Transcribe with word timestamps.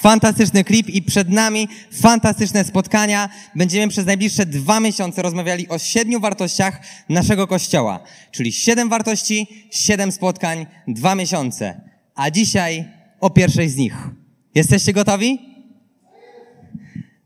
Fantastyczny 0.00 0.64
klip 0.64 0.88
i 0.88 1.02
przed 1.02 1.28
nami 1.28 1.68
fantastyczne 1.92 2.64
spotkania. 2.64 3.28
Będziemy 3.54 3.88
przez 3.88 4.06
najbliższe 4.06 4.46
dwa 4.46 4.80
miesiące 4.80 5.22
rozmawiali 5.22 5.68
o 5.68 5.78
siedmiu 5.78 6.20
wartościach 6.20 6.80
naszego 7.08 7.46
Kościoła. 7.46 8.00
Czyli 8.30 8.52
siedem 8.52 8.88
wartości, 8.88 9.66
siedem 9.70 10.12
spotkań, 10.12 10.66
dwa 10.88 11.14
miesiące. 11.14 11.80
A 12.14 12.30
dzisiaj 12.30 12.88
o 13.20 13.30
pierwszej 13.30 13.68
z 13.68 13.76
nich. 13.76 13.94
Jesteście 14.54 14.92
gotowi? 14.92 15.38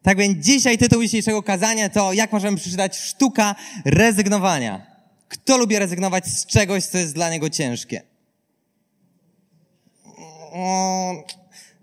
Tak 0.03 0.19
więc 0.19 0.45
dzisiaj 0.45 0.79
tytuł 0.79 1.03
dzisiejszego 1.03 1.43
kazania 1.43 1.89
to 1.89 2.13
jak 2.13 2.33
możemy 2.33 2.57
przeczytać 2.57 2.97
sztuka 2.97 3.55
rezygnowania. 3.85 4.87
Kto 5.29 5.59
lubi 5.59 5.79
rezygnować 5.79 6.27
z 6.27 6.47
czegoś, 6.47 6.85
co 6.85 6.99
jest 6.99 7.15
dla 7.15 7.31
niego 7.31 7.51
ciężkie? 7.51 8.03
O, 10.53 11.15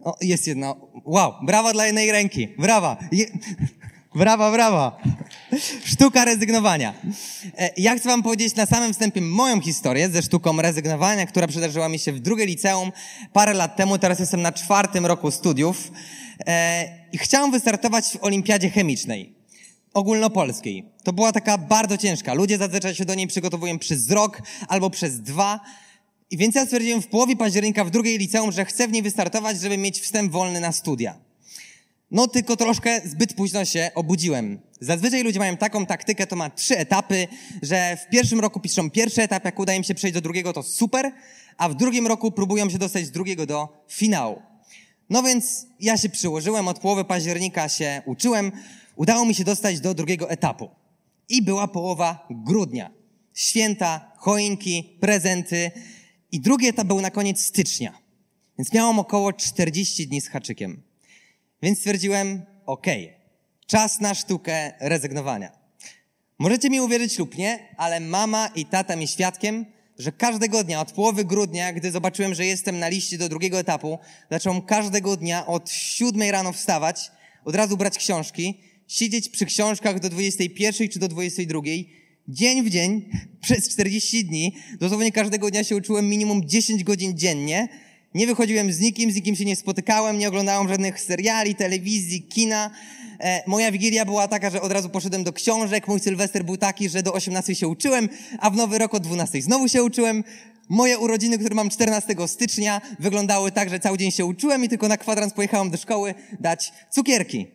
o, 0.04 0.16
jest 0.22 0.48
jedna. 0.48 0.76
Wow, 1.06 1.34
brawa 1.46 1.74
dla 1.74 1.86
jednej 1.86 2.12
ręki. 2.12 2.48
Brawa. 2.60 2.98
Je, 3.12 3.26
brawa, 4.16 4.52
brawa. 4.52 5.02
Sztuka 5.86 6.26
rezygnowania. 6.26 6.94
E, 7.58 7.70
Ja 7.78 7.96
chcę 7.96 8.10
wam 8.10 8.24
powiedzieć 8.24 8.56
na 8.56 8.66
samym 8.66 8.94
wstępie 8.94 9.22
moją 9.22 9.62
historię 9.62 10.10
ze 10.10 10.22
sztuką 10.22 10.62
rezygnowania, 10.62 11.26
która 11.26 11.48
przydarzyła 11.48 11.90
mi 11.90 12.00
się 12.00 12.14
w 12.14 12.20
drugiej 12.20 12.48
liceum 12.48 12.92
parę 13.34 13.54
lat 13.54 13.76
temu. 13.76 13.98
Teraz 13.98 14.20
jestem 14.20 14.42
na 14.42 14.52
czwartym 14.52 15.06
roku 15.06 15.32
studiów. 15.32 15.92
E, 16.48 16.86
I 17.12 17.18
chciałam 17.18 17.52
wystartować 17.52 18.06
w 18.06 18.24
olimpiadzie 18.24 18.70
chemicznej 18.70 19.36
ogólnopolskiej. 19.94 20.86
To 21.04 21.14
była 21.14 21.32
taka 21.32 21.58
bardzo 21.58 21.98
ciężka. 21.98 22.34
Ludzie 22.34 22.58
zazwyczaj 22.58 22.96
się 22.96 23.06
do 23.06 23.16
niej 23.16 23.28
przygotowują 23.28 23.80
przez 23.80 24.10
rok 24.12 24.42
albo 24.68 24.90
przez 24.90 25.22
dwa. 25.22 25.60
I 26.32 26.38
więc 26.38 26.56
ja 26.56 26.66
stwierdziłem 26.66 27.02
w 27.02 27.08
połowie 27.08 27.36
października 27.36 27.86
w 27.86 27.92
drugiej 27.92 28.18
liceum, 28.18 28.52
że 28.52 28.66
chcę 28.66 28.88
w 28.88 28.92
niej 28.92 29.02
wystartować, 29.02 29.62
żeby 29.62 29.78
mieć 29.78 30.00
wstęp 30.00 30.32
wolny 30.32 30.60
na 30.60 30.72
studia. 30.72 31.16
No 32.12 32.28
tylko 32.28 32.58
troszkę 32.58 33.02
zbyt 33.06 33.34
późno 33.34 33.66
się 33.66 33.92
obudziłem. 33.96 34.60
Zazwyczaj 34.80 35.24
ludzie 35.24 35.40
mają 35.40 35.58
taką 35.58 35.86
taktykę, 35.86 36.28
to 36.28 36.36
ma 36.36 36.50
trzy 36.50 36.78
etapy, 36.78 37.28
że 37.62 37.98
w 37.98 38.10
pierwszym 38.10 38.40
roku 38.40 38.60
piszą 38.60 38.90
pierwszy 38.90 39.22
etap, 39.22 39.46
jak 39.46 39.60
udaje 39.60 39.78
im 39.78 39.84
się 39.84 39.96
przejść 39.96 40.14
do 40.14 40.22
drugiego, 40.22 40.54
to 40.54 40.64
super, 40.64 41.12
a 41.58 41.70
w 41.70 41.76
drugim 41.76 42.08
roku 42.08 42.32
próbują 42.32 42.70
się 42.70 42.78
dostać 42.78 43.06
z 43.06 43.12
drugiego 43.12 43.46
do 43.46 43.86
finału. 43.90 44.42
No 45.10 45.24
więc 45.24 45.68
ja 45.80 45.98
się 45.98 46.10
przyłożyłem, 46.10 46.68
od 46.68 46.80
połowy 46.80 47.06
października 47.06 47.70
się 47.70 48.02
uczyłem, 48.06 48.52
udało 48.96 49.26
mi 49.26 49.36
się 49.36 49.44
dostać 49.44 49.80
do 49.80 49.94
drugiego 49.94 50.30
etapu. 50.30 50.70
I 51.30 51.42
była 51.42 51.68
połowa 51.68 52.28
grudnia. 52.30 52.92
Święta, 53.34 54.12
choinki, 54.18 54.98
prezenty. 55.00 55.72
I 56.32 56.40
drugi 56.40 56.68
etap 56.68 56.88
był 56.88 57.02
na 57.02 57.12
koniec 57.12 57.42
stycznia. 57.42 57.98
Więc 58.58 58.74
miałam 58.74 59.00
około 59.00 59.34
40 59.34 60.08
dni 60.08 60.22
z 60.22 60.28
haczykiem. 60.28 60.82
Więc 61.62 61.78
stwierdziłem, 61.78 62.42
okej, 62.66 63.14
czas 63.68 64.00
na 64.00 64.16
sztukę 64.16 64.74
rezygnowania. 64.80 65.52
Możecie 66.40 66.70
mi 66.70 66.82
uwierzyć 66.82 67.20
lub 67.20 67.38
nie, 67.38 67.76
ale 67.78 68.00
mama 68.00 68.48
i 68.56 68.66
tata 68.66 68.96
mi 68.96 69.08
świadkiem, 69.08 69.66
że 69.98 70.12
każdego 70.12 70.64
dnia, 70.64 70.82
od 70.82 70.92
połowy 70.92 71.26
grudnia, 71.26 71.74
gdy 71.74 71.92
zobaczyłem, 71.92 72.34
że 72.34 72.46
jestem 72.46 72.80
na 72.80 72.90
liście 72.90 73.18
do 73.18 73.30
drugiego 73.30 73.60
etapu, 73.60 74.00
zacząłem 74.32 74.62
każdego 74.62 75.18
dnia 75.18 75.46
od 75.46 75.72
siódmej 75.72 76.32
rano 76.32 76.54
wstawać, 76.54 77.12
od 77.46 77.56
razu 77.56 77.78
brać 77.78 77.98
książki, 77.98 78.62
siedzieć 78.88 79.30
przy 79.30 79.46
książkach 79.46 80.00
do 80.00 80.10
21 80.10 80.90
czy 80.90 81.00
do 81.00 81.08
22, 81.08 81.62
dzień 82.30 82.64
w 82.64 82.70
dzień, 82.70 83.10
przez 83.42 83.70
40 83.70 84.26
dni, 84.26 84.56
dosłownie 84.80 85.12
każdego 85.12 85.52
dnia 85.52 85.64
się 85.64 85.76
uczyłem 85.76 86.10
minimum 86.10 86.42
10 86.46 86.84
godzin 86.84 87.18
dziennie, 87.18 87.68
nie 88.14 88.28
wychodziłem 88.28 88.74
z 88.74 88.80
nikim, 88.80 89.12
z 89.12 89.16
nikim 89.16 89.36
się 89.36 89.46
nie 89.46 89.56
spotykałem, 89.56 90.18
nie 90.18 90.28
oglądałem 90.28 90.70
żadnych 90.70 91.02
seriali, 91.02 91.56
telewizji, 91.56 92.22
kina. 92.22 92.72
E, 93.20 93.44
moja 93.48 93.72
wigilia 93.72 94.06
była 94.06 94.28
taka, 94.28 94.50
że 94.50 94.62
od 94.62 94.72
razu 94.72 94.90
poszedłem 94.90 95.24
do 95.24 95.34
książek. 95.34 95.88
Mój 95.88 96.00
Sylwester 96.00 96.46
był 96.46 96.58
taki, 96.58 96.90
że 96.90 97.04
do 97.04 97.14
18 97.14 97.56
się 97.56 97.68
uczyłem, 97.68 98.10
a 98.40 98.50
w 98.50 98.56
nowy 98.56 98.78
rok 98.78 98.94
od 98.94 99.04
12 99.04 99.42
znowu 99.42 99.68
się 99.68 99.84
uczyłem. 99.84 100.24
Moje 100.70 101.00
urodziny, 101.00 101.38
które 101.38 101.56
mam 101.56 101.70
14 101.70 102.16
stycznia, 102.28 102.82
wyglądały 103.00 103.52
tak, 103.52 103.70
że 103.70 103.80
cały 103.80 103.98
dzień 103.98 104.12
się 104.12 104.26
uczyłem 104.26 104.64
i 104.64 104.70
tylko 104.70 104.88
na 104.88 104.98
kwadrans 104.98 105.34
pojechałem 105.34 105.70
do 105.70 105.78
szkoły 105.78 106.14
dać 106.40 106.74
cukierki. 106.92 107.48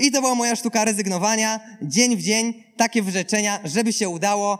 I 0.00 0.10
to 0.10 0.20
była 0.20 0.34
moja 0.34 0.56
sztuka 0.56 0.84
rezygnowania, 0.84 1.60
dzień 1.82 2.16
w 2.16 2.22
dzień, 2.22 2.64
takie 2.76 3.02
wyrzeczenia, 3.02 3.60
żeby 3.64 3.92
się 3.92 4.08
udało. 4.08 4.58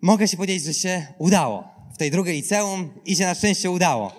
Mogę 0.00 0.28
się 0.28 0.36
powiedzieć, 0.36 0.64
że 0.64 0.74
się 0.74 1.06
udało. 1.18 1.64
W 1.94 1.98
tej 1.98 2.10
drugiej 2.10 2.36
liceum 2.36 2.90
i 3.04 3.16
się 3.16 3.26
na 3.26 3.34
szczęście 3.34 3.70
udało. 3.70 4.12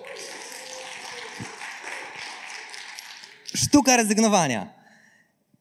Sztuka 3.54 3.96
rezygnowania. 3.96 4.76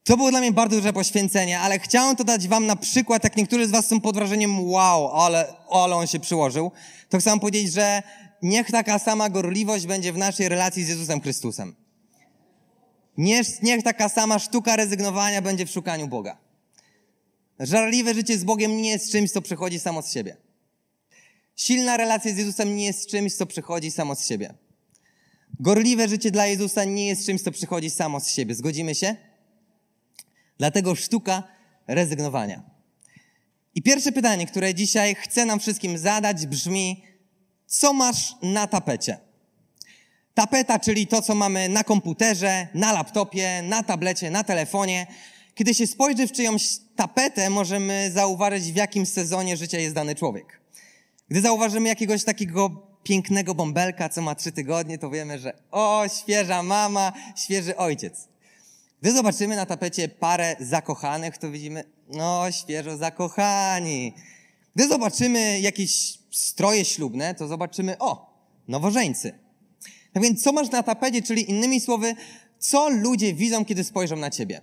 To 0.04 0.18
było 0.18 0.32
dla 0.32 0.40
mnie 0.40 0.52
bardzo 0.52 0.76
duże 0.76 0.94
poświęcenie, 0.94 1.60
ale 1.60 1.80
chciałem 1.80 2.16
to 2.16 2.24
dać 2.24 2.48
wam 2.48 2.66
na 2.66 2.76
przykład, 2.76 3.24
jak 3.24 3.38
niektórzy 3.38 3.68
z 3.68 3.72
was 3.72 3.88
są 3.88 4.02
pod 4.02 4.16
wrażeniem, 4.16 4.70
wow, 4.70 5.12
ale, 5.12 5.54
ale 5.72 5.96
on 5.96 6.08
się 6.08 6.20
przyłożył, 6.20 6.72
to 7.10 7.18
chcę 7.18 7.30
wam 7.30 7.40
powiedzieć, 7.40 7.74
że 7.74 8.04
niech 8.42 8.72
taka 8.72 9.00
sama 9.00 9.30
gorliwość 9.30 9.86
będzie 9.86 10.14
w 10.14 10.18
naszej 10.18 10.50
relacji 10.50 10.84
z 10.84 10.88
Jezusem 10.88 11.22
Chrystusem. 11.22 11.85
Niech, 13.18 13.64
niech 13.64 13.84
taka 13.84 14.10
sama 14.10 14.40
sztuka 14.40 14.76
rezygnowania 14.76 15.42
będzie 15.42 15.66
w 15.66 15.72
szukaniu 15.72 16.08
Boga. 16.08 16.38
Żarliwe 17.60 18.14
życie 18.14 18.38
z 18.38 18.44
Bogiem 18.44 18.82
nie 18.82 18.90
jest 18.90 19.12
czymś, 19.12 19.32
co 19.32 19.42
przychodzi 19.42 19.80
samo 19.80 20.02
z 20.02 20.12
siebie. 20.12 20.38
Silna 21.56 21.98
relacja 21.98 22.34
z 22.34 22.38
Jezusem 22.38 22.76
nie 22.76 22.86
jest 22.86 23.10
czymś, 23.10 23.34
co 23.34 23.46
przychodzi 23.46 23.92
samo 23.92 24.16
z 24.16 24.28
siebie. 24.28 24.54
Gorliwe 25.60 26.10
życie 26.10 26.32
dla 26.32 26.48
Jezusa 26.48 26.84
nie 26.84 27.08
jest 27.08 27.26
czymś, 27.26 27.42
co 27.42 27.52
przychodzi 27.52 27.90
samo 27.90 28.20
z 28.20 28.30
siebie. 28.30 28.56
Zgodzimy 28.56 28.96
się? 28.96 29.16
Dlatego 30.58 30.96
sztuka 30.96 31.44
rezygnowania. 31.88 32.64
I 33.76 33.82
pierwsze 33.82 34.12
pytanie, 34.12 34.48
które 34.48 34.74
dzisiaj 34.74 35.16
chcę 35.16 35.46
nam 35.46 35.60
wszystkim 35.60 35.98
zadać, 35.98 36.48
brzmi: 36.48 37.04
co 37.68 37.94
masz 37.94 38.36
na 38.42 38.68
tapecie? 38.68 39.25
Tapeta, 40.36 40.80
czyli 40.80 41.08
to, 41.08 41.22
co 41.22 41.36
mamy 41.36 41.70
na 41.70 41.84
komputerze, 41.84 42.68
na 42.74 42.94
laptopie, 42.94 43.62
na 43.62 43.84
tablecie, 43.84 44.32
na 44.32 44.44
telefonie. 44.44 45.08
Kiedy 45.56 45.74
się 45.74 45.88
spojrzy 45.88 46.28
w 46.28 46.32
czyjąś 46.32 46.78
tapetę, 46.96 47.50
możemy 47.50 48.12
zauważyć, 48.14 48.72
w 48.72 48.76
jakim 48.76 49.06
sezonie 49.06 49.58
życia 49.58 49.80
jest 49.80 49.96
dany 49.96 50.16
człowiek. 50.16 50.62
Gdy 51.30 51.42
zauważymy 51.42 51.90
jakiegoś 51.90 52.24
takiego 52.24 52.88
pięknego 53.04 53.56
bąbelka, 53.56 54.10
co 54.10 54.22
ma 54.22 54.36
trzy 54.36 54.52
tygodnie, 54.52 54.98
to 54.98 55.10
wiemy, 55.10 55.40
że 55.40 55.54
o, 55.72 56.06
świeża 56.22 56.64
mama, 56.64 57.14
świeży 57.36 57.78
ojciec. 57.78 58.28
Gdy 59.02 59.12
zobaczymy 59.12 59.56
na 59.56 59.66
tapecie 59.66 60.10
parę 60.10 60.56
zakochanych, 60.60 61.38
to 61.38 61.52
widzimy, 61.52 61.84
no, 62.10 62.52
świeżo 62.52 62.98
zakochani. 62.98 64.14
Gdy 64.76 64.88
zobaczymy 64.88 65.60
jakieś 65.60 66.20
stroje 66.32 66.86
ślubne, 66.86 67.36
to 67.36 67.48
zobaczymy, 67.48 67.98
o, 68.00 68.40
nowożeńcy. 68.68 69.45
Tak 70.16 70.24
więc 70.24 70.44
co 70.44 70.52
masz 70.52 70.70
na 70.72 70.84
tapecie, 70.84 71.22
czyli 71.22 71.50
innymi 71.50 71.82
słowy, 71.82 72.16
co 72.60 72.90
ludzie 72.90 73.34
widzą, 73.34 73.66
kiedy 73.66 73.84
spojrzą 73.84 74.16
na 74.16 74.30
ciebie? 74.30 74.62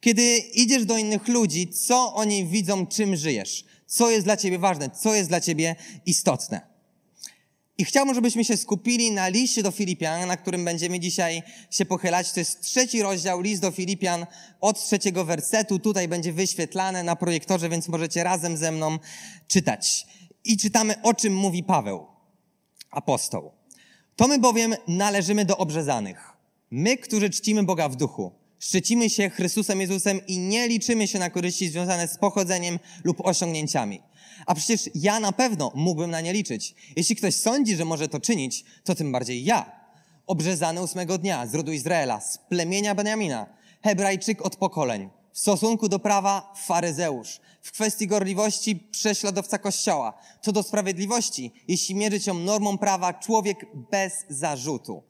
Kiedy 0.00 0.36
idziesz 0.36 0.84
do 0.84 0.98
innych 0.98 1.28
ludzi, 1.28 1.68
co 1.68 2.14
oni 2.14 2.46
widzą, 2.46 2.86
czym 2.86 3.16
żyjesz? 3.16 3.64
Co 3.86 4.10
jest 4.10 4.24
dla 4.26 4.36
ciebie 4.36 4.58
ważne? 4.58 4.90
Co 4.90 5.14
jest 5.14 5.28
dla 5.28 5.40
ciebie 5.40 5.76
istotne? 6.06 6.60
I 7.78 7.84
chciałbym, 7.84 8.14
żebyśmy 8.14 8.44
się 8.44 8.56
skupili 8.56 9.12
na 9.12 9.28
liście 9.28 9.62
do 9.62 9.70
Filipian, 9.70 10.28
na 10.28 10.36
którym 10.36 10.64
będziemy 10.64 11.00
dzisiaj 11.00 11.42
się 11.70 11.84
pochylać. 11.84 12.32
To 12.32 12.40
jest 12.40 12.60
trzeci 12.60 13.02
rozdział, 13.02 13.40
list 13.40 13.62
do 13.62 13.70
Filipian 13.70 14.26
od 14.60 14.84
trzeciego 14.84 15.24
wersetu. 15.24 15.78
Tutaj 15.78 16.08
będzie 16.08 16.32
wyświetlane 16.32 17.02
na 17.02 17.16
projektorze, 17.16 17.68
więc 17.68 17.88
możecie 17.88 18.24
razem 18.24 18.56
ze 18.56 18.72
mną 18.72 18.98
czytać. 19.48 20.06
I 20.44 20.56
czytamy, 20.56 21.02
o 21.02 21.14
czym 21.14 21.34
mówi 21.36 21.62
Paweł, 21.62 22.06
apostoł. 22.90 23.63
To 24.16 24.28
my 24.28 24.38
bowiem 24.38 24.74
należymy 24.88 25.44
do 25.44 25.56
obrzezanych. 25.56 26.32
My, 26.70 26.96
którzy 26.96 27.30
czcimy 27.30 27.62
Boga 27.62 27.88
w 27.88 27.96
duchu. 27.96 28.32
Szczycimy 28.58 29.10
się 29.10 29.30
Chrystusem 29.30 29.80
Jezusem 29.80 30.20
i 30.26 30.38
nie 30.38 30.68
liczymy 30.68 31.08
się 31.08 31.18
na 31.18 31.30
korzyści 31.30 31.68
związane 31.68 32.08
z 32.08 32.18
pochodzeniem 32.18 32.78
lub 33.04 33.26
osiągnięciami. 33.26 34.00
A 34.46 34.54
przecież 34.54 34.90
ja 34.94 35.20
na 35.20 35.32
pewno 35.32 35.72
mógłbym 35.74 36.10
na 36.10 36.20
nie 36.20 36.32
liczyć. 36.32 36.74
Jeśli 36.96 37.16
ktoś 37.16 37.34
sądzi, 37.34 37.76
że 37.76 37.84
może 37.84 38.08
to 38.08 38.20
czynić, 38.20 38.64
to 38.84 38.94
tym 38.94 39.12
bardziej 39.12 39.44
ja. 39.44 39.72
Obrzezany 40.26 40.82
ósmego 40.82 41.18
dnia 41.18 41.46
z 41.46 41.54
rodu 41.54 41.72
Izraela, 41.72 42.20
z 42.20 42.38
plemienia 42.38 42.94
Benjamina, 42.94 43.46
Hebrajczyk 43.82 44.42
od 44.42 44.56
pokoleń, 44.56 45.10
W 45.32 45.38
stosunku 45.38 45.88
do 45.88 45.98
prawa 45.98 46.52
faryzeusz. 46.66 47.40
W 47.64 47.72
kwestii 47.72 48.06
gorliwości 48.06 48.76
prześladowca 48.76 49.58
kościoła. 49.58 50.18
Co 50.42 50.52
do 50.52 50.62
sprawiedliwości, 50.62 51.52
jeśli 51.68 51.94
mierzyć 51.94 52.26
ją 52.26 52.34
normą 52.34 52.78
prawa, 52.78 53.14
człowiek 53.14 53.66
bez 53.90 54.12
zarzutu. 54.28 55.02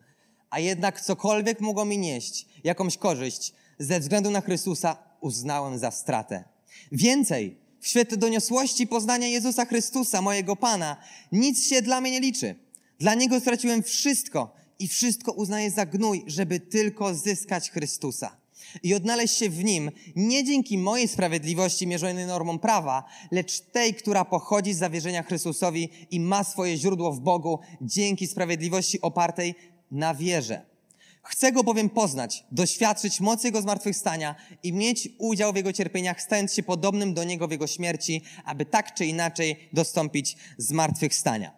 A 0.51 0.61
jednak 0.61 1.01
cokolwiek 1.01 1.61
mogło 1.61 1.85
mi 1.85 1.99
nieść, 1.99 2.47
jakąś 2.65 2.97
korzyść, 2.97 3.53
ze 3.79 4.01
względu 4.01 4.31
na 4.31 4.41
Chrystusa 4.41 4.97
uznałem 5.21 5.79
za 5.79 5.91
stratę. 5.91 6.45
Więcej, 6.93 7.59
w 7.81 7.89
świetle 7.89 8.17
doniosłości 8.17 8.87
poznania 8.87 9.29
Jezusa 9.29 9.65
Chrystusa, 9.65 10.23
mojego 10.23 10.57
Pana, 10.57 10.97
nic 11.33 11.69
się 11.69 11.83
dla 11.83 12.01
mnie 12.01 12.11
nie 12.11 12.21
liczy. 12.21 12.55
Dla 12.99 13.15
Niego 13.15 13.41
straciłem 13.41 13.83
wszystko 13.83 14.55
i 14.79 14.89
wszystko 14.89 15.33
uznaję 15.33 15.71
za 15.71 15.87
gnój, 15.87 16.25
żeby 16.27 16.61
tylko 16.61 17.15
zyskać 17.15 17.71
Chrystusa 17.71 18.44
i 18.83 18.95
odnaleźć 18.95 19.37
się 19.37 19.51
w 19.51 19.65
Nim 19.65 19.91
nie 20.17 20.45
dzięki 20.45 20.79
mojej 20.79 21.09
sprawiedliwości 21.09 21.87
mierzonej 21.87 22.27
normą 22.27 22.59
prawa, 22.59 23.05
lecz 23.31 23.61
tej, 23.61 23.95
która 23.95 24.25
pochodzi 24.25 24.75
z 24.75 24.79
zawierzenia 24.79 25.23
Chrystusowi 25.23 25.91
i 26.11 26.21
ma 26.21 26.45
swoje 26.45 26.77
źródło 26.77 27.13
w 27.13 27.21
Bogu 27.21 27.59
dzięki 27.81 28.27
sprawiedliwości 28.27 29.01
opartej 29.01 29.55
na 29.91 30.15
wierze. 30.15 30.75
Chcę 31.23 31.53
Go 31.53 31.65
bowiem 31.65 31.91
poznać, 31.91 32.45
doświadczyć 32.53 33.21
mocy 33.21 33.47
Jego 33.47 33.63
zmartwychwstania 33.63 34.35
i 34.63 34.73
mieć 34.73 35.09
udział 35.19 35.53
w 35.53 35.57
Jego 35.57 35.73
cierpieniach, 35.73 36.23
stając 36.23 36.55
się 36.55 36.63
podobnym 36.63 37.15
do 37.15 37.25
Niego 37.25 37.49
w 37.49 37.51
Jego 37.51 37.67
śmierci, 37.67 38.23
aby 38.45 38.67
tak 38.67 38.95
czy 38.95 39.07
inaczej 39.07 39.69
dostąpić 39.73 40.37
zmartwychwstania. 40.59 41.53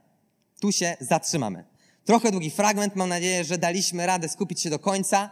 Tu 0.61 0.73
się 0.73 0.97
zatrzymamy. 1.01 1.65
Trochę 2.05 2.31
długi 2.31 2.51
fragment, 2.51 2.97
mam 2.97 3.09
nadzieję, 3.09 3.45
że 3.45 3.59
daliśmy 3.59 4.07
radę 4.07 4.29
skupić 4.29 4.61
się 4.61 4.71
do 4.71 4.79
końca. 4.79 5.31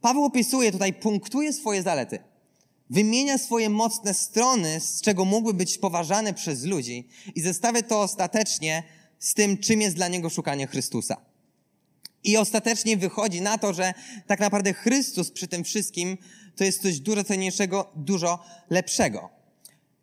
Paweł 0.00 0.24
opisuje 0.24 0.72
tutaj, 0.72 0.92
punktuje 0.92 1.52
swoje 1.52 1.82
zalety. 1.82 2.18
Wymienia 2.90 3.38
swoje 3.38 3.70
mocne 3.70 4.14
strony, 4.14 4.80
z 4.80 5.00
czego 5.00 5.24
mógłby 5.24 5.54
być 5.54 5.78
poważany 5.78 6.34
przez 6.34 6.64
ludzi 6.64 7.08
i 7.34 7.40
zestawia 7.40 7.82
to 7.82 8.00
ostatecznie 8.00 8.82
z 9.18 9.34
tym, 9.34 9.58
czym 9.58 9.80
jest 9.80 9.96
dla 9.96 10.08
niego 10.08 10.30
szukanie 10.30 10.66
Chrystusa. 10.66 11.16
I 12.24 12.36
ostatecznie 12.36 12.96
wychodzi 12.96 13.40
na 13.40 13.58
to, 13.58 13.72
że 13.72 13.94
tak 14.26 14.40
naprawdę 14.40 14.74
Chrystus 14.74 15.30
przy 15.30 15.48
tym 15.48 15.64
wszystkim 15.64 16.18
to 16.56 16.64
jest 16.64 16.82
coś 16.82 17.00
dużo 17.00 17.24
cenniejszego, 17.24 17.92
dużo 17.96 18.44
lepszego. 18.70 19.39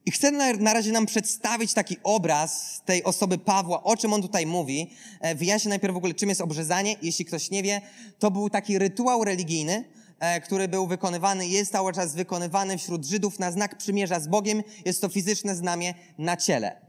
I 0.07 0.12
chcę 0.12 0.31
na, 0.31 0.74
razie 0.74 0.92
nam 0.92 1.06
przedstawić 1.06 1.74
taki 1.74 1.98
obraz 2.04 2.81
tej 2.86 3.04
osoby 3.04 3.38
Pawła, 3.38 3.83
o 3.83 3.98
czym 3.98 4.13
on 4.13 4.21
tutaj 4.21 4.45
mówi. 4.45 4.92
E, 5.21 5.36
wyjaśnię 5.36 5.69
najpierw 5.69 5.94
w 5.94 5.98
ogóle, 5.98 6.13
czym 6.13 6.30
jest 6.30 6.42
obrzezanie. 6.42 6.95
Jeśli 7.01 7.25
ktoś 7.25 7.51
nie 7.51 7.63
wie, 7.63 7.81
to 8.19 8.31
był 8.31 8.50
taki 8.50 8.80
rytuał 8.80 9.24
religijny, 9.24 9.83
e, 10.19 10.42
który 10.42 10.68
był 10.68 10.88
wykonywany, 10.88 11.48
jest 11.48 11.71
cały 11.71 11.94
czas 11.94 12.15
wykonywany 12.15 12.77
wśród 12.77 13.06
Żydów 13.06 13.39
na 13.39 13.51
znak 13.51 13.77
przymierza 13.77 14.19
z 14.19 14.27
Bogiem. 14.27 14.63
Jest 14.86 15.01
to 15.01 15.09
fizyczne 15.09 15.56
znamie 15.56 15.94
na 16.18 16.38
ciele. 16.38 16.81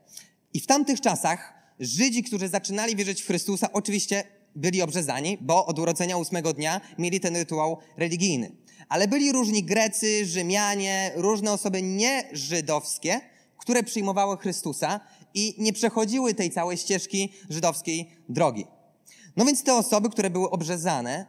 I 0.55 0.61
w 0.61 0.67
tamtych 0.67 1.01
czasach 1.01 1.55
Żydzi, 1.81 2.23
którzy 2.23 2.49
zaczynali 2.49 2.97
wierzyć 2.97 3.23
w 3.23 3.27
Chrystusa, 3.27 3.73
oczywiście 3.73 4.25
byli 4.57 4.83
obrzezani, 4.83 5.39
bo 5.41 5.67
od 5.67 5.79
urodzenia 5.79 6.17
ósmego 6.17 6.53
dnia 6.53 6.81
mieli 6.99 7.21
ten 7.21 7.37
rytuał 7.37 7.79
religijny. 7.97 8.51
Ale 8.89 9.09
byli 9.09 9.33
różni 9.33 9.65
Grecy, 9.65 10.27
Rzymianie, 10.27 11.13
różne 11.17 11.53
osoby 11.53 11.83
nieżydowskie, 11.83 13.21
które 13.59 13.83
przyjmowały 13.83 14.37
Chrystusa 14.37 15.01
i 15.35 15.55
nie 15.59 15.73
przechodziły 15.73 16.35
tej 16.35 16.51
całej 16.51 16.79
ścieżki 16.79 17.33
żydowskiej 17.51 18.11
drogi. 18.29 18.67
No 19.37 19.45
więc 19.45 19.63
te 19.63 19.75
osoby, 19.75 20.11
które 20.11 20.31
były 20.31 20.51
obrzezane, 20.51 21.27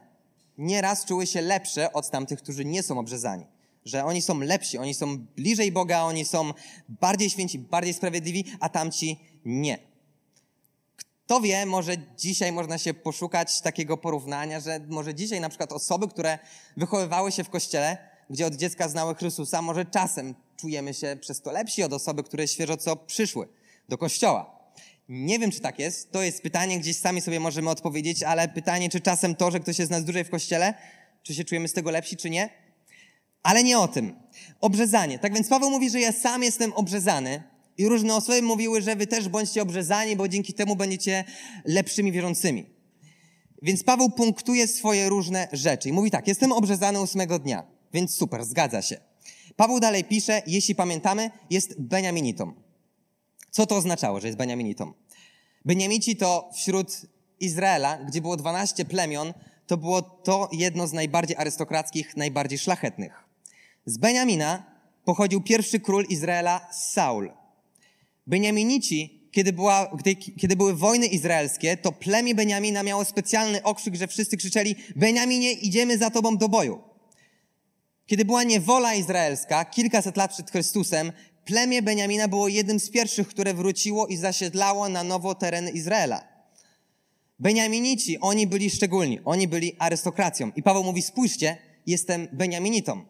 nieraz 0.58 1.04
czuły 1.04 1.26
się 1.26 1.40
lepsze 1.40 1.92
od 1.92 2.10
tamtych, 2.10 2.42
którzy 2.42 2.64
nie 2.64 2.82
są 2.82 2.98
obrzezani. 2.98 3.46
Że 3.84 4.04
oni 4.04 4.22
są 4.22 4.40
lepsi, 4.40 4.78
oni 4.78 4.94
są 4.94 5.18
bliżej 5.18 5.72
Boga, 5.72 6.02
oni 6.02 6.24
są 6.24 6.52
bardziej 6.88 7.30
święci, 7.30 7.58
bardziej 7.58 7.94
sprawiedliwi, 7.94 8.44
a 8.60 8.68
tamci 8.68 9.20
nie. 9.44 9.89
Kto 11.30 11.40
wie, 11.40 11.66
może 11.66 11.96
dzisiaj 12.18 12.52
można 12.52 12.78
się 12.78 12.94
poszukać 12.94 13.60
takiego 13.60 13.96
porównania, 13.96 14.60
że 14.60 14.80
może 14.88 15.14
dzisiaj 15.14 15.40
na 15.40 15.48
przykład 15.48 15.72
osoby, 15.72 16.08
które 16.08 16.38
wychowywały 16.76 17.32
się 17.32 17.44
w 17.44 17.50
kościele, 17.50 17.98
gdzie 18.30 18.46
od 18.46 18.54
dziecka 18.54 18.88
znały 18.88 19.14
Chrystusa, 19.14 19.62
może 19.62 19.84
czasem 19.84 20.34
czujemy 20.56 20.94
się 20.94 21.16
przez 21.20 21.42
to 21.42 21.52
lepsi 21.52 21.82
od 21.82 21.92
osoby, 21.92 22.22
które 22.22 22.48
świeżo 22.48 22.76
co 22.76 22.96
przyszły 22.96 23.48
do 23.88 23.98
kościoła. 23.98 24.60
Nie 25.08 25.38
wiem, 25.38 25.50
czy 25.50 25.60
tak 25.60 25.78
jest. 25.78 26.12
To 26.12 26.22
jest 26.22 26.42
pytanie, 26.42 26.78
gdzieś 26.78 26.96
sami 26.96 27.20
sobie 27.20 27.40
możemy 27.40 27.70
odpowiedzieć, 27.70 28.22
ale 28.22 28.48
pytanie, 28.48 28.88
czy 28.88 29.00
czasem 29.00 29.34
to, 29.34 29.50
że 29.50 29.60
ktoś 29.60 29.78
jest 29.78 29.90
nas 29.90 30.04
dłużej 30.04 30.24
w 30.24 30.30
kościele, 30.30 30.74
czy 31.22 31.34
się 31.34 31.44
czujemy 31.44 31.68
z 31.68 31.72
tego 31.72 31.90
lepsi, 31.90 32.16
czy 32.16 32.30
nie? 32.30 32.50
Ale 33.42 33.64
nie 33.64 33.78
o 33.78 33.88
tym. 33.88 34.16
Obrzezanie. 34.60 35.18
Tak 35.18 35.34
więc 35.34 35.48
Paweł 35.48 35.70
mówi, 35.70 35.90
że 35.90 36.00
ja 36.00 36.12
sam 36.12 36.42
jestem 36.42 36.72
obrzezany, 36.72 37.42
i 37.80 37.88
różne 37.88 38.14
osoby 38.14 38.42
mówiły, 38.42 38.82
że 38.82 38.96
wy 38.96 39.06
też 39.06 39.28
bądźcie 39.28 39.62
obrzezani, 39.62 40.16
bo 40.16 40.28
dzięki 40.28 40.54
temu 40.54 40.76
będziecie 40.76 41.24
lepszymi 41.64 42.12
wierzącymi. 42.12 42.66
Więc 43.62 43.84
Paweł 43.84 44.10
punktuje 44.10 44.68
swoje 44.68 45.08
różne 45.08 45.48
rzeczy 45.52 45.88
i 45.88 45.92
mówi 45.92 46.10
tak, 46.10 46.28
jestem 46.28 46.52
obrzezany 46.52 47.00
ósmego 47.00 47.38
dnia, 47.38 47.66
więc 47.92 48.14
super, 48.14 48.44
zgadza 48.44 48.82
się. 48.82 49.00
Paweł 49.56 49.80
dalej 49.80 50.04
pisze, 50.04 50.42
jeśli 50.46 50.74
pamiętamy, 50.74 51.30
jest 51.50 51.80
Beniaminitą. 51.80 52.52
Co 53.50 53.66
to 53.66 53.76
oznaczało, 53.76 54.20
że 54.20 54.26
jest 54.26 54.38
Beniaminitą? 54.38 54.92
Beniamici 55.64 56.16
to 56.16 56.50
wśród 56.54 57.06
Izraela, 57.40 57.98
gdzie 57.98 58.20
było 58.20 58.36
12 58.36 58.84
plemion, 58.84 59.32
to 59.66 59.76
było 59.76 60.02
to 60.02 60.48
jedno 60.52 60.86
z 60.86 60.92
najbardziej 60.92 61.36
arystokrackich, 61.36 62.16
najbardziej 62.16 62.58
szlachetnych. 62.58 63.24
Z 63.86 63.98
Beniamina 63.98 64.64
pochodził 65.04 65.42
pierwszy 65.42 65.80
król 65.80 66.04
Izraela, 66.08 66.68
Saul. 66.72 67.39
Beniaminici, 68.30 69.28
kiedy, 69.32 69.52
była, 69.52 69.90
gdy, 69.98 70.16
kiedy 70.16 70.56
były 70.56 70.74
wojny 70.76 71.06
izraelskie, 71.06 71.76
to 71.76 71.92
plemię 71.92 72.34
Beniamina 72.34 72.82
miało 72.82 73.04
specjalny 73.04 73.62
okrzyk, 73.62 73.94
że 73.94 74.06
wszyscy 74.06 74.36
krzyczeli 74.36 74.74
Beniaminie, 74.96 75.52
idziemy 75.52 75.98
za 75.98 76.10
tobą 76.10 76.36
do 76.36 76.48
boju. 76.48 76.80
Kiedy 78.06 78.24
była 78.24 78.42
niewola 78.42 78.94
izraelska, 78.94 79.64
kilkaset 79.64 80.16
lat 80.16 80.32
przed 80.32 80.50
Chrystusem, 80.50 81.12
plemię 81.44 81.82
Beniamina 81.82 82.28
było 82.28 82.48
jednym 82.48 82.80
z 82.80 82.90
pierwszych, 82.90 83.28
które 83.28 83.54
wróciło 83.54 84.06
i 84.06 84.16
zasiedlało 84.16 84.88
na 84.88 85.04
nowo 85.04 85.34
tereny 85.34 85.70
Izraela. 85.70 86.24
Beniaminici, 87.38 88.18
oni 88.20 88.46
byli 88.46 88.70
szczególni, 88.70 89.18
oni 89.24 89.48
byli 89.48 89.76
arystokracją. 89.78 90.52
I 90.56 90.62
Paweł 90.62 90.84
mówi, 90.84 91.02
spójrzcie, 91.02 91.56
jestem 91.86 92.28
Beniaminitą. 92.32 93.04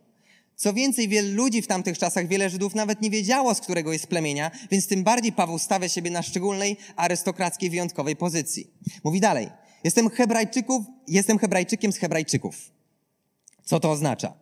Co 0.61 0.73
więcej, 0.73 1.09
wielu 1.09 1.35
ludzi 1.37 1.63
w 1.63 1.67
tamtych 1.67 1.99
czasach, 1.99 2.29
wiele 2.29 2.51
Żydów 2.51 2.75
nawet 2.75 3.03
nie 3.03 3.11
wiedziało, 3.11 3.55
z 3.55 3.61
którego 3.61 3.93
jest 3.93 4.07
plemienia, 4.07 4.51
więc 4.71 4.87
tym 4.87 5.05
bardziej 5.05 5.33
Paweł 5.33 5.59
stawia 5.59 5.89
siebie 5.89 6.11
na 6.11 6.23
szczególnej, 6.23 6.77
arystokrackiej, 6.97 7.71
wyjątkowej 7.71 8.17
pozycji. 8.17 8.71
Mówi 9.05 9.21
dalej. 9.21 9.49
Jestem 9.85 10.11
Hebrajczyków, 10.11 10.87
jestem 11.09 11.39
Hebrajczykiem 11.39 11.93
z 11.93 11.97
Hebrajczyków. 11.97 12.57
Co 13.65 13.81
to 13.81 13.91
oznacza? 13.91 14.35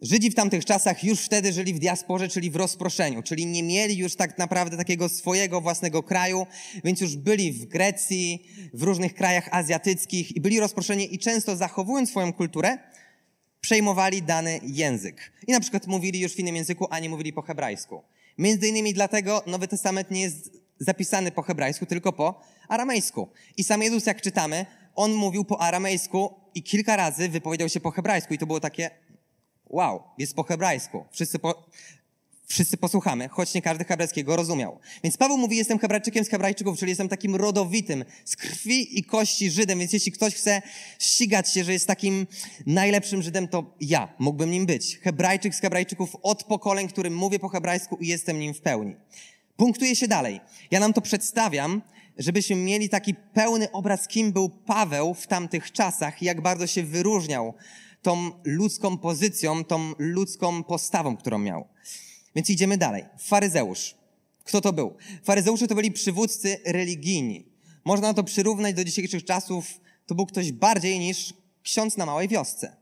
Żydzi 0.00 0.30
w 0.30 0.34
tamtych 0.34 0.64
czasach 0.64 1.04
już 1.04 1.20
wtedy 1.20 1.52
żyli 1.52 1.74
w 1.74 1.78
diasporze, 1.78 2.28
czyli 2.28 2.50
w 2.50 2.56
rozproszeniu, 2.56 3.22
czyli 3.22 3.46
nie 3.46 3.62
mieli 3.62 3.96
już 3.96 4.16
tak 4.16 4.38
naprawdę 4.38 4.76
takiego 4.76 5.08
swojego 5.08 5.60
własnego 5.60 6.02
kraju, 6.02 6.46
więc 6.84 7.00
już 7.00 7.16
byli 7.16 7.52
w 7.52 7.66
Grecji, 7.66 8.46
w 8.74 8.82
różnych 8.82 9.14
krajach 9.14 9.48
azjatyckich 9.50 10.36
i 10.36 10.40
byli 10.40 10.60
rozproszeni 10.60 11.14
i 11.14 11.18
często 11.18 11.56
zachowując 11.56 12.10
swoją 12.10 12.32
kulturę, 12.32 12.78
przejmowali 13.64 14.22
dany 14.22 14.60
język. 14.62 15.32
I 15.46 15.52
na 15.52 15.60
przykład 15.60 15.86
mówili 15.86 16.20
już 16.20 16.32
w 16.32 16.38
innym 16.38 16.56
języku, 16.56 16.86
a 16.90 16.98
nie 16.98 17.08
mówili 17.08 17.32
po 17.32 17.42
hebrajsku. 17.42 18.02
Między 18.38 18.68
innymi 18.68 18.94
dlatego 18.94 19.42
Nowy 19.46 19.68
Testament 19.68 20.10
nie 20.10 20.20
jest 20.20 20.50
zapisany 20.78 21.32
po 21.32 21.42
hebrajsku, 21.42 21.86
tylko 21.86 22.12
po 22.12 22.40
aramejsku. 22.68 23.28
I 23.56 23.64
sam 23.64 23.82
Jezus, 23.82 24.06
jak 24.06 24.22
czytamy, 24.22 24.66
on 24.94 25.12
mówił 25.12 25.44
po 25.44 25.60
aramejsku 25.60 26.34
i 26.54 26.62
kilka 26.62 26.96
razy 26.96 27.28
wypowiedział 27.28 27.68
się 27.68 27.80
po 27.80 27.90
hebrajsku 27.90 28.34
i 28.34 28.38
to 28.38 28.46
było 28.46 28.60
takie 28.60 28.90
wow, 29.66 30.02
jest 30.18 30.34
po 30.36 30.42
hebrajsku. 30.42 31.04
Wszyscy 31.10 31.38
po, 31.38 31.66
wszyscy 32.46 32.76
posłuchamy, 32.76 33.28
choć 33.28 33.54
nie 33.54 33.62
każdy 33.62 33.84
hebrajskiego 33.84 34.36
rozumiał. 34.36 34.78
Więc 35.04 35.16
Paweł 35.16 35.38
mówi, 35.38 35.56
jestem 35.56 35.78
hebrajczykiem 35.78 36.24
z 36.24 36.28
hebrajczyków, 36.28 36.78
czyli 36.78 36.90
jestem 36.90 37.08
takim 37.08 37.36
rodowitym, 37.36 38.04
z 38.24 38.36
krwi 38.36 38.98
i 38.98 39.04
kości 39.04 39.50
Żydem, 39.50 39.78
więc 39.78 39.92
jeśli 39.92 40.12
ktoś 40.12 40.34
chce 40.34 40.62
ścigać 40.98 41.52
się, 41.52 41.64
że 41.64 41.72
jest 41.72 41.86
takim 41.86 42.26
najlepszym 42.66 43.22
Żydem, 43.22 43.48
to 43.48 43.76
ja 43.80 44.14
mógłbym 44.18 44.50
nim 44.50 44.66
być. 44.66 44.98
Hebrajczyk 44.98 45.54
z 45.54 45.60
hebrajczyków 45.60 46.16
od 46.22 46.44
pokoleń, 46.44 46.88
którym 46.88 47.16
mówię 47.16 47.38
po 47.38 47.48
hebrajsku 47.48 47.96
i 47.96 48.06
jestem 48.06 48.38
nim 48.38 48.54
w 48.54 48.60
pełni. 48.60 48.96
Punktuje 49.56 49.96
się 49.96 50.08
dalej. 50.08 50.40
Ja 50.70 50.80
nam 50.80 50.92
to 50.92 51.00
przedstawiam, 51.00 51.82
żebyśmy 52.18 52.56
mieli 52.56 52.88
taki 52.88 53.14
pełny 53.14 53.72
obraz, 53.72 54.08
kim 54.08 54.32
był 54.32 54.48
Paweł 54.48 55.14
w 55.14 55.26
tamtych 55.26 55.72
czasach, 55.72 56.22
jak 56.22 56.40
bardzo 56.40 56.66
się 56.66 56.82
wyróżniał 56.82 57.54
tą 58.02 58.30
ludzką 58.44 58.98
pozycją, 58.98 59.64
tą 59.64 59.92
ludzką 59.98 60.62
postawą, 60.62 61.16
którą 61.16 61.38
miał. 61.38 61.68
Więc 62.34 62.50
idziemy 62.50 62.78
dalej. 62.78 63.04
Faryzeusz. 63.18 63.94
Kto 64.44 64.60
to 64.60 64.72
był? 64.72 64.94
Faryzeusze 65.24 65.66
to 65.66 65.74
byli 65.74 65.92
przywódcy 65.92 66.60
religijni. 66.64 67.44
Można 67.84 68.14
to 68.14 68.24
przyrównać 68.24 68.74
do 68.74 68.84
dzisiejszych 68.84 69.24
czasów. 69.24 69.80
To 70.06 70.14
był 70.14 70.26
ktoś 70.26 70.52
bardziej 70.52 70.98
niż 70.98 71.34
ksiądz 71.62 71.96
na 71.96 72.06
małej 72.06 72.28
wiosce. 72.28 72.76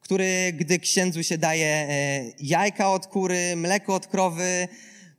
który 0.00 0.52
gdy 0.52 0.78
księdzu 0.78 1.22
się 1.22 1.38
daje 1.38 1.66
e, 1.66 2.24
jajka 2.40 2.92
od 2.92 3.06
kury, 3.06 3.56
mleko 3.56 3.94
od 3.94 4.06
krowy, 4.06 4.68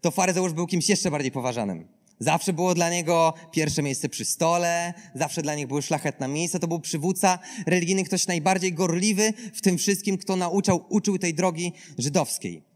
to 0.02 0.12
faryzeusz 0.12 0.54
był 0.54 0.68
kimś 0.68 0.90
jeszcze 0.90 1.12
bardziej 1.12 1.32
poważanym. 1.32 1.88
Zawsze 2.20 2.54
było 2.54 2.76
dla 2.76 2.90
niego 2.90 3.34
pierwsze 3.52 3.84
miejsce 3.84 4.10
przy 4.10 4.26
stole, 4.26 4.94
zawsze 5.16 5.42
dla 5.42 5.56
niego 5.56 5.68
były 5.68 5.82
szlachetne 5.82 6.28
miejsca. 6.28 6.60
To 6.60 6.68
był 6.68 6.80
przywódca 6.80 7.40
religijny, 7.66 8.04
ktoś 8.04 8.28
najbardziej 8.28 8.74
gorliwy 8.74 9.34
w 9.54 9.62
tym 9.62 9.78
wszystkim, 9.78 10.18
kto 10.18 10.36
nauczał, 10.36 10.86
uczył 10.90 11.18
tej 11.18 11.34
drogi 11.34 11.74
żydowskiej. 11.98 12.71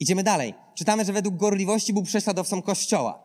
Idziemy 0.00 0.22
dalej. 0.22 0.54
Czytamy, 0.74 1.04
że 1.04 1.12
według 1.12 1.36
gorliwości 1.36 1.92
był 1.92 2.02
prześladowcą 2.02 2.62
Kościoła. 2.62 3.24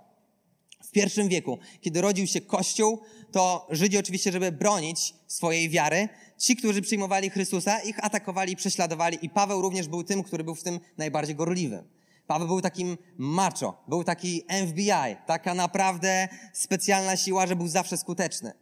W 0.83 0.91
pierwszym 0.91 1.27
wieku, 1.27 1.57
kiedy 1.81 2.01
rodził 2.01 2.27
się 2.27 2.41
Kościół, 2.41 2.99
to 3.31 3.67
Żydzi 3.69 3.97
oczywiście, 3.97 4.31
żeby 4.31 4.51
bronić 4.51 5.13
swojej 5.27 5.69
wiary, 5.69 6.09
ci, 6.37 6.55
którzy 6.55 6.81
przyjmowali 6.81 7.29
Chrystusa, 7.29 7.79
ich 7.79 8.05
atakowali, 8.05 8.55
prześladowali 8.55 9.17
i 9.21 9.29
Paweł 9.29 9.61
również 9.61 9.87
był 9.87 10.03
tym, 10.03 10.23
który 10.23 10.43
był 10.43 10.55
w 10.55 10.63
tym 10.63 10.79
najbardziej 10.97 11.35
gorliwy. 11.35 11.83
Paweł 12.27 12.47
był 12.47 12.61
takim 12.61 12.97
macho, 13.17 13.83
był 13.87 14.03
taki 14.03 14.43
FBI, 14.67 15.15
taka 15.27 15.53
naprawdę 15.53 16.27
specjalna 16.53 17.17
siła, 17.17 17.47
że 17.47 17.55
był 17.55 17.67
zawsze 17.67 17.97
skuteczny. 17.97 18.53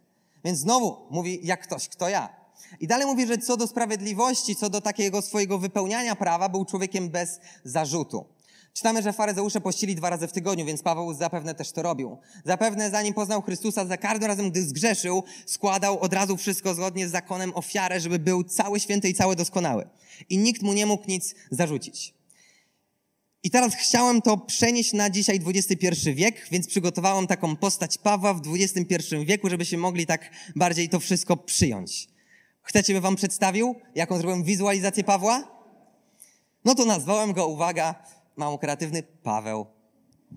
Więc 0.44 0.58
znowu 0.58 1.06
mówi, 1.10 1.40
jak 1.42 1.62
ktoś, 1.62 1.88
kto 1.88 2.08
ja. 2.08 2.37
I 2.80 2.86
dalej 2.86 3.06
mówi, 3.06 3.26
że 3.26 3.38
co 3.38 3.56
do 3.56 3.66
sprawiedliwości, 3.66 4.56
co 4.56 4.70
do 4.70 4.80
takiego 4.80 5.22
swojego 5.22 5.58
wypełniania 5.58 6.16
prawa, 6.16 6.48
był 6.48 6.64
człowiekiem 6.64 7.08
bez 7.10 7.40
zarzutu. 7.64 8.26
Czytamy, 8.72 9.02
że 9.02 9.12
faryzeusze 9.12 9.60
pościli 9.60 9.94
dwa 9.94 10.10
razy 10.10 10.28
w 10.28 10.32
tygodniu, 10.32 10.66
więc 10.66 10.82
Paweł 10.82 11.14
zapewne 11.14 11.54
też 11.54 11.72
to 11.72 11.82
robił. 11.82 12.18
Zapewne 12.44 12.90
zanim 12.90 13.14
poznał 13.14 13.42
Chrystusa, 13.42 13.86
za 13.86 13.96
każdym 13.96 14.28
razem, 14.28 14.50
gdy 14.50 14.62
zgrzeszył, 14.62 15.24
składał 15.46 16.00
od 16.00 16.12
razu 16.12 16.36
wszystko 16.36 16.74
zgodnie 16.74 17.08
z 17.08 17.10
zakonem 17.10 17.52
ofiarę, 17.54 18.00
żeby 18.00 18.18
był 18.18 18.44
cały 18.44 18.80
święty 18.80 19.08
i 19.08 19.14
cały 19.14 19.36
doskonały. 19.36 19.88
I 20.28 20.38
nikt 20.38 20.62
mu 20.62 20.72
nie 20.72 20.86
mógł 20.86 21.04
nic 21.08 21.34
zarzucić. 21.50 22.14
I 23.42 23.50
teraz 23.50 23.74
chciałem 23.74 24.22
to 24.22 24.36
przenieść 24.36 24.92
na 24.92 25.10
dzisiaj 25.10 25.40
XXI 25.46 26.14
wiek, 26.14 26.48
więc 26.50 26.66
przygotowałem 26.66 27.26
taką 27.26 27.56
postać 27.56 27.98
Pawła 27.98 28.34
w 28.34 28.42
XXI 28.54 29.16
wieku, 29.24 29.50
żebyśmy 29.50 29.78
mogli 29.78 30.06
tak 30.06 30.30
bardziej 30.56 30.88
to 30.88 31.00
wszystko 31.00 31.36
przyjąć. 31.36 32.08
Chcecie, 32.68 32.94
by 32.94 33.00
wam 33.00 33.16
przedstawił, 33.16 33.74
jaką 33.94 34.16
zrobiłem 34.16 34.44
wizualizację 34.44 35.04
Pawła? 35.04 35.48
No 36.64 36.74
to 36.74 36.84
nazwałem 36.84 37.32
go, 37.32 37.46
uwaga, 37.46 37.94
mało 38.36 38.58
kreatywny, 38.58 39.02
Paweł. 39.02 39.66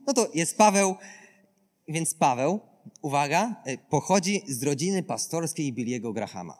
No 0.07 0.13
to 0.13 0.27
jest 0.33 0.57
Paweł, 0.57 0.95
więc 1.87 2.13
Paweł, 2.13 2.59
uwaga, 3.01 3.55
y, 3.67 3.77
pochodzi 3.89 4.41
z 4.47 4.63
rodziny 4.63 5.03
pastorskiej 5.03 5.73
Billiego 5.73 6.13
Grahama. 6.13 6.57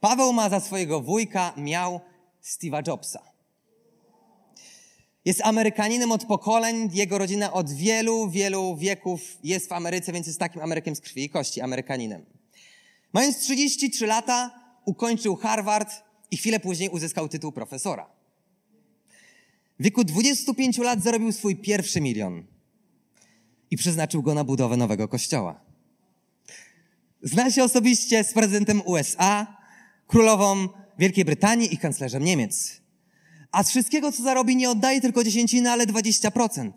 Paweł 0.00 0.32
ma 0.32 0.48
za 0.48 0.60
swojego 0.60 1.00
wujka, 1.00 1.52
miał 1.56 2.00
Steve'a 2.44 2.88
Jobsa. 2.88 3.22
Jest 5.24 5.40
Amerykaninem 5.44 6.12
od 6.12 6.24
pokoleń, 6.24 6.90
jego 6.92 7.18
rodzina 7.18 7.52
od 7.52 7.70
wielu, 7.70 8.28
wielu 8.28 8.76
wieków 8.76 9.20
jest 9.44 9.68
w 9.68 9.72
Ameryce, 9.72 10.12
więc 10.12 10.26
jest 10.26 10.38
takim 10.38 10.62
Amerykiem 10.62 10.96
z 10.96 11.00
krwi 11.00 11.24
i 11.24 11.30
kości, 11.30 11.60
Amerykaninem. 11.60 12.39
Mając 13.12 13.38
33 13.38 14.06
lata, 14.06 14.50
ukończył 14.84 15.36
Harvard 15.36 15.90
i 16.30 16.36
chwilę 16.36 16.60
później 16.60 16.88
uzyskał 16.88 17.28
tytuł 17.28 17.52
profesora. 17.52 18.10
W 19.78 19.82
wieku 19.82 20.04
25 20.04 20.78
lat 20.78 21.02
zarobił 21.02 21.32
swój 21.32 21.56
pierwszy 21.56 22.00
milion 22.00 22.44
i 23.70 23.76
przeznaczył 23.76 24.22
go 24.22 24.34
na 24.34 24.44
budowę 24.44 24.76
nowego 24.76 25.08
kościoła. 25.08 25.60
Zna 27.22 27.50
się 27.50 27.64
osobiście 27.64 28.24
z 28.24 28.32
prezydentem 28.32 28.82
USA, 28.84 29.56
królową 30.06 30.68
Wielkiej 30.98 31.24
Brytanii 31.24 31.74
i 31.74 31.78
kanclerzem 31.78 32.24
Niemiec. 32.24 32.80
A 33.52 33.64
z 33.64 33.70
wszystkiego, 33.70 34.12
co 34.12 34.22
zarobi, 34.22 34.56
nie 34.56 34.70
oddaje 34.70 35.00
tylko 35.00 35.24
dziesięciny, 35.24 35.70
ale 35.70 35.86
20%. 35.86 36.70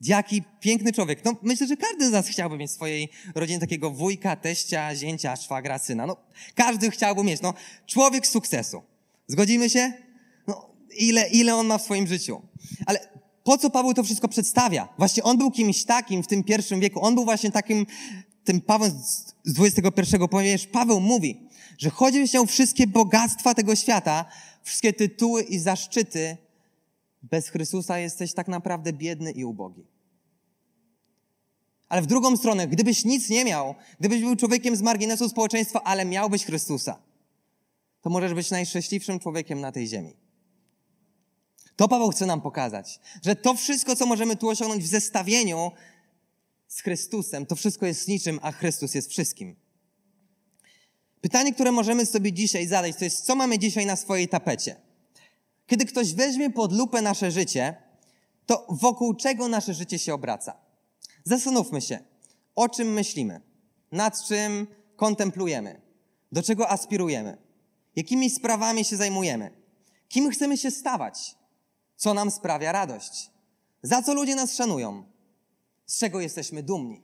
Jaki 0.00 0.42
piękny 0.60 0.92
człowiek. 0.92 1.24
No, 1.24 1.34
myślę, 1.42 1.66
że 1.66 1.76
każdy 1.76 2.08
z 2.08 2.10
nas 2.10 2.28
chciałby 2.28 2.56
mieć 2.56 2.70
w 2.70 2.74
swojej 2.74 3.08
rodzinie 3.34 3.58
takiego 3.58 3.90
wujka, 3.90 4.36
teścia, 4.36 4.96
zięcia, 4.96 5.36
szwagra, 5.36 5.78
syna. 5.78 6.06
No, 6.06 6.16
każdy 6.54 6.90
chciałby 6.90 7.24
mieć. 7.24 7.40
No, 7.40 7.54
człowiek 7.86 8.26
sukcesu. 8.26 8.82
Zgodzimy 9.26 9.70
się? 9.70 9.92
No, 10.46 10.70
ile, 10.98 11.28
ile 11.28 11.56
on 11.56 11.66
ma 11.66 11.78
w 11.78 11.82
swoim 11.82 12.06
życiu. 12.06 12.42
Ale 12.86 13.08
po 13.44 13.58
co 13.58 13.70
Paweł 13.70 13.94
to 13.94 14.02
wszystko 14.02 14.28
przedstawia? 14.28 14.88
Właśnie 14.98 15.22
on 15.22 15.38
był 15.38 15.50
kimś 15.50 15.84
takim 15.84 16.22
w 16.22 16.26
tym 16.26 16.44
pierwszym 16.44 16.80
wieku. 16.80 17.04
On 17.04 17.14
był 17.14 17.24
właśnie 17.24 17.50
takim, 17.50 17.86
tym 18.44 18.60
Pawłem 18.60 18.90
z 19.44 19.60
XXI, 19.60 20.16
ponieważ 20.30 20.66
Paweł 20.66 21.00
mówi, 21.00 21.48
że 21.78 21.90
chodzi 21.90 22.28
się 22.28 22.40
o 22.40 22.46
wszystkie 22.46 22.86
bogactwa 22.86 23.54
tego 23.54 23.76
świata, 23.76 24.24
wszystkie 24.62 24.92
tytuły 24.92 25.42
i 25.42 25.58
zaszczyty, 25.58 26.36
bez 27.22 27.48
Chrystusa 27.48 27.98
jesteś 27.98 28.34
tak 28.34 28.48
naprawdę 28.48 28.92
biedny 28.92 29.32
i 29.32 29.44
ubogi. 29.44 29.86
Ale 31.88 32.02
w 32.02 32.06
drugą 32.06 32.36
stronę, 32.36 32.68
gdybyś 32.68 33.04
nic 33.04 33.28
nie 33.28 33.44
miał, 33.44 33.74
gdybyś 34.00 34.20
był 34.20 34.36
człowiekiem 34.36 34.76
z 34.76 34.82
marginesu 34.82 35.28
społeczeństwa, 35.28 35.82
ale 35.82 36.04
miałbyś 36.04 36.44
Chrystusa, 36.44 37.02
to 38.00 38.10
możesz 38.10 38.34
być 38.34 38.50
najszczęśliwszym 38.50 39.18
człowiekiem 39.18 39.60
na 39.60 39.72
tej 39.72 39.86
ziemi. 39.86 40.16
To 41.76 41.88
Paweł 41.88 42.10
chce 42.10 42.26
nam 42.26 42.40
pokazać, 42.40 43.00
że 43.24 43.36
to 43.36 43.54
wszystko, 43.54 43.96
co 43.96 44.06
możemy 44.06 44.36
tu 44.36 44.48
osiągnąć 44.48 44.84
w 44.84 44.86
zestawieniu 44.86 45.70
z 46.68 46.80
Chrystusem, 46.80 47.46
to 47.46 47.56
wszystko 47.56 47.86
jest 47.86 48.08
niczym, 48.08 48.38
a 48.42 48.52
Chrystus 48.52 48.94
jest 48.94 49.10
wszystkim. 49.10 49.56
Pytanie, 51.20 51.54
które 51.54 51.72
możemy 51.72 52.06
sobie 52.06 52.32
dzisiaj 52.32 52.66
zadać, 52.66 52.96
to 52.96 53.04
jest, 53.04 53.24
co 53.24 53.34
mamy 53.34 53.58
dzisiaj 53.58 53.86
na 53.86 53.96
swojej 53.96 54.28
tapecie? 54.28 54.87
Kiedy 55.68 55.84
ktoś 55.84 56.14
weźmie 56.14 56.50
pod 56.50 56.72
lupę 56.72 57.02
nasze 57.02 57.30
życie, 57.30 57.76
to 58.46 58.66
wokół 58.68 59.14
czego 59.14 59.48
nasze 59.48 59.74
życie 59.74 59.98
się 59.98 60.14
obraca? 60.14 60.56
Zastanówmy 61.24 61.80
się, 61.80 61.98
o 62.54 62.68
czym 62.68 62.92
myślimy, 62.92 63.40
nad 63.92 64.22
czym 64.24 64.66
kontemplujemy, 64.96 65.80
do 66.32 66.42
czego 66.42 66.70
aspirujemy, 66.70 67.36
jakimi 67.96 68.30
sprawami 68.30 68.84
się 68.84 68.96
zajmujemy, 68.96 69.50
kim 70.08 70.30
chcemy 70.30 70.56
się 70.56 70.70
stawać, 70.70 71.36
co 71.96 72.14
nam 72.14 72.30
sprawia 72.30 72.72
radość, 72.72 73.30
za 73.82 74.02
co 74.02 74.14
ludzie 74.14 74.34
nas 74.34 74.54
szanują, 74.54 75.04
z 75.86 75.98
czego 75.98 76.20
jesteśmy 76.20 76.62
dumni, 76.62 77.02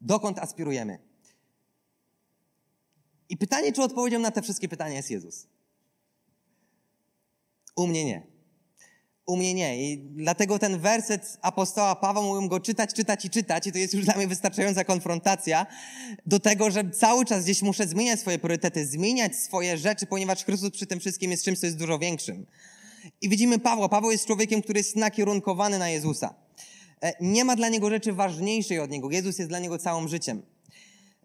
dokąd 0.00 0.38
aspirujemy. 0.38 0.98
I 3.28 3.36
pytanie, 3.36 3.72
czy 3.72 3.82
odpowiedzią 3.82 4.18
na 4.18 4.30
te 4.30 4.42
wszystkie 4.42 4.68
pytania 4.68 4.96
jest 4.96 5.10
Jezus. 5.10 5.51
U 7.76 7.86
mnie 7.86 8.04
nie. 8.04 8.32
U 9.26 9.36
mnie 9.36 9.54
nie. 9.54 9.92
I 9.92 9.98
dlatego 9.98 10.58
ten 10.58 10.78
werset 10.78 11.38
apostoła 11.42 11.96
Pawła 11.96 12.22
mógłbym 12.22 12.48
go 12.48 12.60
czytać, 12.60 12.94
czytać 12.94 13.24
i 13.24 13.30
czytać, 13.30 13.66
i 13.66 13.72
to 13.72 13.78
jest 13.78 13.94
już 13.94 14.04
dla 14.04 14.16
mnie 14.16 14.28
wystarczająca 14.28 14.84
konfrontacja 14.84 15.66
do 16.26 16.40
tego, 16.40 16.70
że 16.70 16.90
cały 16.90 17.24
czas 17.24 17.44
gdzieś 17.44 17.62
muszę 17.62 17.86
zmieniać 17.86 18.20
swoje 18.20 18.38
priorytety, 18.38 18.86
zmieniać 18.86 19.36
swoje 19.36 19.78
rzeczy, 19.78 20.06
ponieważ 20.06 20.44
Chrystus 20.44 20.70
przy 20.70 20.86
tym 20.86 21.00
wszystkim 21.00 21.30
jest 21.30 21.44
czymś, 21.44 21.58
co 21.58 21.66
jest 21.66 21.78
dużo 21.78 21.98
większym. 21.98 22.46
I 23.20 23.28
widzimy 23.28 23.58
Pawła. 23.58 23.88
Paweł 23.88 24.10
jest 24.10 24.26
człowiekiem, 24.26 24.62
który 24.62 24.80
jest 24.80 24.96
nakierunkowany 24.96 25.78
na 25.78 25.88
Jezusa. 25.88 26.34
E, 27.02 27.12
nie 27.20 27.44
ma 27.44 27.56
dla 27.56 27.68
niego 27.68 27.90
rzeczy 27.90 28.12
ważniejszej 28.12 28.78
od 28.78 28.90
niego. 28.90 29.10
Jezus 29.10 29.38
jest 29.38 29.50
dla 29.50 29.58
niego 29.58 29.78
całym 29.78 30.08
życiem. 30.08 30.42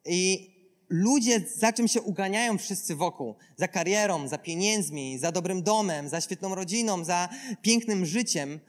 I 0.05 0.49
ludzie 0.89 1.41
za 1.55 1.73
czym 1.73 1.87
się 1.87 2.01
uganiają 2.01 2.57
wszyscy 2.57 2.95
wokół? 2.95 3.35
Za 3.57 3.67
karierą, 3.67 4.27
za 4.27 4.37
pieniędzmi, 4.37 5.19
za 5.19 5.31
dobrym 5.31 5.63
domem, 5.63 6.09
za 6.09 6.21
świetną 6.21 6.55
rodziną, 6.55 7.03
za 7.03 7.29
pięknym 7.61 8.05
życiem. 8.05 8.59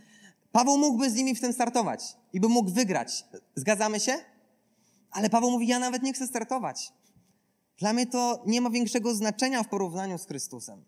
Paweł 0.53 0.79
mógłby 0.79 1.11
z 1.11 1.15
nimi 1.15 1.35
w 1.35 1.41
tym 1.41 1.53
startować 1.53 2.01
i 2.33 2.41
by 2.41 2.49
mógł 2.49 2.71
wygrać. 2.71 3.25
Zgadzamy 3.55 4.01
się? 4.01 4.19
Ale 5.11 5.31
Paweł 5.31 5.51
mówi, 5.51 5.67
ja 5.67 5.79
nawet 5.79 6.03
nie 6.03 6.13
chcę 6.13 6.27
startować. 6.27 6.93
Dla 7.79 7.93
mnie 7.93 8.07
to 8.07 8.43
nie 8.47 8.61
ma 8.61 8.71
większego 8.71 9.15
znaczenia 9.15 9.63
w 9.63 9.69
porównaniu 9.69 10.19
z 10.19 10.27
Chrystusem. 10.27 10.85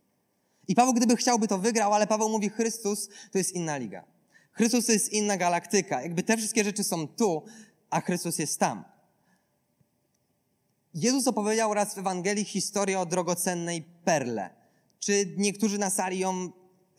I 0.68 0.75
Paweł, 0.75 0.94
gdyby 0.94 1.16
chciałby, 1.16 1.49
to 1.49 1.58
wygrał, 1.58 1.94
ale 1.94 2.06
Paweł 2.06 2.28
mówi, 2.28 2.49
Chrystus 2.49 3.08
to 3.32 3.38
jest 3.38 3.52
inna 3.52 3.76
liga. 3.76 4.04
Chrystus 4.52 4.87
to 4.87 4.92
jest 4.92 5.12
inna 5.12 5.37
galaktyka. 5.37 6.02
Jakby 6.02 6.22
te 6.22 6.37
wszystkie 6.37 6.64
rzeczy 6.64 6.84
są 6.84 7.08
tu, 7.08 7.42
a 7.90 8.00
Chrystus 8.00 8.38
jest 8.38 8.58
tam. 8.58 8.84
Jezus 10.94 11.26
opowiedział 11.26 11.75
raz 11.75 11.94
w 11.94 11.99
Ewangelii 11.99 12.44
historię 12.44 13.00
o 13.00 13.06
drogocennej 13.06 13.82
perle. 14.04 14.50
Czy 14.99 15.35
niektórzy 15.37 15.78
na 15.78 15.90
sali 15.90 16.18
ją 16.18 16.50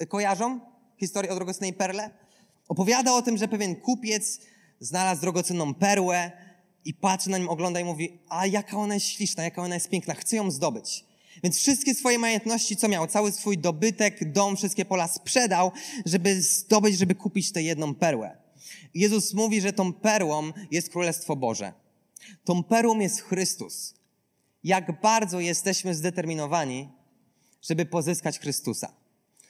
kojarzą? 0.07 0.59
Historię 0.97 1.31
o 1.31 1.35
drogocennej 1.35 1.73
perle? 1.73 2.09
Opowiada 2.67 3.13
o 3.13 3.21
tym, 3.21 3.37
że 3.37 3.47
pewien 3.47 3.75
kupiec 3.75 4.39
znalazł 4.79 5.21
drogocenną 5.21 5.73
perłę 5.73 6.31
i 6.85 6.93
patrzy 6.93 7.29
na 7.29 7.37
nią, 7.37 7.49
ogląda 7.49 7.79
i 7.79 7.83
mówi, 7.83 8.19
a 8.29 8.47
jaka 8.47 8.77
ona 8.77 8.93
jest 8.93 9.05
śliczna, 9.05 9.43
jaka 9.43 9.61
ona 9.61 9.75
jest 9.75 9.89
piękna, 9.89 10.13
chcę 10.13 10.35
ją 10.35 10.51
zdobyć. 10.51 11.05
Więc 11.43 11.57
wszystkie 11.57 11.95
swoje 11.95 12.19
majątności, 12.19 12.75
co 12.75 12.87
miał, 12.87 13.07
cały 13.07 13.31
swój 13.31 13.57
dobytek, 13.57 14.31
dom, 14.31 14.57
wszystkie 14.57 14.85
pola 14.85 15.07
sprzedał, 15.07 15.71
żeby 16.05 16.41
zdobyć, 16.41 16.97
żeby 16.97 17.15
kupić 17.15 17.51
tę 17.51 17.63
jedną 17.63 17.95
perłę. 17.95 18.37
Jezus 18.93 19.33
mówi, 19.33 19.61
że 19.61 19.73
tą 19.73 19.93
perłą 19.93 20.51
jest 20.71 20.89
Królestwo 20.89 21.35
Boże. 21.35 21.80
Tą 22.43 22.63
perłą 22.63 22.99
jest 22.99 23.21
Chrystus. 23.21 23.93
jak 24.63 25.01
bardzo 25.01 25.39
jesteśmy 25.39 25.95
zdeterminowani, 25.95 26.89
żeby 27.61 27.85
pozyskać 27.85 28.39
Chrystusa. 28.39 28.93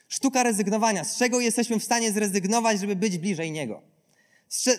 Sztuka 0.08 0.42
rezygnowania. 0.42 1.04
Z 1.04 1.16
czego 1.16 1.40
jesteśmy 1.40 1.78
w 1.78 1.84
stanie 1.84 2.12
zrezygnować, 2.12 2.80
żeby 2.80 2.96
być 2.96 3.18
bliżej 3.18 3.52
Niego? 3.52 3.82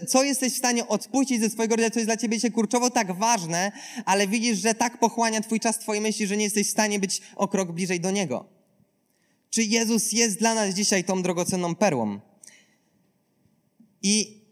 Co 0.08 0.24
jesteś 0.24 0.54
w 0.54 0.58
stanie 0.58 0.88
odpuścić 0.88 1.42
ze 1.42 1.50
swojego 1.50 1.76
życia, 1.76 1.90
co 1.90 2.00
jest 2.00 2.08
dla 2.08 2.18
ciebie 2.18 2.40
się 2.40 2.52
kurczowo 2.52 2.90
tak 2.90 3.12
ważne, 3.18 3.72
ale 4.06 4.28
widzisz, 4.28 4.60
że 4.60 4.74
tak 4.74 5.00
pochłania 5.00 5.42
twój 5.42 5.60
czas, 5.60 5.80
twoje 5.80 6.02
myśli, 6.02 6.28
że 6.28 6.38
nie 6.38 6.44
jesteś 6.44 6.68
w 6.68 6.72
stanie 6.72 7.00
być 7.00 7.22
o 7.36 7.48
krok 7.48 7.72
bliżej 7.72 8.00
do 8.00 8.12
Niego. 8.12 8.46
Czy 9.50 9.64
Jezus 9.64 10.12
jest 10.12 10.40
dla 10.40 10.54
nas 10.54 10.76
dzisiaj 10.76 11.04
tą 11.04 11.22
drogocenną 11.22 11.76
perłą? 11.76 12.20
I 14.04 14.43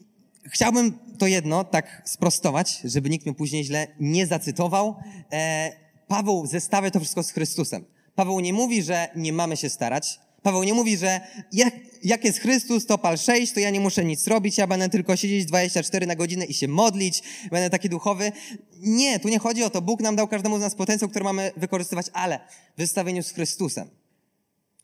chciałbym 0.49 0.99
to 1.17 1.27
jedno 1.27 1.63
tak 1.63 2.01
sprostować, 2.05 2.81
żeby 2.83 3.09
nikt 3.09 3.25
mnie 3.25 3.35
później 3.35 3.63
źle 3.63 3.87
nie 3.99 4.27
zacytował. 4.27 4.95
E, 5.31 5.71
Paweł 6.07 6.45
zestawia 6.45 6.91
to 6.91 6.99
wszystko 6.99 7.23
z 7.23 7.31
Chrystusem. 7.31 7.85
Paweł 8.15 8.39
nie 8.39 8.53
mówi, 8.53 8.83
że 8.83 9.09
nie 9.15 9.33
mamy 9.33 9.57
się 9.57 9.69
starać. 9.69 10.19
Paweł 10.43 10.63
nie 10.63 10.73
mówi, 10.73 10.97
że 10.97 11.21
jak, 11.51 11.73
jak 12.03 12.25
jest 12.25 12.39
Chrystus, 12.39 12.85
to 12.85 12.97
pal 12.97 13.17
6, 13.17 13.53
to 13.53 13.59
ja 13.59 13.69
nie 13.69 13.79
muszę 13.79 14.05
nic 14.05 14.27
robić, 14.27 14.57
ja 14.57 14.67
będę 14.67 14.89
tylko 14.89 15.15
siedzieć 15.15 15.45
24 15.45 16.07
na 16.07 16.15
godzinę 16.15 16.45
i 16.45 16.53
się 16.53 16.67
modlić, 16.67 17.23
będę 17.51 17.69
taki 17.69 17.89
duchowy. 17.89 18.31
Nie, 18.79 19.19
tu 19.19 19.29
nie 19.29 19.39
chodzi 19.39 19.63
o 19.63 19.69
to. 19.69 19.81
Bóg 19.81 20.01
nam 20.01 20.15
dał 20.15 20.27
każdemu 20.27 20.57
z 20.57 20.61
nas 20.61 20.75
potencjał, 20.75 21.09
który 21.09 21.25
mamy 21.25 21.51
wykorzystywać, 21.57 22.05
ale 22.13 22.39
w 22.77 22.81
zestawieniu 22.81 23.23
z 23.23 23.31
Chrystusem. 23.31 23.89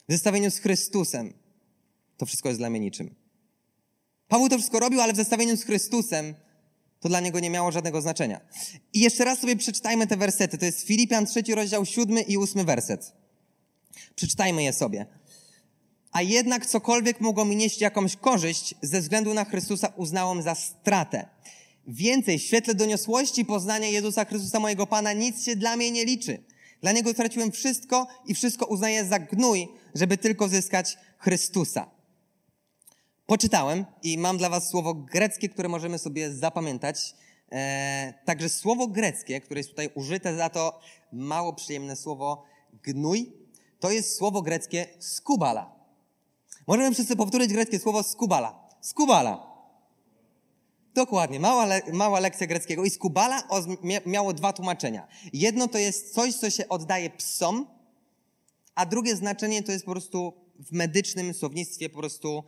W 0.09 0.11
zestawieniu 0.11 0.51
z 0.51 0.59
Chrystusem 0.59 1.33
to 2.17 2.25
wszystko 2.25 2.49
jest 2.49 2.61
dla 2.61 2.69
mnie 2.69 2.79
niczym. 2.79 3.26
Paweł 4.27 4.49
to 4.49 4.57
wszystko 4.57 4.79
robił, 4.79 5.01
ale 5.01 5.13
w 5.13 5.15
zestawieniu 5.15 5.57
z 5.57 5.63
Chrystusem 5.63 6.35
to 6.99 7.09
dla 7.09 7.19
niego 7.19 7.39
nie 7.39 7.49
miało 7.49 7.71
żadnego 7.71 8.01
znaczenia. 8.01 8.41
I 8.93 8.99
jeszcze 8.99 9.25
raz 9.25 9.39
sobie 9.39 9.55
przeczytajmy 9.55 10.07
te 10.07 10.17
wersety. 10.17 10.57
To 10.57 10.65
jest 10.65 10.81
Filipian 10.81 11.25
3 11.25 11.43
rozdział 11.55 11.85
7 11.85 12.17
i 12.27 12.37
8 12.37 12.65
werset. 12.65 13.13
Przeczytajmy 14.15 14.63
je 14.63 14.73
sobie. 14.73 15.05
A 16.11 16.21
jednak 16.21 16.65
cokolwiek 16.65 17.21
mogło 17.21 17.45
mi 17.45 17.55
nieść 17.55 17.81
jakąś 17.81 18.15
korzyść, 18.15 18.75
ze 18.81 19.01
względu 19.01 19.33
na 19.33 19.45
Chrystusa 19.45 19.93
uznałem 19.95 20.41
za 20.41 20.55
stratę. 20.55 21.27
Więcej, 21.87 22.39
w 22.39 22.41
świetle 22.41 22.75
doniosłości 22.75 23.45
poznania 23.45 23.87
Jezusa 23.87 24.25
Chrystusa 24.25 24.59
mojego 24.59 24.87
Pana, 24.87 25.13
nic 25.13 25.45
się 25.45 25.55
dla 25.55 25.75
mnie 25.75 25.91
nie 25.91 26.05
liczy. 26.05 26.43
Dla 26.81 26.91
Niego 26.91 27.13
straciłem 27.13 27.51
wszystko 27.51 28.07
i 28.25 28.35
wszystko 28.35 28.65
uznaję 28.65 29.05
za 29.05 29.19
gnój, 29.19 29.67
żeby 29.95 30.17
tylko 30.17 30.49
zyskać 30.49 30.97
Chrystusa. 31.17 31.96
Poczytałem 33.27 33.85
i 34.03 34.17
mam 34.17 34.37
dla 34.37 34.49
Was 34.49 34.69
słowo 34.69 34.93
greckie, 34.93 35.49
które 35.49 35.69
możemy 35.69 35.99
sobie 35.99 36.33
zapamiętać. 36.33 37.15
E, 37.51 38.13
także 38.25 38.49
słowo 38.49 38.87
greckie, 38.87 39.41
które 39.41 39.59
jest 39.59 39.69
tutaj 39.69 39.89
użyte 39.95 40.35
za 40.35 40.49
to 40.49 40.79
mało 41.11 41.53
przyjemne 41.53 41.95
słowo 41.95 42.43
gnój, 42.83 43.33
to 43.79 43.91
jest 43.91 44.17
słowo 44.17 44.41
greckie 44.41 44.87
skubala. 44.99 45.75
Możemy 46.67 46.93
wszyscy 46.93 47.15
powtórzyć 47.15 47.53
greckie 47.53 47.79
słowo 47.79 48.03
skubala. 48.03 48.69
Skubala. 48.81 49.47
Dokładnie, 50.93 51.39
mała, 51.39 51.65
le, 51.65 51.81
mała 51.93 52.19
lekcja 52.19 52.47
greckiego. 52.47 52.85
I 52.85 52.89
skubala 52.89 53.43
miało 54.05 54.33
dwa 54.33 54.53
tłumaczenia. 54.53 55.07
Jedno 55.33 55.67
to 55.67 55.77
jest 55.77 56.13
coś, 56.13 56.35
co 56.35 56.49
się 56.49 56.69
oddaje 56.69 57.09
psom, 57.09 57.67
a 58.75 58.85
drugie 58.85 59.15
znaczenie 59.15 59.63
to 59.63 59.71
jest 59.71 59.85
po 59.85 59.91
prostu 59.91 60.33
w 60.59 60.71
medycznym 60.71 61.33
słownictwie 61.33 61.89
po 61.89 61.99
prostu 61.99 62.43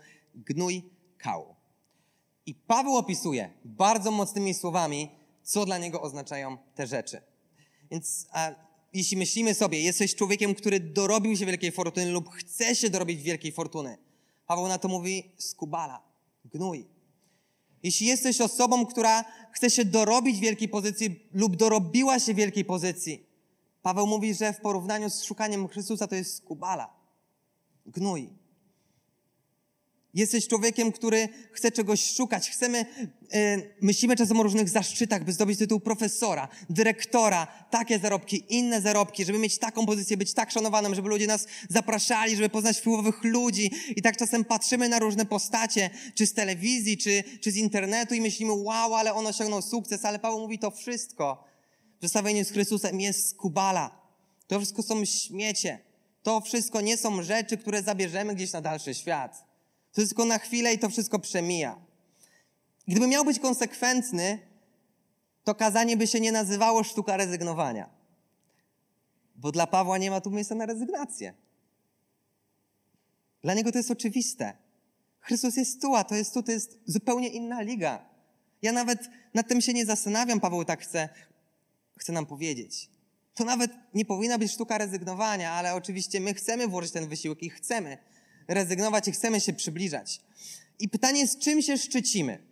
gnój 0.46 0.84
kał. 1.18 1.56
I 2.46 2.56
Paweł 2.56 2.98
opisuje 2.98 3.54
bardzo 3.66 4.12
mocnymi 4.12 4.54
słowami, 4.54 5.10
co 5.44 5.66
dla 5.66 5.78
niego 5.78 6.02
oznaczają 6.02 6.58
te 6.76 6.88
rzeczy. 6.88 7.22
Więc 7.92 8.28
a, 8.32 8.52
jeśli 8.94 9.18
myślimy 9.18 9.54
sobie, 9.54 9.82
jesteś 9.82 10.16
człowiekiem, 10.16 10.56
który 10.56 10.80
dorobił 10.80 11.38
się 11.38 11.46
wielkiej 11.46 11.72
fortuny 11.72 12.12
lub 12.12 12.30
chce 12.30 12.76
się 12.76 12.90
dorobić 12.90 13.22
wielkiej 13.22 13.52
fortuny, 13.52 13.98
Paweł 14.48 14.68
na 14.68 14.78
to 14.78 14.88
mówi 14.88 15.32
skubala, 15.38 16.02
gnój. 16.46 16.88
Jeśli 17.84 18.08
jesteś 18.08 18.42
osobą, 18.42 18.86
która 18.86 19.26
chce 19.52 19.70
się 19.70 19.86
dorobić 19.86 20.40
wielkiej 20.40 20.70
pozycji 20.70 21.30
lub 21.34 21.56
dorobiła 21.56 22.20
się 22.20 22.34
wielkiej 22.34 22.66
pozycji, 22.66 23.26
Paweł 23.82 24.08
mówi, 24.08 24.34
że 24.34 24.54
w 24.54 24.62
porównaniu 24.62 25.10
z 25.10 25.24
szukaniem 25.24 25.68
Chrystusa 25.68 26.08
to 26.08 26.16
jest 26.16 26.38
skubala, 26.38 26.94
gnój. 27.86 28.30
Jesteś 30.20 30.48
człowiekiem, 30.48 30.92
który 30.92 31.30
chce 31.52 31.72
czegoś 31.72 32.14
szukać. 32.16 32.50
Chcemy, 32.50 32.86
yy, 33.34 33.74
myślimy 33.82 34.16
czasem 34.16 34.40
o 34.40 34.44
różnych 34.44 34.70
zaszczytach, 34.70 35.24
by 35.24 35.34
zdobyć 35.34 35.60
tytuł 35.60 35.80
profesora, 35.80 36.48
dyrektora, 36.70 37.48
takie 37.70 38.00
zarobki, 38.00 38.44
inne 38.50 38.82
zarobki, 38.82 39.26
żeby 39.26 39.40
mieć 39.40 39.58
taką 39.58 39.86
pozycję, 39.86 40.18
być 40.18 40.34
tak 40.34 40.52
szanowanym, 40.52 40.96
żeby 40.96 41.10
ludzie 41.10 41.28
nas 41.28 41.48
zapraszali, 41.70 42.36
żeby 42.36 42.50
poznać 42.50 42.78
wpływowych 42.78 43.24
ludzi. 43.24 43.72
I 43.96 44.02
tak 44.02 44.18
czasem 44.18 44.46
patrzymy 44.46 44.90
na 44.90 45.00
różne 45.00 45.26
postacie, 45.26 45.90
czy 46.16 46.26
z 46.28 46.34
telewizji, 46.34 46.98
czy, 46.98 47.24
czy 47.42 47.52
z 47.52 47.56
internetu 47.56 48.14
i 48.14 48.22
myślimy, 48.22 48.54
wow, 48.54 48.96
ale 48.96 49.14
on 49.14 49.28
osiągnął 49.28 49.62
sukces, 49.62 50.06
ale 50.06 50.20
Paweł 50.20 50.40
mówi 50.40 50.60
to 50.60 50.72
wszystko. 50.72 51.44
W 52.00 52.02
zestawieniu 52.02 52.46
z 52.46 52.52
Chrystusem 52.52 53.02
jest 53.02 53.30
skubala. 53.30 54.02
To 54.48 54.60
wszystko 54.60 54.84
są 54.84 55.06
śmiecie. 55.06 55.80
To 56.24 56.42
wszystko 56.42 56.82
nie 56.82 56.98
są 56.98 57.24
rzeczy, 57.24 57.58
które 57.58 57.84
zabierzemy 57.84 58.36
gdzieś 58.36 58.52
na 58.52 58.62
dalszy 58.62 58.94
świat. 58.94 59.49
To 59.94 60.02
jest 60.02 60.12
tylko 60.12 60.26
na 60.26 60.38
chwilę 60.38 60.74
i 60.74 60.80
to 60.80 60.90
wszystko 60.90 61.20
przemija. 61.20 61.80
Gdyby 62.88 63.08
miał 63.08 63.26
być 63.26 63.40
konsekwentny, 63.40 64.40
to 65.44 65.56
kazanie 65.56 65.98
by 65.98 66.08
się 66.08 66.20
nie 66.20 66.32
nazywało 66.32 66.84
sztuka 66.84 67.18
rezygnowania. 67.18 67.90
Bo 69.36 69.52
dla 69.52 69.68
Pawła 69.68 69.98
nie 69.98 70.12
ma 70.12 70.22
tu 70.22 70.32
miejsca 70.32 70.56
na 70.56 70.66
rezygnację. 70.66 71.34
Dla 73.42 73.54
niego 73.54 73.72
to 73.72 73.78
jest 73.78 73.92
oczywiste. 73.92 74.54
Chrystus 75.20 75.58
jest 75.58 75.82
tu, 75.82 75.96
a 75.96 76.04
to 76.04 76.16
jest 76.16 76.34
tu, 76.34 76.44
to 76.44 76.52
jest 76.52 76.80
zupełnie 76.86 77.28
inna 77.28 77.62
liga. 77.62 78.06
Ja 78.62 78.72
nawet 78.72 79.10
nad 79.34 79.48
tym 79.48 79.62
się 79.62 79.74
nie 79.74 79.86
zastanawiam, 79.86 80.40
Paweł 80.40 80.66
tak 80.66 80.82
chce, 80.82 81.10
chce 81.98 82.14
nam 82.14 82.26
powiedzieć. 82.26 82.90
To 83.34 83.44
nawet 83.44 83.72
nie 83.94 84.06
powinna 84.06 84.38
być 84.38 84.52
sztuka 84.52 84.78
rezygnowania, 84.78 85.52
ale 85.52 85.74
oczywiście 85.74 86.20
my 86.20 86.34
chcemy 86.34 86.68
włożyć 86.68 86.92
ten 86.92 87.08
wysiłek 87.08 87.44
i 87.44 87.50
chcemy, 87.50 87.98
rezygnować 88.50 89.08
i 89.08 89.12
chcemy 89.12 89.42
się 89.42 89.54
przybliżać. 89.54 90.22
I 90.80 90.90
pytanie 90.90 91.20
jest, 91.20 91.40
czym 91.40 91.62
się 91.62 91.78
szczycimy? 91.78 92.50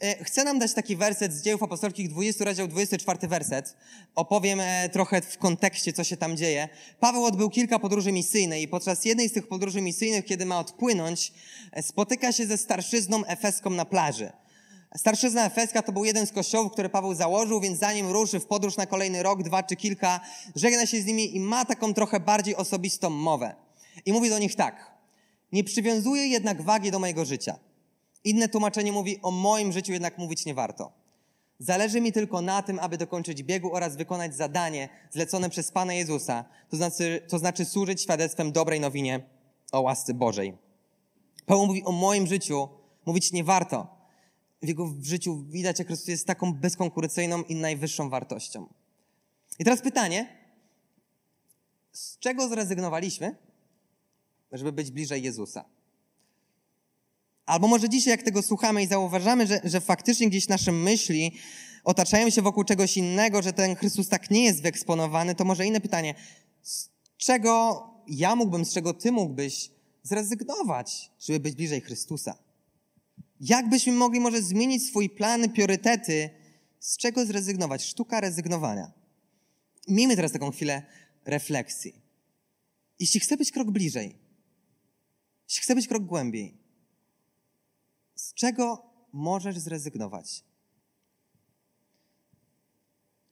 E, 0.00 0.24
chcę 0.24 0.44
nam 0.44 0.58
dać 0.58 0.74
taki 0.74 0.96
werset 0.96 1.32
z 1.32 1.42
dziejów 1.42 1.62
apostolskich, 1.62 2.08
20 2.08 2.44
rozdział, 2.44 2.68
24 2.68 3.28
werset. 3.28 3.76
Opowiem 4.14 4.60
e, 4.60 4.88
trochę 4.88 5.20
w 5.20 5.38
kontekście, 5.38 5.92
co 5.92 6.04
się 6.04 6.16
tam 6.16 6.36
dzieje. 6.36 6.68
Paweł 7.00 7.24
odbył 7.24 7.50
kilka 7.50 7.78
podróży 7.78 8.12
misyjnych 8.12 8.60
i 8.62 8.68
podczas 8.68 9.04
jednej 9.04 9.28
z 9.28 9.32
tych 9.32 9.48
podróży 9.48 9.80
misyjnych, 9.80 10.24
kiedy 10.24 10.46
ma 10.46 10.58
odpłynąć, 10.58 11.32
e, 11.72 11.82
spotyka 11.82 12.32
się 12.32 12.46
ze 12.46 12.58
starszyzną 12.58 13.24
efeską 13.24 13.70
na 13.70 13.84
plaży. 13.84 14.32
Starszyzna 14.96 15.46
efeska 15.46 15.82
to 15.82 15.92
był 15.92 16.04
jeden 16.04 16.26
z 16.26 16.32
kościołów, 16.32 16.72
który 16.72 16.88
Paweł 16.88 17.14
założył, 17.14 17.60
więc 17.60 17.78
zanim 17.78 18.10
ruszy 18.10 18.40
w 18.40 18.46
podróż 18.46 18.76
na 18.76 18.86
kolejny 18.86 19.22
rok, 19.22 19.42
dwa 19.42 19.62
czy 19.62 19.76
kilka, 19.76 20.20
żegna 20.54 20.86
się 20.86 21.00
z 21.00 21.04
nimi 21.04 21.36
i 21.36 21.40
ma 21.40 21.64
taką 21.64 21.94
trochę 21.94 22.20
bardziej 22.20 22.56
osobistą 22.56 23.10
mowę. 23.10 23.54
I 24.06 24.12
mówi 24.12 24.30
do 24.30 24.38
nich 24.38 24.54
tak. 24.56 24.93
Nie 25.54 25.64
przywiązuję 25.64 26.26
jednak 26.26 26.62
wagi 26.62 26.90
do 26.90 26.98
mojego 26.98 27.24
życia. 27.24 27.58
Inne 28.24 28.48
tłumaczenie 28.48 28.92
mówi, 28.92 29.18
o 29.22 29.30
moim 29.30 29.72
życiu 29.72 29.92
jednak 29.92 30.18
mówić 30.18 30.46
nie 30.46 30.54
warto. 30.54 30.92
Zależy 31.58 32.00
mi 32.00 32.12
tylko 32.12 32.40
na 32.40 32.62
tym, 32.62 32.78
aby 32.78 32.98
dokończyć 32.98 33.42
biegu 33.42 33.74
oraz 33.74 33.96
wykonać 33.96 34.36
zadanie 34.36 34.88
zlecone 35.10 35.50
przez 35.50 35.70
Pana 35.70 35.94
Jezusa, 35.94 36.44
to 36.68 36.76
znaczy, 36.76 37.22
to 37.28 37.38
znaczy 37.38 37.64
służyć 37.64 38.02
świadectwem 38.02 38.52
dobrej 38.52 38.80
nowinie 38.80 39.20
o 39.72 39.80
łasce 39.80 40.14
Bożej. 40.14 40.56
Paweł 41.46 41.66
mówi 41.66 41.84
o 41.84 41.92
moim 41.92 42.26
życiu, 42.26 42.68
mówić 43.06 43.32
nie 43.32 43.44
warto. 43.44 43.86
W 44.62 44.68
jego 44.68 44.94
życiu 45.02 45.44
widać, 45.48 45.78
jak 45.78 45.88
Chrystus 45.88 46.08
jest 46.08 46.26
taką 46.26 46.52
bezkonkurencyjną 46.52 47.42
i 47.42 47.54
najwyższą 47.54 48.10
wartością. 48.10 48.66
I 49.58 49.64
teraz 49.64 49.82
pytanie, 49.82 50.38
z 51.92 52.18
czego 52.18 52.48
zrezygnowaliśmy, 52.48 53.36
żeby 54.54 54.72
być 54.72 54.90
bliżej 54.90 55.22
Jezusa. 55.22 55.64
Albo 57.46 57.68
może 57.68 57.88
dzisiaj, 57.88 58.10
jak 58.10 58.22
tego 58.22 58.42
słuchamy 58.42 58.82
i 58.82 58.86
zauważamy, 58.86 59.46
że, 59.46 59.60
że 59.64 59.80
faktycznie 59.80 60.28
gdzieś 60.28 60.48
nasze 60.48 60.72
myśli 60.72 61.32
otaczają 61.84 62.30
się 62.30 62.42
wokół 62.42 62.64
czegoś 62.64 62.96
innego, 62.96 63.42
że 63.42 63.52
ten 63.52 63.76
Chrystus 63.76 64.08
tak 64.08 64.30
nie 64.30 64.44
jest 64.44 64.62
wyeksponowany, 64.62 65.34
to 65.34 65.44
może 65.44 65.66
inne 65.66 65.80
pytanie. 65.80 66.14
Z 66.62 66.90
czego 67.16 67.82
ja 68.08 68.36
mógłbym, 68.36 68.64
z 68.64 68.72
czego 68.72 68.94
ty 68.94 69.12
mógłbyś 69.12 69.70
zrezygnować, 70.02 71.10
żeby 71.20 71.40
być 71.40 71.54
bliżej 71.54 71.80
Chrystusa? 71.80 72.38
Jak 73.40 73.68
byśmy 73.68 73.92
mogli 73.92 74.20
może 74.20 74.42
zmienić 74.42 74.86
swój 74.86 75.10
plan, 75.10 75.50
priorytety? 75.50 76.30
Z 76.80 76.96
czego 76.96 77.26
zrezygnować? 77.26 77.84
Sztuka 77.84 78.20
rezygnowania. 78.20 78.92
Miejmy 79.88 80.16
teraz 80.16 80.32
taką 80.32 80.50
chwilę 80.50 80.82
refleksji. 81.24 82.02
Jeśli 83.00 83.20
chcę 83.20 83.36
być 83.36 83.52
krok 83.52 83.70
bliżej, 83.70 84.23
jeśli 85.48 85.62
chcę 85.62 85.74
być 85.74 85.88
krok 85.88 86.04
głębiej, 86.04 86.58
z 88.14 88.34
czego 88.34 88.82
możesz 89.12 89.58
zrezygnować? 89.58 90.44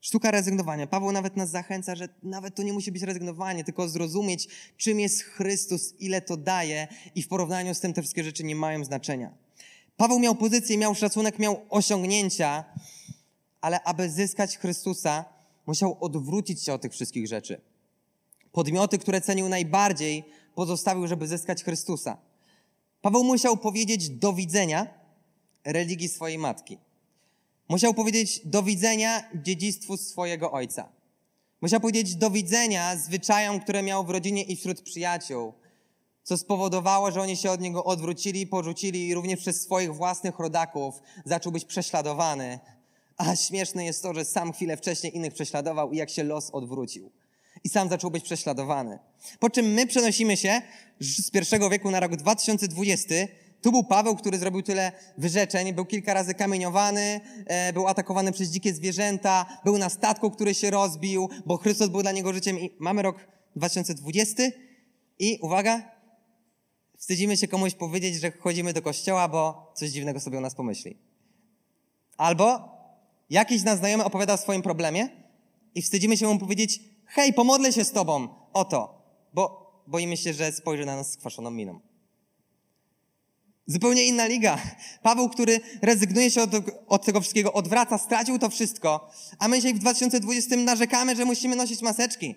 Sztuka 0.01 0.31
rezygnowania. 0.31 0.87
Paweł 0.87 1.11
nawet 1.11 1.37
nas 1.37 1.49
zachęca, 1.49 1.95
że 1.95 2.09
nawet 2.23 2.55
to 2.55 2.63
nie 2.63 2.73
musi 2.73 2.91
być 2.91 3.01
rezygnowanie, 3.01 3.63
tylko 3.63 3.89
zrozumieć, 3.89 4.47
czym 4.77 4.99
jest 4.99 5.21
Chrystus, 5.21 5.93
ile 5.99 6.21
to 6.21 6.37
daje 6.37 6.87
i 7.15 7.23
w 7.23 7.27
porównaniu 7.27 7.75
z 7.75 7.79
tym 7.79 7.93
te 7.93 8.01
wszystkie 8.01 8.23
rzeczy 8.23 8.43
nie 8.43 8.55
mają 8.55 8.85
znaczenia. 8.85 9.33
Paweł 9.97 10.19
miał 10.19 10.35
pozycję, 10.35 10.77
miał 10.77 10.95
szacunek, 10.95 11.39
miał 11.39 11.65
osiągnięcia, 11.69 12.65
ale 13.61 13.83
aby 13.83 14.09
zyskać 14.09 14.57
Chrystusa, 14.57 15.25
musiał 15.65 15.97
odwrócić 15.99 16.63
się 16.63 16.73
od 16.73 16.81
tych 16.81 16.91
wszystkich 16.91 17.27
rzeczy. 17.27 17.61
Podmioty, 18.51 18.97
które 18.97 19.21
cenił 19.21 19.49
najbardziej, 19.49 20.23
pozostawił, 20.55 21.07
żeby 21.07 21.27
zyskać 21.27 21.63
Chrystusa. 21.63 22.17
Paweł 23.01 23.23
musiał 23.23 23.57
powiedzieć 23.57 24.09
do 24.09 24.33
widzenia 24.33 24.87
religii 25.65 26.09
swojej 26.09 26.37
matki. 26.37 26.77
Musiał 27.69 27.93
powiedzieć 27.93 28.41
do 28.45 28.63
widzenia 28.63 29.29
dziedzictwu 29.35 29.97
swojego 29.97 30.51
ojca. 30.51 30.89
Musiał 31.61 31.79
powiedzieć 31.79 32.15
do 32.15 32.29
widzenia 32.29 32.95
zwyczajom, 32.97 33.59
które 33.59 33.83
miał 33.83 34.05
w 34.05 34.09
rodzinie 34.09 34.43
i 34.43 34.55
wśród 34.55 34.81
przyjaciół, 34.81 35.53
co 36.23 36.37
spowodowało, 36.37 37.11
że 37.11 37.21
oni 37.21 37.37
się 37.37 37.51
od 37.51 37.61
niego 37.61 37.83
odwrócili, 37.83 38.47
porzucili 38.47 39.07
i 39.07 39.13
również 39.13 39.39
przez 39.39 39.61
swoich 39.61 39.95
własnych 39.95 40.39
rodaków 40.39 41.01
zaczął 41.25 41.51
być 41.51 41.65
prześladowany. 41.65 42.59
A 43.17 43.35
śmieszne 43.35 43.85
jest 43.85 44.03
to, 44.03 44.13
że 44.13 44.25
sam 44.25 44.53
chwilę 44.53 44.77
wcześniej 44.77 45.15
innych 45.15 45.33
prześladował 45.33 45.91
i 45.91 45.97
jak 45.97 46.09
się 46.09 46.23
los 46.23 46.49
odwrócił. 46.49 47.11
I 47.63 47.69
sam 47.69 47.89
zaczął 47.89 48.11
być 48.11 48.23
prześladowany. 48.23 48.99
Po 49.39 49.49
czym 49.49 49.65
my 49.65 49.87
przenosimy 49.87 50.37
się 50.37 50.61
z 50.99 51.31
pierwszego 51.31 51.69
wieku 51.69 51.91
na 51.91 51.99
rok 51.99 52.15
2020 52.15 53.15
tu 53.63 53.71
był 53.71 53.83
Paweł, 53.83 54.15
który 54.15 54.37
zrobił 54.37 54.61
tyle 54.61 54.91
wyrzeczeń, 55.17 55.73
był 55.73 55.85
kilka 55.85 56.13
razy 56.13 56.33
kamieniowany, 56.33 57.21
e, 57.45 57.73
był 57.73 57.87
atakowany 57.87 58.31
przez 58.31 58.49
dzikie 58.49 58.73
zwierzęta, 58.73 59.45
był 59.65 59.77
na 59.77 59.89
statku, 59.89 60.31
który 60.31 60.53
się 60.53 60.69
rozbił, 60.69 61.29
bo 61.45 61.57
Chrystus 61.57 61.87
był 61.87 62.01
dla 62.01 62.11
niego 62.11 62.33
życiem. 62.33 62.59
I 62.59 62.71
mamy 62.79 63.01
rok 63.01 63.27
2020 63.55 64.43
i 65.19 65.39
uwaga, 65.41 65.91
wstydzimy 66.97 67.37
się 67.37 67.47
komuś 67.47 67.73
powiedzieć, 67.73 68.15
że 68.15 68.31
chodzimy 68.31 68.73
do 68.73 68.81
kościoła, 68.81 69.27
bo 69.27 69.71
coś 69.75 69.89
dziwnego 69.89 70.19
sobie 70.19 70.37
o 70.37 70.41
nas 70.41 70.55
pomyśli. 70.55 70.97
Albo 72.17 72.69
jakiś 73.29 73.63
nasz 73.63 73.79
znajomy 73.79 74.03
opowiada 74.03 74.33
o 74.33 74.37
swoim 74.37 74.61
problemie 74.61 75.09
i 75.75 75.81
wstydzimy 75.81 76.17
się 76.17 76.27
mu 76.27 76.39
powiedzieć, 76.39 76.79
hej, 77.13 77.33
pomodlę 77.33 77.73
się 77.73 77.83
z 77.83 77.91
tobą 77.91 78.27
o 78.53 78.65
to, 78.65 79.01
bo 79.33 79.73
boimy 79.87 80.17
się, 80.17 80.33
że 80.33 80.51
spojrzy 80.51 80.85
na 80.85 80.95
nas 80.95 81.11
z 81.11 81.17
kwaszoną 81.17 81.51
miną. 81.51 81.79
Zupełnie 83.67 84.07
inna 84.07 84.25
liga. 84.27 84.57
Paweł, 85.03 85.29
który 85.29 85.59
rezygnuje 85.81 86.31
się 86.31 86.41
od, 86.41 86.49
od, 86.87 87.05
tego 87.05 87.21
wszystkiego, 87.21 87.53
odwraca, 87.53 87.97
stracił 87.97 88.39
to 88.39 88.49
wszystko, 88.49 89.11
a 89.39 89.47
my 89.47 89.55
dzisiaj 89.55 89.73
w 89.73 89.79
2020 89.79 90.55
narzekamy, 90.55 91.15
że 91.15 91.25
musimy 91.25 91.55
nosić 91.55 91.81
maseczki. 91.81 92.35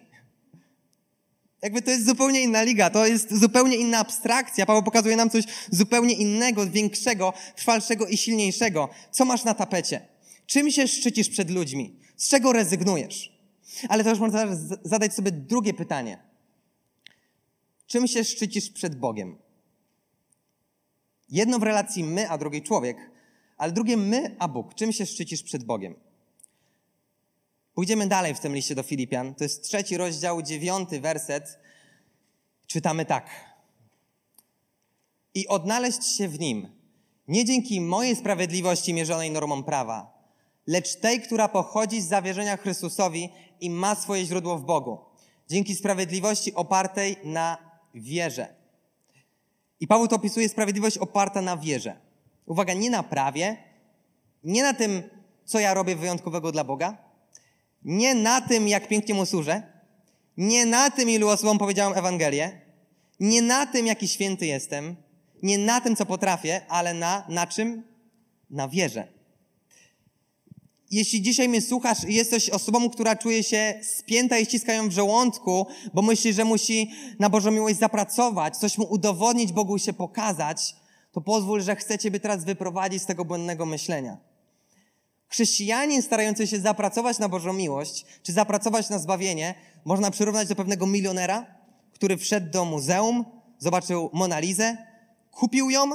Jakby 1.63 1.83
to 1.83 1.91
jest 1.91 2.07
zupełnie 2.07 2.43
inna 2.43 2.63
liga, 2.63 2.91
to 2.91 3.07
jest 3.07 3.35
zupełnie 3.35 3.77
inna 3.77 3.99
abstrakcja. 3.99 4.67
Paweł 4.67 4.83
pokazuje 4.83 5.17
nam 5.17 5.31
coś 5.31 5.45
zupełnie 5.71 6.15
innego, 6.15 6.67
większego, 6.67 7.33
trwalszego 7.57 8.07
i 8.07 8.17
silniejszego. 8.17 8.89
Co 9.11 9.25
masz 9.25 9.45
na 9.45 9.55
tapecie? 9.55 10.09
Czym 10.47 10.71
się 10.71 10.89
szczycisz 10.89 11.29
przed 11.29 11.51
ludźmi? 11.51 12.01
Z 12.17 12.29
czego 12.29 12.53
rezygnujesz? 12.53 13.36
Ale 13.89 14.05
to 14.05 14.11
już 14.11 14.19
można 14.19 14.47
zadać 14.83 15.15
sobie 15.15 15.33
drugie 15.33 15.75
pytanie. 15.75 16.19
Czym 17.87 18.07
się 18.07 18.25
szczycisz 18.25 18.71
przed 18.71 18.99
Bogiem? 18.99 19.39
Jedno 21.29 21.59
w 21.59 21.63
relacji 21.63 22.05
my, 22.05 22.31
a 22.31 22.39
drugie 22.39 22.61
człowiek, 22.61 23.11
ale 23.57 23.73
drugie 23.73 23.97
my, 23.97 24.37
a 24.39 24.49
Bóg. 24.49 24.75
Czym 24.75 24.93
się 24.93 25.07
szczycisz 25.07 25.43
przed 25.43 25.65
Bogiem? 25.65 25.95
Pójdziemy 27.75 28.07
dalej 28.07 28.35
w 28.35 28.41
tym 28.41 28.55
liście 28.55 28.75
do 28.75 28.83
Filipian. 28.83 29.35
To 29.35 29.45
jest 29.45 29.63
trzeci 29.63 29.97
rozdział, 29.97 30.43
dziewiąty 30.43 31.01
werset. 31.01 31.59
Czytamy 32.67 33.05
tak. 33.05 33.31
I 35.35 35.49
odnaleźć 35.49 36.17
się 36.17 36.29
w 36.29 36.41
nim, 36.41 36.69
nie 37.29 37.45
dzięki 37.45 37.81
mojej 37.81 38.17
sprawiedliwości 38.17 38.95
mierzonej 38.95 39.31
normą 39.31 39.63
prawa, 39.63 40.16
lecz 40.67 40.97
tej, 40.97 41.21
która 41.21 41.49
pochodzi 41.49 42.01
z 42.01 42.09
zawierzenia 42.09 42.57
Chrystusowi 42.57 43.29
i 43.61 43.71
ma 43.71 43.95
swoje 43.95 44.25
źródło 44.25 44.59
w 44.59 44.65
Bogu. 44.65 44.99
Dzięki 45.49 45.75
sprawiedliwości 45.75 46.55
opartej 46.55 47.17
na 47.25 47.59
wierze. 47.95 48.55
I 49.81 49.87
Paweł 49.87 50.09
to 50.09 50.17
opisuje 50.17 50.49
sprawiedliwość 50.49 50.99
oparta 50.99 51.43
na 51.43 51.57
wierze. 51.57 51.97
Uwaga, 52.47 52.73
nie 52.75 52.91
na 52.91 53.03
prawie, 53.03 53.57
nie 54.45 54.63
na 54.63 54.75
tym, 54.75 55.03
co 55.45 55.59
ja 55.59 55.75
robię 55.75 55.97
wyjątkowego 55.97 56.53
dla 56.53 56.65
Boga, 56.65 56.97
nie 57.85 58.15
na 58.15 58.41
tym, 58.41 58.69
jak 58.69 58.89
pięknie 58.89 59.15
mu 59.15 59.27
służę, 59.27 59.63
nie 60.37 60.67
na 60.67 60.91
tym, 60.91 61.11
ilu 61.11 61.29
osobom 61.29 61.59
powiedziałem 61.59 61.99
Ewangelię, 61.99 62.61
nie 63.21 63.43
na 63.43 63.67
tym, 63.67 63.87
jaki 63.87 64.09
święty 64.09 64.47
jestem, 64.47 64.97
nie 65.43 65.59
na 65.59 65.81
tym, 65.81 65.97
co 65.97 66.07
potrafię, 66.07 66.61
ale 66.69 66.95
na, 66.95 67.27
na 67.29 67.47
czym? 67.47 67.83
Na 68.51 68.69
wierze 68.69 69.16
jeśli 70.91 71.23
dzisiaj 71.23 71.49
mnie 71.49 71.61
słuchasz 71.61 72.05
i 72.09 72.15
jesteś 72.15 72.51
osobą, 72.51 72.91
która 72.91 73.17
czuje 73.17 73.43
się 73.43 73.81
spięta 73.83 74.39
i 74.39 74.45
ściska 74.45 74.73
ją 74.73 74.89
w 74.89 74.93
żołądku, 74.93 75.67
bo 75.95 76.03
myśli, 76.03 76.33
że 76.33 76.45
musi 76.45 76.91
na 77.19 77.31
Bożą 77.31 77.51
miłość 77.51 77.79
zapracować, 77.79 78.57
coś 78.57 78.79
mu 78.79 78.85
udowodnić, 78.85 79.53
Bogu 79.53 79.79
się 79.79 79.93
pokazać, 79.93 80.77
to 81.13 81.21
pozwól, 81.21 81.63
że 81.63 81.77
chcę 81.77 81.99
Ciebie 81.99 82.21
teraz 82.21 82.45
wyprowadzić 82.45 83.03
z 83.03 83.07
tego 83.07 83.25
błędnego 83.25 83.67
myślenia. 83.67 84.17
Chrześcijanin 85.29 86.03
starający 86.03 86.47
się 86.47 86.61
zapracować 86.61 87.19
na 87.19 87.29
Bożą 87.29 87.53
miłość, 87.53 88.07
czy 88.23 88.33
zapracować 88.33 88.91
na 88.91 88.99
zbawienie, 88.99 89.55
można 89.85 90.11
przyrównać 90.11 90.49
do 90.49 90.57
pewnego 90.57 90.87
milionera, 90.87 91.47
który 91.93 92.17
wszedł 92.17 92.51
do 92.51 92.65
muzeum, 92.65 93.25
zobaczył 93.59 94.11
Monalizę, 94.13 94.77
kupił 95.31 95.71
ją, 95.71 95.91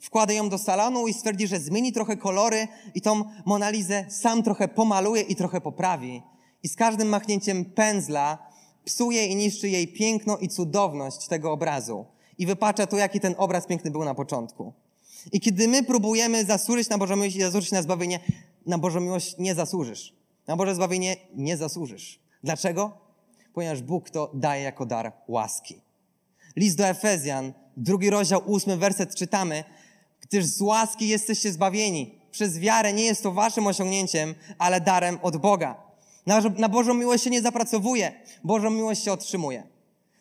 wkłada 0.00 0.32
ją 0.32 0.48
do 0.48 0.58
salonu 0.58 1.06
i 1.06 1.14
stwierdzi, 1.14 1.46
że 1.46 1.60
zmieni 1.60 1.92
trochę 1.92 2.16
kolory 2.16 2.68
i 2.94 3.00
tą 3.00 3.24
Monalizę 3.44 4.04
sam 4.08 4.42
trochę 4.42 4.68
pomaluje 4.68 5.22
i 5.22 5.36
trochę 5.36 5.60
poprawi. 5.60 6.22
I 6.62 6.68
z 6.68 6.76
każdym 6.76 7.08
machnięciem 7.08 7.64
pędzla 7.64 8.38
psuje 8.84 9.26
i 9.26 9.36
niszczy 9.36 9.68
jej 9.68 9.88
piękno 9.88 10.38
i 10.38 10.48
cudowność 10.48 11.28
tego 11.28 11.52
obrazu. 11.52 12.06
I 12.38 12.46
wypacza 12.46 12.86
to, 12.86 12.96
jaki 12.96 13.20
ten 13.20 13.34
obraz 13.38 13.66
piękny 13.66 13.90
był 13.90 14.04
na 14.04 14.14
początku. 14.14 14.72
I 15.32 15.40
kiedy 15.40 15.68
my 15.68 15.82
próbujemy 15.82 16.44
zasłużyć 16.44 16.88
na 16.88 16.98
Bożą 16.98 17.16
miłość 17.16 17.36
i 17.36 17.40
zasłużyć 17.40 17.72
na 17.72 17.82
zbawienie, 17.82 18.20
na 18.66 18.78
Bożą 18.78 19.00
miłość 19.00 19.34
nie 19.38 19.54
zasłużysz. 19.54 20.14
Na 20.46 20.56
Boże 20.56 20.74
zbawienie 20.74 21.16
nie 21.34 21.56
zasłużysz. 21.56 22.20
Dlaczego? 22.44 22.98
Ponieważ 23.54 23.82
Bóg 23.82 24.10
to 24.10 24.30
daje 24.34 24.62
jako 24.62 24.86
dar 24.86 25.12
łaski. 25.28 25.80
List 26.56 26.76
do 26.76 26.86
Efezjan, 26.86 27.52
drugi 27.76 28.10
rozdział, 28.10 28.42
ósmy 28.46 28.76
werset 28.76 29.14
czytamy, 29.14 29.64
gdyż 30.20 30.44
z 30.44 30.60
łaski 30.60 31.08
jesteście 31.08 31.52
zbawieni. 31.52 32.18
Przez 32.30 32.58
wiarę 32.58 32.92
nie 32.92 33.04
jest 33.04 33.22
to 33.22 33.32
waszym 33.32 33.66
osiągnięciem, 33.66 34.34
ale 34.58 34.80
darem 34.80 35.18
od 35.22 35.36
Boga. 35.36 35.76
Na, 36.26 36.40
na 36.40 36.68
Bożą 36.68 36.94
miłość 36.94 37.24
się 37.24 37.30
nie 37.30 37.42
zapracowuje, 37.42 38.12
Bożą 38.44 38.70
miłość 38.70 39.04
się 39.04 39.12
otrzymuje. 39.12 39.62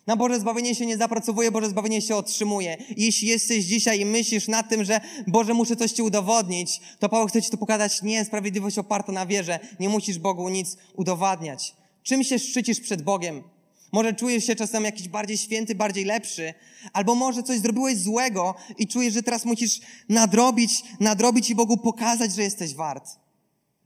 Na 0.08 0.16
Boże 0.16 0.40
zbawienie 0.40 0.76
się 0.76 0.86
nie 0.86 0.98
zapracowuje, 0.98 1.52
Boże 1.52 1.70
zbawienie 1.70 2.02
się 2.02 2.16
otrzymuje. 2.16 2.78
Jeśli 2.98 3.28
jesteś 3.28 3.66
dzisiaj 3.66 4.00
i 4.00 4.06
myślisz 4.06 4.48
nad 4.48 4.70
tym, 4.70 4.84
że 4.84 5.02
Boże, 5.28 5.54
muszę 5.54 5.76
coś 5.76 5.92
Ci 5.92 6.02
udowodnić, 6.02 6.82
to 7.00 7.10
Paweł 7.10 7.28
chce 7.28 7.42
Ci 7.42 7.50
to 7.50 7.58
pokazać, 7.58 8.02
nie, 8.02 8.26
sprawiedliwość 8.26 8.78
oparta 8.78 9.12
na 9.12 9.26
wierze. 9.26 9.60
Nie 9.80 9.90
musisz 9.90 10.20
Bogu 10.20 10.50
nic 10.50 10.78
udowadniać. 10.96 11.76
Czym 12.04 12.24
się 12.24 12.40
szczycisz 12.40 12.80
przed 12.80 13.02
Bogiem? 13.02 13.44
Może 13.92 14.14
czujesz 14.14 14.46
się 14.46 14.56
czasem 14.56 14.84
jakiś 14.84 15.10
bardziej 15.10 15.38
święty, 15.38 15.76
bardziej 15.76 16.06
lepszy, 16.06 16.54
albo 16.94 17.16
może 17.16 17.44
coś 17.44 17.60
zrobiłeś 17.60 17.98
złego 17.98 18.56
i 18.78 18.88
czujesz, 18.88 19.14
że 19.14 19.24
teraz 19.24 19.46
musisz 19.46 19.82
nadrobić, 20.10 20.84
nadrobić 21.00 21.50
i 21.50 21.56
Bogu 21.56 21.78
pokazać, 21.78 22.36
że 22.36 22.44
jesteś 22.44 22.74
wart. 22.74 23.10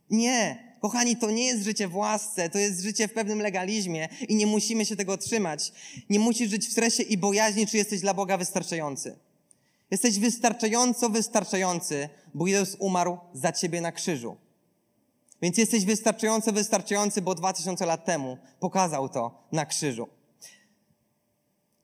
Nie, 0.09 0.69
kochani, 0.81 1.15
to 1.15 1.31
nie 1.31 1.45
jest 1.45 1.63
życie 1.63 1.87
w 1.87 1.95
łasce, 1.95 2.49
to 2.49 2.57
jest 2.57 2.81
życie 2.81 3.07
w 3.07 3.13
pewnym 3.13 3.41
legalizmie 3.41 4.09
i 4.27 4.35
nie 4.35 4.47
musimy 4.47 4.85
się 4.85 4.95
tego 4.95 5.17
trzymać. 5.17 5.71
Nie 6.09 6.19
musisz 6.19 6.49
żyć 6.49 6.67
w 6.67 6.71
stresie 6.71 7.03
i 7.03 7.17
bojaźni, 7.17 7.67
czy 7.67 7.77
jesteś 7.77 8.01
dla 8.01 8.13
Boga 8.13 8.37
wystarczający. 8.37 9.15
Jesteś 9.91 10.19
wystarczająco 10.19 11.09
wystarczający, 11.09 12.09
bo 12.33 12.47
Jezus 12.47 12.75
umarł 12.79 13.17
za 13.33 13.51
ciebie 13.51 13.81
na 13.81 13.91
krzyżu. 13.91 14.37
Więc 15.41 15.57
jesteś 15.57 15.85
wystarczająco 15.85 16.51
wystarczający, 16.51 17.21
bo 17.21 17.35
dwa 17.35 17.53
tysiące 17.53 17.85
lat 17.85 18.05
temu 18.05 18.37
pokazał 18.59 19.09
to 19.09 19.47
na 19.51 19.65
krzyżu. 19.65 20.07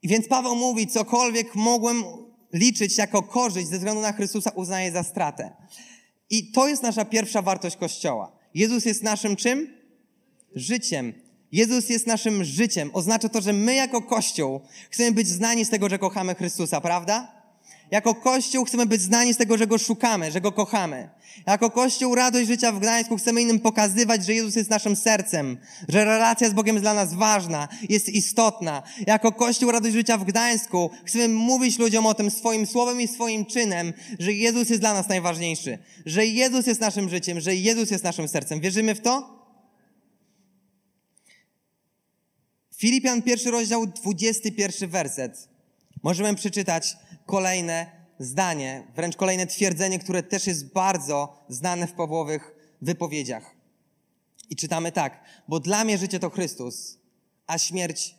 I 0.02 0.08
więc 0.08 0.28
Paweł 0.28 0.56
mówi, 0.56 0.86
cokolwiek 0.86 1.54
mogłem 1.54 2.04
liczyć 2.52 2.98
jako 2.98 3.22
korzyść 3.22 3.68
ze 3.68 3.76
względu 3.76 4.00
na 4.00 4.12
Chrystusa, 4.12 4.50
uznaję 4.50 4.92
za 4.92 5.02
stratę. 5.02 5.56
I 6.30 6.52
to 6.52 6.68
jest 6.68 6.82
nasza 6.82 7.04
pierwsza 7.04 7.42
wartość 7.42 7.76
Kościoła. 7.76 8.32
Jezus 8.54 8.84
jest 8.84 9.02
naszym 9.02 9.36
czym? 9.36 9.74
Życiem. 10.54 11.12
Jezus 11.52 11.88
jest 11.88 12.06
naszym 12.06 12.44
życiem. 12.44 12.90
Oznacza 12.92 13.28
to, 13.28 13.40
że 13.40 13.52
my 13.52 13.74
jako 13.74 14.02
Kościół 14.02 14.60
chcemy 14.90 15.12
być 15.12 15.28
znani 15.28 15.64
z 15.64 15.70
tego, 15.70 15.88
że 15.88 15.98
kochamy 15.98 16.34
Chrystusa, 16.34 16.80
prawda? 16.80 17.35
Jako 17.90 18.14
Kościół 18.14 18.64
chcemy 18.64 18.86
być 18.86 19.00
znani 19.00 19.34
z 19.34 19.36
tego, 19.36 19.58
że 19.58 19.66
Go 19.66 19.78
szukamy, 19.78 20.32
że 20.32 20.40
Go 20.40 20.52
kochamy. 20.52 21.08
Jako 21.46 21.70
Kościół 21.70 22.14
Radość 22.14 22.46
Życia 22.46 22.72
w 22.72 22.78
Gdańsku 22.78 23.16
chcemy 23.16 23.42
innym 23.42 23.60
pokazywać, 23.60 24.26
że 24.26 24.34
Jezus 24.34 24.56
jest 24.56 24.70
naszym 24.70 24.96
sercem, 24.96 25.58
że 25.88 26.04
relacja 26.04 26.48
z 26.48 26.52
Bogiem 26.52 26.76
jest 26.76 26.84
dla 26.84 26.94
nas 26.94 27.14
ważna, 27.14 27.68
jest 27.88 28.08
istotna. 28.08 28.82
Jako 29.06 29.32
Kościół 29.32 29.70
Radość 29.70 29.94
Życia 29.94 30.18
w 30.18 30.24
Gdańsku 30.24 30.90
chcemy 31.04 31.28
mówić 31.28 31.78
ludziom 31.78 32.06
o 32.06 32.14
tym 32.14 32.30
swoim 32.30 32.66
słowem 32.66 33.00
i 33.00 33.08
swoim 33.08 33.44
czynem, 33.44 33.92
że 34.18 34.32
Jezus 34.32 34.68
jest 34.68 34.82
dla 34.82 34.94
nas 34.94 35.08
najważniejszy, 35.08 35.78
że 36.06 36.26
Jezus 36.26 36.66
jest 36.66 36.80
naszym 36.80 37.08
życiem, 37.08 37.40
że 37.40 37.54
Jezus 37.54 37.90
jest 37.90 38.04
naszym 38.04 38.28
sercem. 38.28 38.60
Wierzymy 38.60 38.94
w 38.94 39.00
to? 39.00 39.36
Filipian 42.76 43.22
pierwszy 43.22 43.50
rozdział, 43.50 43.86
21 43.86 44.90
werset. 44.90 45.48
Możemy 46.02 46.34
przeczytać 46.34 46.96
kolejne 47.26 48.06
zdanie, 48.18 48.86
wręcz 48.94 49.16
kolejne 49.16 49.46
twierdzenie, 49.46 49.98
które 49.98 50.22
też 50.22 50.46
jest 50.46 50.72
bardzo 50.72 51.44
znane 51.48 51.86
w 51.86 51.92
Pawłowych 51.92 52.54
wypowiedziach. 52.82 53.56
I 54.50 54.56
czytamy 54.56 54.92
tak, 54.92 55.24
bo 55.48 55.60
dla 55.60 55.84
mnie 55.84 55.98
życie 55.98 56.20
to 56.20 56.30
Chrystus, 56.30 56.98
a 57.46 57.58
śmierć 57.58 58.14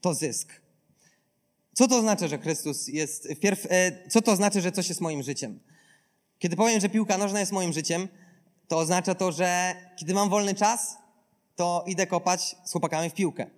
to 0.00 0.14
zysk. 0.14 0.60
Co 1.74 1.88
to 1.88 2.00
znaczy, 2.00 2.28
że 2.28 2.38
Chrystus 2.38 2.88
jest, 2.88 3.28
wpierw, 3.36 3.66
e, 3.70 4.08
co 4.08 4.22
to 4.22 4.36
znaczy, 4.36 4.60
że 4.60 4.72
coś 4.72 4.88
jest 4.88 5.00
moim 5.00 5.22
życiem? 5.22 5.60
Kiedy 6.38 6.56
powiem, 6.56 6.80
że 6.80 6.88
piłka 6.88 7.18
nożna 7.18 7.40
jest 7.40 7.52
moim 7.52 7.72
życiem, 7.72 8.08
to 8.68 8.78
oznacza 8.78 9.14
to, 9.14 9.32
że 9.32 9.74
kiedy 9.96 10.14
mam 10.14 10.30
wolny 10.30 10.54
czas, 10.54 10.96
to 11.56 11.84
idę 11.86 12.06
kopać 12.06 12.56
z 12.64 12.72
chłopakami 12.72 13.10
w 13.10 13.14
piłkę. 13.14 13.57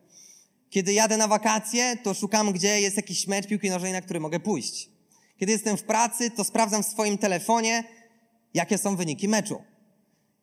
Kiedy 0.70 0.92
jadę 0.92 1.16
na 1.16 1.28
wakacje, 1.28 1.96
to 1.96 2.14
szukam, 2.14 2.52
gdzie 2.52 2.80
jest 2.80 2.96
jakiś 2.96 3.26
mecz 3.26 3.46
piłki 3.46 3.70
nożnej, 3.70 3.92
na 3.92 4.00
który 4.00 4.20
mogę 4.20 4.40
pójść. 4.40 4.88
Kiedy 5.38 5.52
jestem 5.52 5.76
w 5.76 5.82
pracy, 5.82 6.30
to 6.30 6.44
sprawdzam 6.44 6.82
w 6.82 6.86
swoim 6.86 7.18
telefonie, 7.18 7.84
jakie 8.54 8.78
są 8.78 8.96
wyniki 8.96 9.28
meczu. 9.28 9.62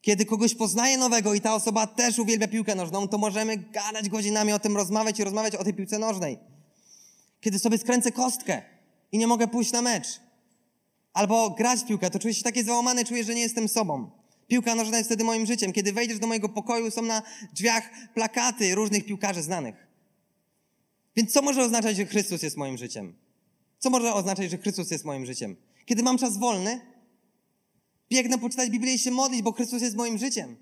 Kiedy 0.02 0.26
kogoś 0.26 0.56
poznaję 0.56 0.98
nowego 0.98 1.34
i 1.34 1.42
ta 1.42 1.56
osoba 1.56 1.88
też 1.88 2.20
uwielbia 2.20 2.48
piłkę 2.48 2.76
nożną, 2.76 3.08
to 3.08 3.18
możemy 3.18 3.58
gadać 3.58 4.10
godzinami 4.10 4.54
o 4.54 4.60
tym, 4.60 4.78
rozmawiać 4.78 5.20
i 5.20 5.24
rozmawiać 5.24 5.56
o 5.56 5.64
tej 5.64 5.74
piłce 5.74 6.00
nożnej. 6.00 6.38
Kiedy 7.42 7.60
sobie 7.60 7.78
skręcę 7.78 8.12
kostkę 8.12 8.62
i 9.12 9.18
nie 9.18 9.28
mogę 9.28 9.48
pójść 9.48 9.72
na 9.72 9.82
mecz, 9.82 10.08
albo 11.14 11.50
grać 11.50 11.80
w 11.80 11.88
piłkę, 11.88 12.10
to 12.10 12.20
czuję 12.20 12.34
się 12.34 12.44
taki 12.44 12.64
załamany, 12.64 13.06
czuję, 13.06 13.24
że 13.24 13.36
nie 13.36 13.42
jestem 13.42 13.68
sobą. 13.68 14.12
Piłka 14.48 14.76
nożna 14.76 14.98
jest 14.98 15.10
wtedy 15.10 15.24
moim 15.24 15.46
życiem. 15.46 15.74
Kiedy 15.74 15.94
wejdziesz 15.94 16.20
do 16.20 16.28
mojego 16.28 16.50
pokoju, 16.50 16.92
są 16.92 17.02
na 17.02 17.22
drzwiach 17.54 17.90
plakaty 18.14 18.76
różnych 18.76 19.06
piłkarzy 19.06 19.42
znanych. 19.42 19.87
Więc 21.18 21.32
co 21.32 21.42
może 21.42 21.64
oznaczać, 21.64 21.98
że 21.98 22.06
Chrystus 22.06 22.44
jest 22.44 22.58
moim 22.58 22.78
życiem? 22.78 23.14
Co 23.80 23.90
może 23.90 24.14
oznaczać, 24.14 24.52
że 24.52 24.58
Chrystus 24.58 24.92
jest 24.92 25.06
moim 25.06 25.26
życiem? 25.26 25.56
Kiedy 25.86 26.04
mam 26.04 26.18
czas 26.18 26.38
wolny, 26.38 26.82
biegnę 28.10 28.38
poczytać 28.38 28.70
Biblię 28.70 28.94
i 28.94 29.00
się 29.00 29.12
modlić, 29.12 29.42
bo 29.42 29.52
Chrystus 29.52 29.82
jest 29.82 29.96
moim 29.96 30.18
życiem. 30.18 30.56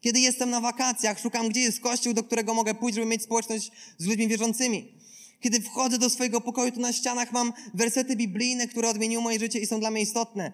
Kiedy 0.00 0.20
jestem 0.20 0.50
na 0.50 0.60
wakacjach, 0.60 1.20
szukam, 1.20 1.48
gdzie 1.48 1.60
jest 1.60 1.80
kościół, 1.80 2.14
do 2.14 2.24
którego 2.24 2.54
mogę 2.54 2.74
pójść, 2.74 2.94
żeby 2.94 3.06
mieć 3.06 3.22
społeczność 3.22 3.70
z 3.98 4.06
ludźmi 4.06 4.28
wierzącymi. 4.28 4.92
Kiedy 5.40 5.60
wchodzę 5.60 5.98
do 5.98 6.10
swojego 6.10 6.40
pokoju, 6.40 6.72
to 6.72 6.80
na 6.80 6.92
ścianach 6.92 7.32
mam 7.32 7.52
wersety 7.74 8.16
biblijne, 8.16 8.68
które 8.68 8.88
odmieniły 8.88 9.22
moje 9.22 9.38
życie 9.38 9.58
i 9.58 9.66
są 9.66 9.80
dla 9.80 9.90
mnie 9.90 10.02
istotne. 10.02 10.52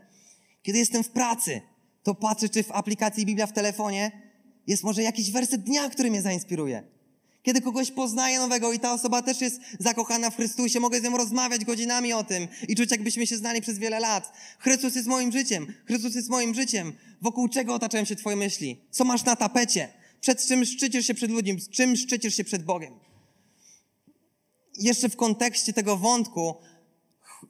Kiedy 0.62 0.78
jestem 0.78 1.04
w 1.04 1.10
pracy, 1.10 1.60
to 2.02 2.14
patrzę, 2.14 2.48
czy 2.48 2.62
w 2.62 2.72
aplikacji 2.72 3.26
Biblia 3.26 3.46
w 3.46 3.52
telefonie 3.52 4.12
jest 4.66 4.82
może 4.82 5.02
jakiś 5.02 5.30
werset 5.30 5.62
dnia, 5.62 5.90
który 5.90 6.10
mnie 6.10 6.22
zainspiruje. 6.22 6.97
Kiedy 7.48 7.60
kogoś 7.60 7.90
poznaję 7.90 8.38
nowego 8.38 8.72
i 8.72 8.78
ta 8.78 8.92
osoba 8.92 9.22
też 9.22 9.40
jest 9.40 9.60
zakochana 9.78 10.30
w 10.30 10.36
Chrystusie, 10.36 10.80
mogę 10.80 11.00
z 11.00 11.02
nią 11.02 11.16
rozmawiać 11.16 11.64
godzinami 11.64 12.12
o 12.12 12.24
tym 12.24 12.48
i 12.68 12.76
czuć, 12.76 12.90
jakbyśmy 12.90 13.26
się 13.26 13.36
znali 13.36 13.60
przez 13.60 13.78
wiele 13.78 14.00
lat. 14.00 14.32
Chrystus 14.58 14.94
jest 14.94 15.08
moim 15.08 15.32
życiem. 15.32 15.74
Chrystus 15.86 16.14
jest 16.14 16.28
moim 16.28 16.54
życiem. 16.54 16.92
Wokół 17.22 17.48
czego 17.48 17.74
otaczają 17.74 18.04
się 18.04 18.16
Twoje 18.16 18.36
myśli? 18.36 18.80
Co 18.90 19.04
masz 19.04 19.24
na 19.24 19.36
tapecie? 19.36 19.88
Przed 20.20 20.46
czym 20.46 20.64
szczycisz 20.64 21.06
się 21.06 21.14
przed 21.14 21.30
ludźmi? 21.30 21.60
Z 21.60 21.68
czym 21.68 21.96
szczycisz 21.96 22.34
się 22.34 22.44
przed 22.44 22.64
Bogiem? 22.64 22.94
Jeszcze 24.78 25.08
w 25.08 25.16
kontekście 25.16 25.72
tego 25.72 25.96
wątku 25.96 26.54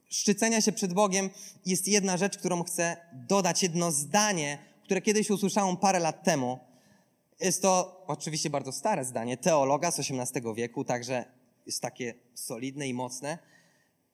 szczycenia 0.08 0.61
się 0.61 0.72
przed 0.72 0.92
Bogiem 0.92 1.30
jest 1.66 1.88
jedna 1.88 2.16
rzecz, 2.16 2.38
którą 2.38 2.62
chcę 2.62 2.96
dodać, 3.28 3.62
jedno 3.62 3.92
zdanie, 3.92 4.58
które 4.84 5.02
kiedyś 5.02 5.30
usłyszałem 5.30 5.76
parę 5.76 5.98
lat 5.98 6.24
temu 6.24 6.67
jest 7.40 7.62
to 7.62 8.05
oczywiście 8.07 8.51
bardzo 8.51 8.72
stare 8.72 9.05
zdanie, 9.05 9.37
teologa 9.37 9.90
z 9.90 9.98
XVIII 9.98 10.55
wieku, 10.55 10.85
także 10.85 11.24
jest 11.66 11.83
takie 11.83 12.14
solidne 12.35 12.88
i 12.88 12.94
mocne. 12.94 13.38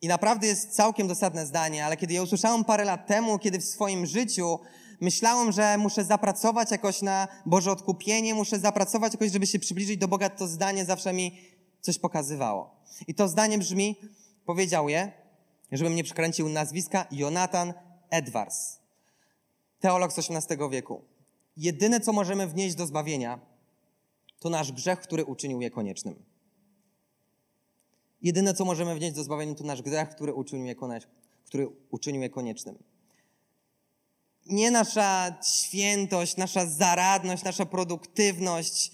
I 0.01 0.09
naprawdę 0.09 0.47
jest 0.47 0.71
całkiem 0.71 1.09
dosadne 1.09 1.47
zdanie, 1.47 1.87
ale 1.87 1.97
kiedy 1.97 2.15
je 2.15 2.23
usłyszałem 2.23 2.65
parę 2.65 2.85
lat 2.85 3.07
temu, 3.07 3.39
kiedy 3.39 3.59
w 3.59 3.65
swoim 3.65 4.07
życiu 4.07 4.59
myślałem, 5.01 5.53
że 5.53 5.79
muszę 5.79 6.05
zapracować 6.05 6.71
jakoś 6.71 7.03
na 7.03 7.29
Boże 7.47 7.73
odkupienie, 7.73 8.35
muszę 8.35 8.59
zapracować 8.59 9.13
jakoś, 9.13 9.31
żeby 9.31 9.47
się 9.47 9.59
przybliżyć 9.59 9.97
do 9.97 10.09
Boga, 10.09 10.31
to 10.31 10.49
zdanie 10.49 10.85
zawsze 10.85 11.13
mi 11.13 11.41
coś 11.81 11.99
pokazywało. 11.99 12.71
I 13.07 13.15
to 13.15 13.29
zdanie 13.29 13.59
brzmi, 13.59 13.97
powiedział 14.47 14.89
je, 14.89 15.13
żebym 15.73 15.95
nie 15.95 16.05
przekręcił 16.05 16.49
nazwiska, 16.49 17.07
Jonathan 17.11 17.75
Edwards, 18.11 18.79
teolog 19.81 20.13
z 20.13 20.19
XVIII 20.19 20.71
wieku 20.71 21.14
jedyne, 21.57 22.01
co 22.01 22.13
możemy 22.13 22.47
wnieść 22.47 22.75
do 22.75 22.87
zbawienia, 22.87 23.41
to 24.39 24.51
nasz 24.51 24.73
grzech, 24.73 25.01
który 25.01 25.25
uczynił 25.25 25.61
je 25.61 25.71
koniecznym. 25.71 26.25
Jedyne, 28.23 28.55
co 28.55 28.65
możemy 28.65 28.95
wnieść 28.95 29.17
do 29.17 29.25
zbawienia, 29.25 29.55
to 29.55 29.65
nasz 29.65 29.83
grzech, 29.83 30.09
który 30.09 30.35
uczynił 30.35 30.67
je, 30.67 30.75
który 31.45 31.69
uczynił 31.91 32.23
je 32.23 32.31
koniecznym. 32.31 32.79
Nie 34.47 34.71
nasza 34.71 35.41
świętość, 35.65 36.37
nasza 36.37 36.67
zaradność, 36.67 37.45
nasza 37.45 37.67
produktywność, 37.67 38.93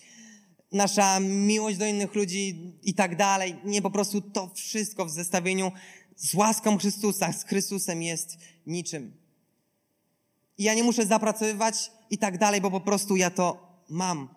nasza 0.73 1.21
miłość 1.21 1.79
do 1.79 1.87
innych 1.87 2.15
ludzi 2.15 2.75
i 2.83 2.95
tak 2.95 3.17
dalej. 3.17 3.57
Nie, 3.65 3.83
po 3.83 3.91
prostu 3.91 4.21
to 4.21 4.51
wszystko 4.55 5.07
w 5.07 5.11
zestawieniu 5.11 5.73
z 6.17 6.35
łaską 6.35 6.79
Chrystusa, 6.79 7.33
z 7.33 7.45
Chrystusem 7.45 8.03
jest 8.03 8.39
niczym. 8.67 9.20
I 10.61 10.63
ja 10.63 10.75
nie 10.75 10.83
muszę 10.83 11.07
zapracowywać 11.07 11.91
i 12.11 12.19
tak 12.19 12.39
dalej, 12.39 12.61
bo 12.61 12.71
po 12.71 12.81
prostu 12.81 13.17
ja 13.17 13.31
to 13.31 13.77
mam. 13.89 14.29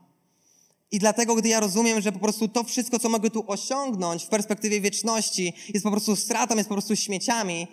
I 0.91 0.99
dlatego, 0.99 1.35
gdy 1.35 1.49
ja 1.49 1.59
rozumiem, 1.59 2.01
że 2.01 2.11
po 2.11 2.19
prostu 2.19 2.47
to 2.47 2.63
wszystko, 2.63 2.99
co 2.99 3.09
mogę 3.09 3.29
tu 3.29 3.43
osiągnąć 3.47 4.23
w 4.23 4.27
perspektywie 4.27 4.81
wieczności, 4.81 5.53
jest 5.73 5.83
po 5.83 5.91
prostu 5.91 6.15
stratą, 6.15 6.55
jest 6.55 6.69
po 6.69 6.75
prostu 6.75 6.95
śmieciami, 6.95 7.67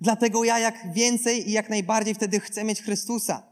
dlatego 0.00 0.44
ja 0.44 0.58
jak 0.58 0.92
więcej 0.92 1.48
i 1.48 1.52
jak 1.52 1.70
najbardziej 1.70 2.14
wtedy 2.14 2.40
chcę 2.40 2.64
mieć 2.64 2.82
Chrystusa. 2.82 3.42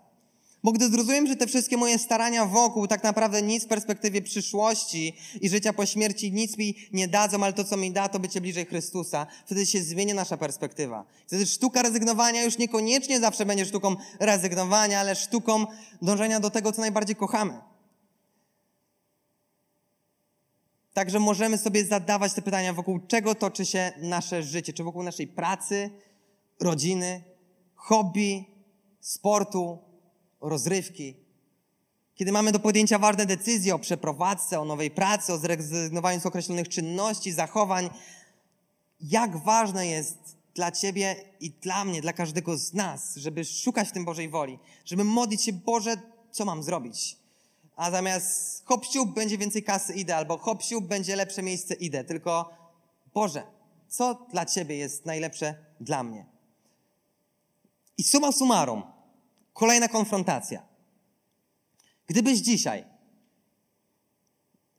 Bo 0.64 0.72
gdy 0.72 0.88
zrozumiem, 0.88 1.26
że 1.26 1.36
te 1.36 1.46
wszystkie 1.46 1.76
moje 1.76 1.98
starania 1.98 2.46
wokół 2.46 2.86
tak 2.86 3.02
naprawdę 3.02 3.42
nic 3.42 3.64
w 3.64 3.66
perspektywie 3.66 4.22
przyszłości 4.22 5.16
i 5.40 5.48
życia 5.48 5.72
po 5.72 5.86
śmierci 5.86 6.32
nic 6.32 6.58
mi 6.58 6.74
nie 6.92 7.08
dadzą, 7.08 7.44
ale 7.44 7.52
to, 7.52 7.64
co 7.64 7.76
mi 7.76 7.92
da, 7.92 8.08
to 8.08 8.18
bycie 8.20 8.40
bliżej 8.40 8.66
Chrystusa, 8.66 9.26
wtedy 9.46 9.66
się 9.66 9.82
zmieni 9.82 10.14
nasza 10.14 10.36
perspektywa. 10.36 11.04
Wtedy 11.26 11.46
sztuka 11.46 11.82
rezygnowania 11.82 12.44
już 12.44 12.58
niekoniecznie 12.58 13.20
zawsze 13.20 13.46
będzie 13.46 13.66
sztuką 13.66 13.96
rezygnowania, 14.20 15.00
ale 15.00 15.14
sztuką 15.14 15.66
dążenia 16.02 16.40
do 16.40 16.50
tego, 16.50 16.72
co 16.72 16.80
najbardziej 16.80 17.16
kochamy. 17.16 17.60
Także 20.94 21.18
możemy 21.18 21.58
sobie 21.58 21.84
zadawać 21.84 22.34
te 22.34 22.42
pytania, 22.42 22.72
wokół 22.72 23.00
czego 23.06 23.34
toczy 23.34 23.66
się 23.66 23.92
nasze 23.98 24.42
życie, 24.42 24.72
czy 24.72 24.84
wokół 24.84 25.02
naszej 25.02 25.26
pracy, 25.26 25.90
rodziny, 26.60 27.22
hobby, 27.74 28.44
sportu, 29.00 29.93
rozrywki. 30.48 31.16
Kiedy 32.14 32.32
mamy 32.32 32.52
do 32.52 32.60
podjęcia 32.60 32.98
ważne 32.98 33.26
decyzje 33.26 33.74
o 33.74 33.78
przeprowadzce, 33.78 34.60
o 34.60 34.64
nowej 34.64 34.90
pracy, 34.90 35.32
o 35.32 35.38
zrezygnowaniu 35.38 36.20
z 36.20 36.26
określonych 36.26 36.68
czynności, 36.68 37.32
zachowań, 37.32 37.90
jak 39.00 39.36
ważne 39.36 39.86
jest 39.86 40.18
dla 40.54 40.72
Ciebie 40.72 41.16
i 41.40 41.50
dla 41.50 41.84
mnie, 41.84 42.02
dla 42.02 42.12
każdego 42.12 42.56
z 42.56 42.72
nas, 42.72 43.16
żeby 43.16 43.44
szukać 43.44 43.88
w 43.88 43.92
tym 43.92 44.04
Bożej 44.04 44.28
woli, 44.28 44.58
żeby 44.84 45.04
modlić 45.04 45.42
się, 45.42 45.52
Boże, 45.52 45.96
co 46.30 46.44
mam 46.44 46.62
zrobić? 46.62 47.16
A 47.76 47.90
zamiast 47.90 48.64
hop 48.66 48.86
będzie 49.14 49.38
więcej 49.38 49.62
kasy, 49.62 49.94
idę, 49.94 50.16
albo 50.16 50.38
hop 50.38 50.62
będzie 50.82 51.16
lepsze 51.16 51.42
miejsce, 51.42 51.74
idę. 51.74 52.04
Tylko, 52.04 52.50
Boże, 53.14 53.42
co 53.88 54.26
dla 54.30 54.46
Ciebie 54.46 54.76
jest 54.76 55.06
najlepsze 55.06 55.54
dla 55.80 56.02
mnie? 56.02 56.26
I 57.98 58.02
suma 58.02 58.32
summarum, 58.32 58.82
Kolejna 59.54 59.88
konfrontacja. 59.88 60.62
Gdybyś 62.06 62.38
dzisiaj 62.38 62.84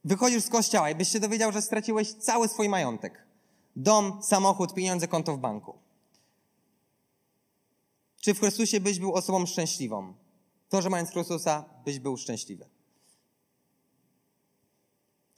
wychodzisz 0.03 0.43
z 0.43 0.49
kościoła 0.49 0.89
i 0.89 0.95
byś 0.95 1.09
się 1.09 1.19
dowiedział, 1.19 1.51
że 1.51 1.61
straciłeś 1.61 2.13
cały 2.13 2.47
swój 2.47 2.69
majątek, 2.69 3.25
dom, 3.75 4.19
samochód, 4.23 4.73
pieniądze, 4.73 5.07
konto 5.07 5.38
w 5.38 5.39
banku, 5.39 5.77
czy 8.21 8.33
w 8.33 8.39
Chrystusie 8.39 8.79
byś 8.79 8.99
był 8.99 9.13
osobą 9.13 9.45
szczęśliwą? 9.45 10.13
To, 10.69 10.81
że 10.81 10.89
mając 10.89 11.09
Chrystusa, 11.09 11.65
byś 11.85 11.99
był 11.99 12.17
szczęśliwy. 12.17 12.65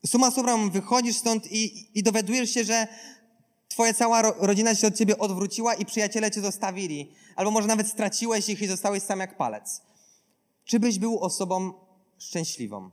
Suma 0.06 0.32
summarum, 0.32 0.72
wychodzisz 0.72 1.18
stąd 1.18 1.52
i, 1.52 1.90
i 2.00 2.04
dowiadujesz 2.04 2.52
się, 2.52 2.64
że 2.64 2.88
Twoja 3.78 3.94
cała 3.94 4.22
ro 4.22 4.34
rodzina 4.38 4.76
się 4.76 4.88
od 4.88 4.96
ciebie 4.96 5.18
odwróciła 5.18 5.74
i 5.74 5.86
przyjaciele 5.86 6.32
cię 6.32 6.42
zostawili. 6.42 7.12
Albo 7.36 7.52
może 7.52 7.68
nawet 7.68 7.88
straciłeś 7.88 8.50
ich 8.50 8.62
i 8.62 8.68
zostałeś 8.68 9.04
sam 9.04 9.20
jak 9.20 9.38
palec. 9.38 9.82
Czy 10.66 10.80
byś 10.80 11.00
był 11.00 11.20
osobą 11.20 11.74
szczęśliwą? 12.18 12.90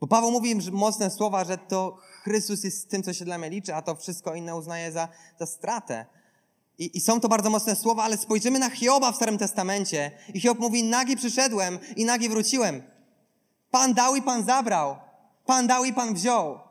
Bo 0.00 0.06
Paweł 0.06 0.30
mówi 0.30 0.62
że 0.62 0.70
mocne 0.70 1.10
słowa, 1.10 1.44
że 1.44 1.58
to 1.58 1.98
Chrystus 2.22 2.64
jest 2.64 2.90
tym, 2.90 3.02
co 3.02 3.12
się 3.12 3.24
dla 3.24 3.38
mnie 3.38 3.50
liczy, 3.50 3.74
a 3.74 3.82
to 3.82 3.96
wszystko 3.96 4.34
inne 4.34 4.56
uznaje 4.56 4.92
za, 4.92 5.08
za 5.40 5.46
stratę. 5.46 6.06
I, 6.78 6.96
I, 6.96 7.00
są 7.00 7.20
to 7.20 7.28
bardzo 7.28 7.50
mocne 7.50 7.76
słowa, 7.76 8.02
ale 8.02 8.16
spojrzymy 8.16 8.58
na 8.58 8.70
Hioba 8.70 9.12
w 9.12 9.16
Starym 9.16 9.38
Testamencie. 9.38 10.10
I 10.34 10.40
Hiob 10.40 10.58
mówi, 10.58 10.84
nagi 10.84 11.16
przyszedłem 11.16 11.78
i 11.96 12.04
nagi 12.04 12.28
wróciłem. 12.28 12.82
Pan 13.70 13.94
dał 13.94 14.16
i 14.16 14.22
Pan 14.22 14.44
zabrał. 14.44 14.96
Pan 15.46 15.66
dał 15.66 15.84
i 15.84 15.92
Pan 15.92 16.14
wziął. 16.14 16.65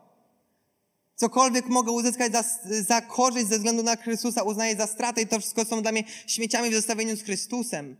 Cokolwiek 1.16 1.68
mogę 1.68 1.92
uzyskać 1.92 2.32
za, 2.32 2.44
za 2.82 3.00
korzyść 3.00 3.46
ze 3.46 3.56
względu 3.56 3.82
na 3.82 3.96
Chrystusa, 3.96 4.42
uznaję 4.42 4.76
za 4.76 4.86
stratę 4.86 5.22
i 5.22 5.26
to 5.26 5.40
wszystko 5.40 5.64
są 5.64 5.82
dla 5.82 5.92
mnie 5.92 6.04
śmieciami 6.26 6.70
w 6.70 6.74
zestawieniu 6.74 7.16
z 7.16 7.22
Chrystusem. 7.22 7.96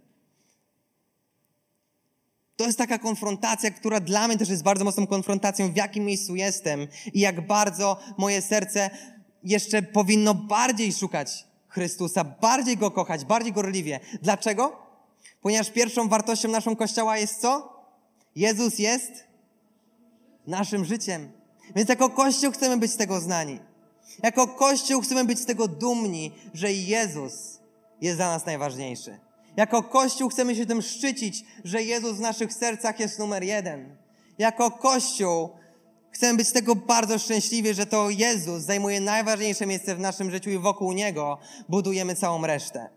To 2.56 2.66
jest 2.66 2.78
taka 2.78 2.98
konfrontacja, 2.98 3.70
która 3.70 4.00
dla 4.00 4.28
mnie 4.28 4.38
też 4.38 4.48
jest 4.48 4.62
bardzo 4.62 4.84
mocną 4.84 5.06
konfrontacją, 5.06 5.72
w 5.72 5.76
jakim 5.76 6.04
miejscu 6.04 6.36
jestem 6.36 6.88
i 7.12 7.20
jak 7.20 7.46
bardzo 7.46 8.00
moje 8.18 8.42
serce 8.42 8.90
jeszcze 9.44 9.82
powinno 9.82 10.34
bardziej 10.34 10.92
szukać 10.92 11.46
Chrystusa, 11.68 12.24
bardziej 12.24 12.76
Go 12.76 12.90
kochać, 12.90 13.24
bardziej 13.24 13.52
gorliwie. 13.52 14.00
Dlaczego? 14.22 14.76
Ponieważ 15.40 15.70
pierwszą 15.70 16.08
wartością 16.08 16.48
naszą 16.48 16.76
Kościoła 16.76 17.18
jest 17.18 17.40
co? 17.40 17.82
Jezus 18.36 18.78
jest 18.78 19.12
naszym 20.46 20.84
życiem. 20.84 21.32
Więc 21.74 21.88
jako 21.88 22.10
Kościół 22.10 22.52
chcemy 22.52 22.76
być 22.76 22.92
z 22.92 22.96
tego 22.96 23.20
znani. 23.20 23.58
Jako 24.22 24.48
Kościół 24.48 25.00
chcemy 25.00 25.24
być 25.24 25.38
z 25.38 25.46
tego 25.46 25.68
dumni, 25.68 26.32
że 26.54 26.72
Jezus 26.72 27.60
jest 28.00 28.18
dla 28.18 28.28
nas 28.28 28.46
najważniejszy. 28.46 29.18
Jako 29.56 29.82
Kościół 29.82 30.28
chcemy 30.28 30.56
się 30.56 30.66
tym 30.66 30.82
szczycić, 30.82 31.44
że 31.64 31.82
Jezus 31.82 32.16
w 32.16 32.20
naszych 32.20 32.52
sercach 32.52 33.00
jest 33.00 33.18
numer 33.18 33.42
jeden. 33.42 33.96
Jako 34.38 34.70
Kościół 34.70 35.50
chcemy 36.10 36.36
być 36.36 36.48
z 36.48 36.52
tego 36.52 36.74
bardzo 36.74 37.18
szczęśliwi, 37.18 37.74
że 37.74 37.86
to 37.86 38.10
Jezus 38.10 38.62
zajmuje 38.62 39.00
najważniejsze 39.00 39.66
miejsce 39.66 39.96
w 39.96 40.00
naszym 40.00 40.30
życiu 40.30 40.50
i 40.50 40.58
wokół 40.58 40.92
Niego 40.92 41.38
budujemy 41.68 42.14
całą 42.14 42.46
resztę. 42.46 42.88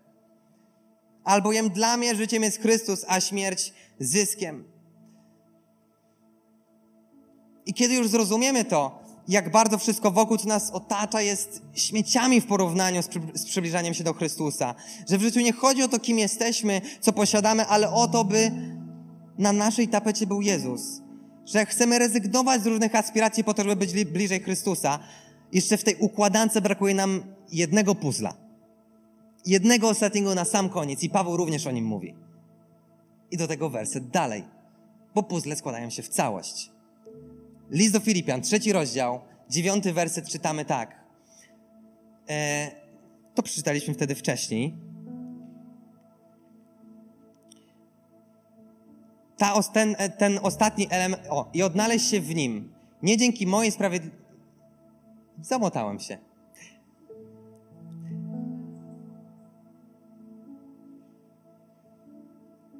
Albowiem 1.23 1.69
dla 1.69 1.97
mnie 1.97 2.15
życiem 2.15 2.43
jest 2.43 2.61
Chrystus, 2.61 3.05
a 3.07 3.21
śmierć 3.21 3.73
zyskiem. 3.99 4.78
I 7.69 7.73
kiedy 7.73 7.93
już 7.95 8.07
zrozumiemy 8.07 8.65
to, 8.65 8.99
jak 9.27 9.51
bardzo 9.51 9.77
wszystko 9.77 10.11
wokół, 10.11 10.37
nas 10.45 10.71
otacza, 10.71 11.21
jest 11.21 11.61
śmieciami 11.73 12.41
w 12.41 12.45
porównaniu 12.45 13.01
z 13.33 13.45
przybliżaniem 13.45 13.93
się 13.93 14.03
do 14.03 14.13
Chrystusa. 14.13 14.75
Że 15.09 15.17
w 15.17 15.21
życiu 15.21 15.39
nie 15.39 15.53
chodzi 15.53 15.83
o 15.83 15.87
to, 15.87 15.99
kim 15.99 16.19
jesteśmy, 16.19 16.81
co 17.01 17.13
posiadamy, 17.13 17.65
ale 17.65 17.91
o 17.91 18.07
to, 18.07 18.25
by 18.25 18.51
na 19.37 19.53
naszej 19.53 19.87
tapecie 19.87 20.27
był 20.27 20.41
Jezus. 20.41 20.81
Że 21.45 21.65
chcemy 21.65 21.99
rezygnować 21.99 22.63
z 22.63 22.65
różnych 22.65 22.95
aspiracji 22.95 23.43
po 23.43 23.53
to, 23.53 23.63
żeby 23.63 23.75
być 23.75 24.05
bliżej 24.05 24.39
Chrystusa. 24.39 24.99
Jeszcze 25.53 25.77
w 25.77 25.83
tej 25.83 25.95
układance 25.95 26.59
brakuje 26.59 26.95
nam 26.95 27.23
jednego 27.51 27.95
puzla. 27.95 28.33
Jednego 29.45 29.89
ostatniego 29.89 30.35
na 30.35 30.45
sam 30.45 30.69
koniec. 30.69 31.03
I 31.03 31.09
Paweł 31.09 31.37
również 31.37 31.67
o 31.67 31.71
nim 31.71 31.85
mówi. 31.85 32.15
I 33.31 33.37
do 33.37 33.47
tego 33.47 33.69
werset 33.69 34.09
dalej. 34.09 34.43
Bo 35.15 35.23
puzzle 35.23 35.55
składają 35.55 35.89
się 35.89 36.03
w 36.03 36.09
całość. 36.09 36.78
List 37.69 37.93
do 37.93 37.99
Filipian, 37.99 38.41
trzeci 38.41 38.73
rozdział, 38.73 39.21
dziewiąty 39.49 39.93
werset 39.93 40.29
czytamy 40.29 40.65
tak. 40.65 40.99
E, 42.29 42.71
to 43.35 43.43
przeczytaliśmy 43.43 43.93
wtedy 43.93 44.15
wcześniej. 44.15 44.75
Ta, 49.37 49.63
ten, 49.63 49.95
e, 49.97 50.09
ten 50.09 50.39
ostatni 50.43 50.87
element, 50.89 51.23
o, 51.29 51.49
i 51.53 51.63
odnaleźć 51.63 52.09
się 52.09 52.21
w 52.21 52.35
nim. 52.35 52.73
Nie 53.03 53.17
dzięki 53.17 53.47
mojej 53.47 53.71
sprawiedliwości. 53.71 54.19
Zamotałem 55.41 55.99
się. 55.99 56.17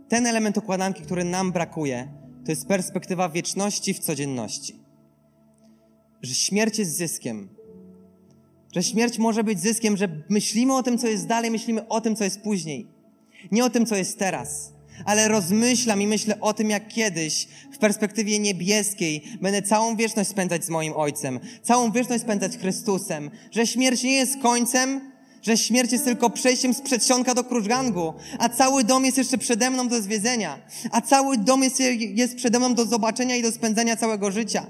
Ten 0.07 0.27
element 0.27 0.57
układanki, 0.57 1.03
który 1.03 1.23
nam 1.23 1.51
brakuje, 1.51 2.07
to 2.45 2.51
jest 2.51 2.67
perspektywa 2.67 3.29
wieczności 3.29 3.93
w 3.93 3.99
codzienności. 3.99 4.75
Że 6.21 6.35
śmierć 6.35 6.79
jest 6.79 6.97
zyskiem. 6.97 7.49
Że 8.75 8.83
śmierć 8.83 9.17
może 9.17 9.43
być 9.43 9.59
zyskiem, 9.59 9.97
że 9.97 10.23
myślimy 10.29 10.75
o 10.75 10.83
tym, 10.83 10.97
co 10.97 11.07
jest 11.07 11.27
dalej, 11.27 11.51
myślimy 11.51 11.87
o 11.87 12.01
tym, 12.01 12.15
co 12.15 12.23
jest 12.23 12.41
później. 12.41 12.87
Nie 13.51 13.65
o 13.65 13.69
tym, 13.69 13.85
co 13.85 13.95
jest 13.95 14.19
teraz. 14.19 14.73
Ale 15.05 15.27
rozmyślam 15.27 16.01
i 16.01 16.07
myślę 16.07 16.39
o 16.39 16.53
tym, 16.53 16.69
jak 16.69 16.87
kiedyś 16.87 17.47
w 17.71 17.77
perspektywie 17.77 18.39
niebieskiej 18.39 19.23
będę 19.41 19.61
całą 19.61 19.95
wieczność 19.95 20.29
spędzać 20.29 20.65
z 20.65 20.69
moim 20.69 20.93
Ojcem, 20.93 21.39
całą 21.63 21.91
wieczność 21.91 22.23
spędzać 22.23 22.57
Chrystusem, 22.57 23.31
że 23.51 23.67
śmierć 23.67 24.03
nie 24.03 24.13
jest 24.13 24.41
końcem, 24.41 25.11
że 25.41 25.57
śmierć 25.57 25.91
jest 25.91 26.05
tylko 26.05 26.29
przejściem 26.29 26.73
z 26.73 26.81
przedsionka 26.81 27.35
do 27.35 27.43
krużgangu, 27.43 28.13
a 28.39 28.49
cały 28.49 28.83
dom 28.83 29.05
jest 29.05 29.17
jeszcze 29.17 29.37
przede 29.37 29.69
mną 29.69 29.87
do 29.87 30.01
zwiedzenia, 30.01 30.59
a 30.91 31.01
cały 31.01 31.37
dom 31.37 31.63
jest, 31.63 31.79
jest 31.99 32.35
przede 32.35 32.59
mną 32.59 32.73
do 32.73 32.85
zobaczenia 32.85 33.35
i 33.35 33.41
do 33.41 33.51
spędzenia 33.51 33.95
całego 33.95 34.31
życia. 34.31 34.65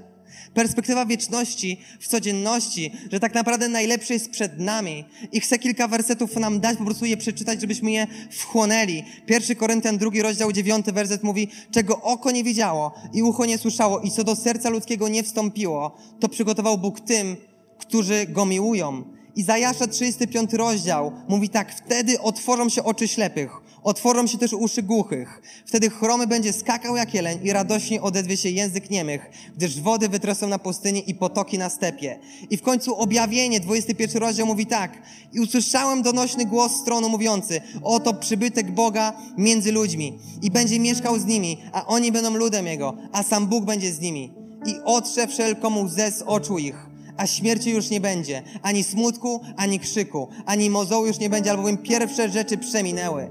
Perspektywa 0.54 1.06
wieczności 1.06 1.80
w 2.00 2.08
codzienności, 2.08 2.92
że 3.12 3.20
tak 3.20 3.34
naprawdę 3.34 3.68
najlepsze 3.68 4.14
jest 4.14 4.30
przed 4.30 4.58
nami. 4.58 5.04
I 5.32 5.40
chcę 5.40 5.58
kilka 5.58 5.88
wersetów 5.88 6.36
nam 6.36 6.60
dać, 6.60 6.78
po 6.78 6.84
prostu 6.84 7.04
je 7.04 7.16
przeczytać, 7.16 7.60
żebyśmy 7.60 7.90
je 7.90 8.06
wchłonęli. 8.30 9.04
Pierwszy 9.26 9.54
Koryntian, 9.56 9.98
drugi 9.98 10.22
rozdział, 10.22 10.52
dziewiąty 10.52 10.92
werset 10.92 11.22
mówi, 11.22 11.48
czego 11.70 12.02
oko 12.02 12.30
nie 12.30 12.44
widziało 12.44 12.94
i 13.12 13.22
ucho 13.22 13.44
nie 13.44 13.58
słyszało 13.58 14.00
i 14.00 14.10
co 14.10 14.24
do 14.24 14.36
serca 14.36 14.70
ludzkiego 14.70 15.08
nie 15.08 15.22
wstąpiło, 15.22 15.96
to 16.20 16.28
przygotował 16.28 16.78
Bóg 16.78 17.00
tym, 17.00 17.36
którzy 17.78 18.26
Go 18.26 18.46
miłują. 18.46 19.19
Izajasza 19.36 19.86
35 19.86 20.52
rozdział 20.52 21.12
mówi 21.28 21.48
tak, 21.48 21.74
wtedy 21.74 22.20
otworzą 22.20 22.68
się 22.68 22.84
oczy 22.84 23.08
ślepych, 23.08 23.50
otworzą 23.82 24.26
się 24.26 24.38
też 24.38 24.52
uszy 24.52 24.82
głuchych. 24.82 25.42
Wtedy 25.66 25.90
chromy 25.90 26.26
będzie 26.26 26.52
skakał 26.52 26.96
jak 26.96 27.14
jeleń 27.14 27.38
i 27.42 27.52
radośnie 27.52 28.02
odezwie 28.02 28.36
się 28.36 28.48
język 28.48 28.90
niemych, 28.90 29.30
gdyż 29.56 29.80
wody 29.80 30.08
wytrosą 30.08 30.48
na 30.48 30.58
pustyni 30.58 31.10
i 31.10 31.14
potoki 31.14 31.58
na 31.58 31.70
stepie. 31.70 32.18
I 32.50 32.56
w 32.56 32.62
końcu 32.62 32.94
objawienie, 32.94 33.60
21 33.60 34.22
rozdział 34.22 34.46
mówi 34.46 34.66
tak, 34.66 35.02
i 35.32 35.40
usłyszałem 35.40 36.02
donośny 36.02 36.46
głos 36.46 36.72
stronu 36.72 37.08
mówiący, 37.08 37.60
oto 37.82 38.14
przybytek 38.14 38.70
Boga 38.70 39.12
między 39.38 39.72
ludźmi 39.72 40.18
i 40.42 40.50
będzie 40.50 40.80
mieszkał 40.80 41.18
z 41.18 41.24
nimi, 41.24 41.62
a 41.72 41.86
oni 41.86 42.12
będą 42.12 42.34
ludem 42.34 42.66
Jego, 42.66 42.94
a 43.12 43.22
sam 43.22 43.46
Bóg 43.46 43.64
będzie 43.64 43.92
z 43.92 44.00
nimi. 44.00 44.32
I 44.66 44.74
otrze 44.84 45.26
wszelką 45.26 45.84
łzę 45.84 46.12
z 46.12 46.22
oczu 46.22 46.58
ich 46.58 46.89
a 47.20 47.26
śmierci 47.26 47.70
już 47.70 47.90
nie 47.90 48.00
będzie, 48.00 48.42
ani 48.62 48.84
smutku, 48.84 49.40
ani 49.56 49.80
krzyku, 49.80 50.28
ani 50.46 50.70
mozołu 50.70 51.06
już 51.06 51.18
nie 51.18 51.30
będzie, 51.30 51.50
albowiem 51.50 51.78
pierwsze 51.78 52.28
rzeczy 52.28 52.58
przeminęły. 52.58 53.30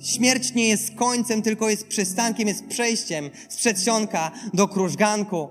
Śmierć 0.00 0.54
nie 0.54 0.68
jest 0.68 0.94
końcem, 0.94 1.42
tylko 1.42 1.70
jest 1.70 1.86
przystankiem, 1.86 2.48
jest 2.48 2.66
przejściem 2.66 3.30
z 3.48 3.56
przedsionka 3.56 4.30
do 4.54 4.68
krużganku. 4.68 5.48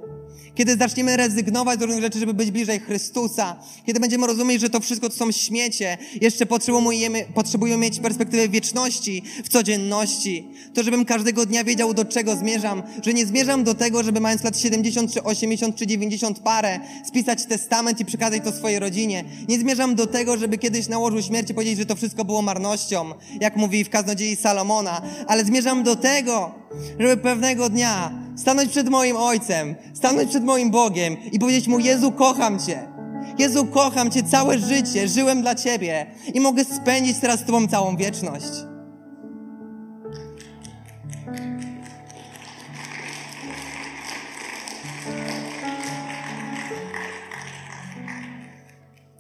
Kiedy 0.56 0.78
zaczniemy 0.78 1.18
rezygnować 1.18 1.80
z 1.80 1.82
różnych 1.82 2.02
rzeczy, 2.02 2.20
żeby 2.20 2.34
być 2.34 2.52
bliżej 2.52 2.80
Chrystusa, 2.80 3.56
kiedy 3.86 4.00
będziemy 4.00 4.28
rozumieć, 4.28 4.62
że 4.62 4.70
to 4.70 4.80
wszystko 4.80 5.10
to 5.10 5.16
są 5.16 5.32
śmiecie, 5.32 5.98
jeszcze 6.22 6.46
potrzebujemy, 6.46 7.26
potrzebujemy 7.34 7.86
mieć 7.86 8.00
perspektywę 8.00 8.50
wieczności 8.50 9.24
w 9.44 9.50
codzienności, 9.50 10.48
to 10.74 10.84
żebym 10.84 11.06
każdego 11.06 11.46
dnia 11.46 11.63
wiedział, 11.63 11.94
do 11.94 12.06
czego 12.06 12.36
zmierzam, 12.36 12.84
że 13.06 13.13
nie 13.13 13.26
zmierzam 13.26 13.63
do 13.63 13.74
tego, 13.74 14.04
żeby 14.04 14.20
mając 14.20 14.44
lat 14.44 14.60
70, 14.60 15.13
czy 15.13 15.24
80, 15.24 15.76
czy 15.76 15.88
90 15.88 16.39
parę, 16.39 16.80
spisać 17.06 17.46
testament 17.46 18.00
i 18.00 18.06
przekazać 18.06 18.44
to 18.44 18.52
swojej 18.52 18.80
rodzinie. 18.80 19.24
Nie 19.48 19.60
zmierzam 19.60 19.96
do 19.96 20.08
tego, 20.08 20.38
żeby 20.38 20.58
kiedyś 20.58 20.88
na 20.88 20.98
łożu 20.98 21.22
śmierci 21.22 21.54
powiedzieć, 21.54 21.78
że 21.78 21.86
to 21.86 21.96
wszystko 21.96 22.26
było 22.26 22.42
marnością, 22.42 23.13
jak 23.42 23.56
mówi 23.56 23.84
w 23.84 23.89
kaznodziei 23.89 24.36
Salomona, 24.36 25.02
ale 25.28 25.46
zmierzam 25.46 25.84
do 25.84 25.96
tego, 25.96 26.52
żeby 27.00 27.18
pewnego 27.18 27.70
dnia 27.70 28.12
stanąć 28.36 28.72
przed 28.72 28.89
moim 28.89 29.18
Ojcem, 29.18 29.76
stanąć 29.93 30.30
przed 30.30 30.43
moim 30.44 30.72
Bogiem 30.72 31.18
i 31.32 31.39
powiedzieć 31.39 31.68
Mu, 31.68 31.80
Jezu, 31.80 32.12
kocham 32.12 32.60
Cię. 32.60 32.88
Jezu, 33.39 33.66
kocham 33.66 34.12
Cię 34.12 34.24
całe 34.24 34.60
życie, 34.60 35.08
żyłem 35.08 35.41
dla 35.41 35.56
Ciebie 35.56 36.06
i 36.34 36.39
mogę 36.39 36.66
spędzić 36.66 37.20
teraz 37.20 37.39
z 37.39 37.46
Tobą 37.46 37.68
całą 37.68 37.98
wieczność. 37.98 38.52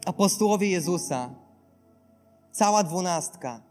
Apostołowie 0.05 0.69
Jezusa, 0.69 1.29
cała 2.51 2.83
dwunastka, 2.83 3.61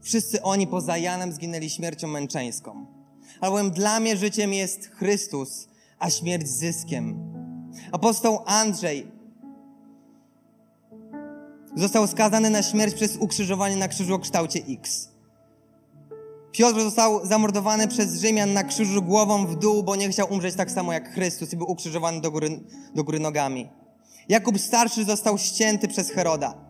wszyscy 0.00 0.42
oni 0.42 0.66
poza 0.66 0.96
Janem 0.96 1.32
zginęli 1.32 1.70
śmiercią 1.70 2.08
męczeńską 2.08 2.98
albowiem 3.40 3.70
dla 3.70 4.00
mnie 4.00 4.16
życiem 4.16 4.52
jest 4.52 4.90
Chrystus, 4.90 5.68
a 5.98 6.10
śmierć 6.10 6.48
zyskiem. 6.48 7.32
Apostoł 7.92 8.38
Andrzej 8.46 9.06
został 11.76 12.06
skazany 12.06 12.50
na 12.50 12.62
śmierć 12.62 12.94
przez 12.94 13.16
ukrzyżowanie 13.16 13.76
na 13.76 13.88
krzyżu 13.88 14.14
o 14.14 14.18
kształcie 14.18 14.60
X. 14.68 15.08
Piotr 16.52 16.80
został 16.80 17.26
zamordowany 17.26 17.88
przez 17.88 18.20
Rzymian 18.20 18.52
na 18.52 18.64
krzyżu 18.64 19.02
głową 19.02 19.46
w 19.46 19.56
dół, 19.56 19.82
bo 19.82 19.96
nie 19.96 20.08
chciał 20.08 20.32
umrzeć 20.32 20.54
tak 20.54 20.70
samo 20.70 20.92
jak 20.92 21.14
Chrystus 21.14 21.52
i 21.52 21.56
był 21.56 21.70
ukrzyżowany 21.70 22.20
do 22.20 22.30
góry, 22.30 22.60
do 22.94 23.04
góry 23.04 23.20
nogami. 23.20 23.68
Jakub 24.28 24.58
starszy 24.58 25.04
został 25.04 25.38
ścięty 25.38 25.88
przez 25.88 26.10
Heroda. 26.10 26.67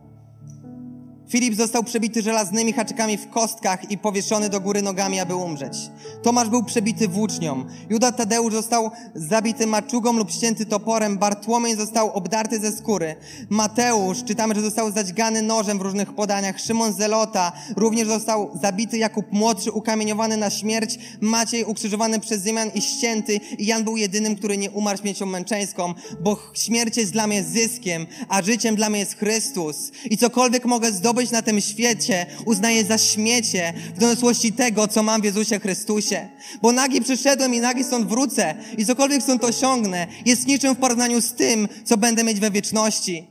Filip 1.29 1.55
został 1.55 1.85
przebity 1.85 2.23
żelaznymi 2.23 2.73
haczykami 2.73 3.17
w 3.17 3.31
kostkach 3.31 3.91
i 3.91 3.99
powieszony 3.99 4.49
do 4.49 4.61
góry 4.61 4.83
nogami, 4.83 5.21
aby 5.21 5.35
umrzeć. 5.35 5.77
Tomasz 6.23 6.49
był 6.49 6.65
przebity 6.65 7.09
włócznią. 7.09 7.65
Juda 7.91 8.13
Tadeusz 8.13 8.53
został 8.53 8.91
zabity 9.15 9.67
maczugą 9.67 10.13
lub 10.13 10.31
ścięty 10.31 10.67
toporem. 10.67 11.19
Bartłomiej 11.19 11.77
został 11.77 12.13
obdarty 12.13 12.61
ze 12.61 12.73
skóry. 12.73 13.17
Mateusz, 13.51 14.25
czytamy, 14.25 14.55
że 14.55 14.61
został 14.61 14.93
zadźgany 14.93 15.43
nożem 15.43 15.79
w 15.79 15.83
różnych 15.83 16.15
podaniach. 16.15 16.61
Szymon 16.61 16.93
Zelota 16.93 17.53
również 17.77 18.09
został 18.09 18.59
zabity. 18.63 18.99
Jakub 18.99 19.33
Młodszy 19.33 19.73
ukamieniowany 19.73 20.37
na 20.37 20.51
śmierć. 20.51 20.99
Maciej 21.21 21.65
ukrzyżowany 21.65 22.21
przez 22.21 22.43
Zymian 22.43 22.71
i 22.75 22.83
ścięty. 22.83 23.41
I 23.59 23.67
Jan 23.67 23.85
był 23.85 23.97
jedynym, 23.97 24.37
który 24.37 24.59
nie 24.59 24.71
umarł 24.71 24.99
śmiercią 24.99 25.27
męczeńską, 25.27 25.95
bo 26.21 26.39
śmierć 26.55 26.97
jest 26.97 27.13
dla 27.13 27.27
mnie 27.27 27.45
zyskiem, 27.45 28.07
a 28.29 28.43
życiem 28.43 28.77
dla 28.77 28.91
mnie 28.91 29.01
jest 29.01 29.19
Chrystus. 29.19 29.91
I 30.11 30.17
cokolwiek 30.17 30.65
mogę 30.65 30.93
zdobyć, 30.93 31.18
być 31.19 31.31
na 31.31 31.43
tym 31.43 31.61
świecie 31.61 32.27
uznaję 32.45 32.85
za 32.85 32.99
śmiecie 32.99 33.73
w 33.95 33.99
doniosłości 33.99 34.53
tego, 34.53 34.89
co 34.89 35.03
mam 35.03 35.21
w 35.21 35.25
Jezusie 35.25 35.61
Chrystusie. 35.61 36.29
Bo 36.63 36.73
nagi 36.73 37.01
przyszedłem 37.01 37.55
i 37.55 37.61
nagi 37.61 37.85
stąd 37.85 38.09
wrócę 38.09 38.55
i 38.79 38.87
cokolwiek 38.87 39.23
stąd 39.23 39.45
osiągnę 39.45 40.07
jest 40.27 40.47
niczym 40.47 40.75
w 40.75 40.79
porównaniu 40.79 41.21
z 41.21 41.33
tym, 41.33 41.69
co 41.85 41.97
będę 41.97 42.25
mieć 42.25 42.41
we 42.41 42.51
wieczności. 42.51 43.27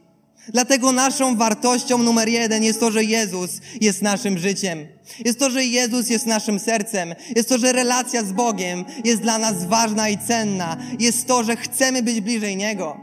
Dlatego 0.47 0.91
naszą 0.91 1.35
wartością 1.35 1.97
numer 1.97 2.29
jeden 2.29 2.63
jest 2.63 2.79
to, 2.79 2.91
że 2.91 3.03
Jezus 3.03 3.51
jest 3.81 4.01
naszym 4.01 4.37
życiem. 4.37 4.87
Jest 5.25 5.39
to, 5.39 5.49
że 5.49 5.65
Jezus 5.65 6.09
jest 6.09 6.25
naszym 6.25 6.59
sercem. 6.59 7.15
Jest 7.35 7.49
to, 7.49 7.57
że 7.57 7.73
relacja 7.73 8.23
z 8.23 8.31
Bogiem 8.31 8.85
jest 9.03 9.21
dla 9.21 9.37
nas 9.37 9.65
ważna 9.65 10.09
i 10.09 10.17
cenna. 10.17 10.77
Jest 10.99 11.27
to, 11.27 11.43
że 11.43 11.55
chcemy 11.55 12.03
być 12.03 12.21
bliżej 12.21 12.57
Niego. 12.57 12.97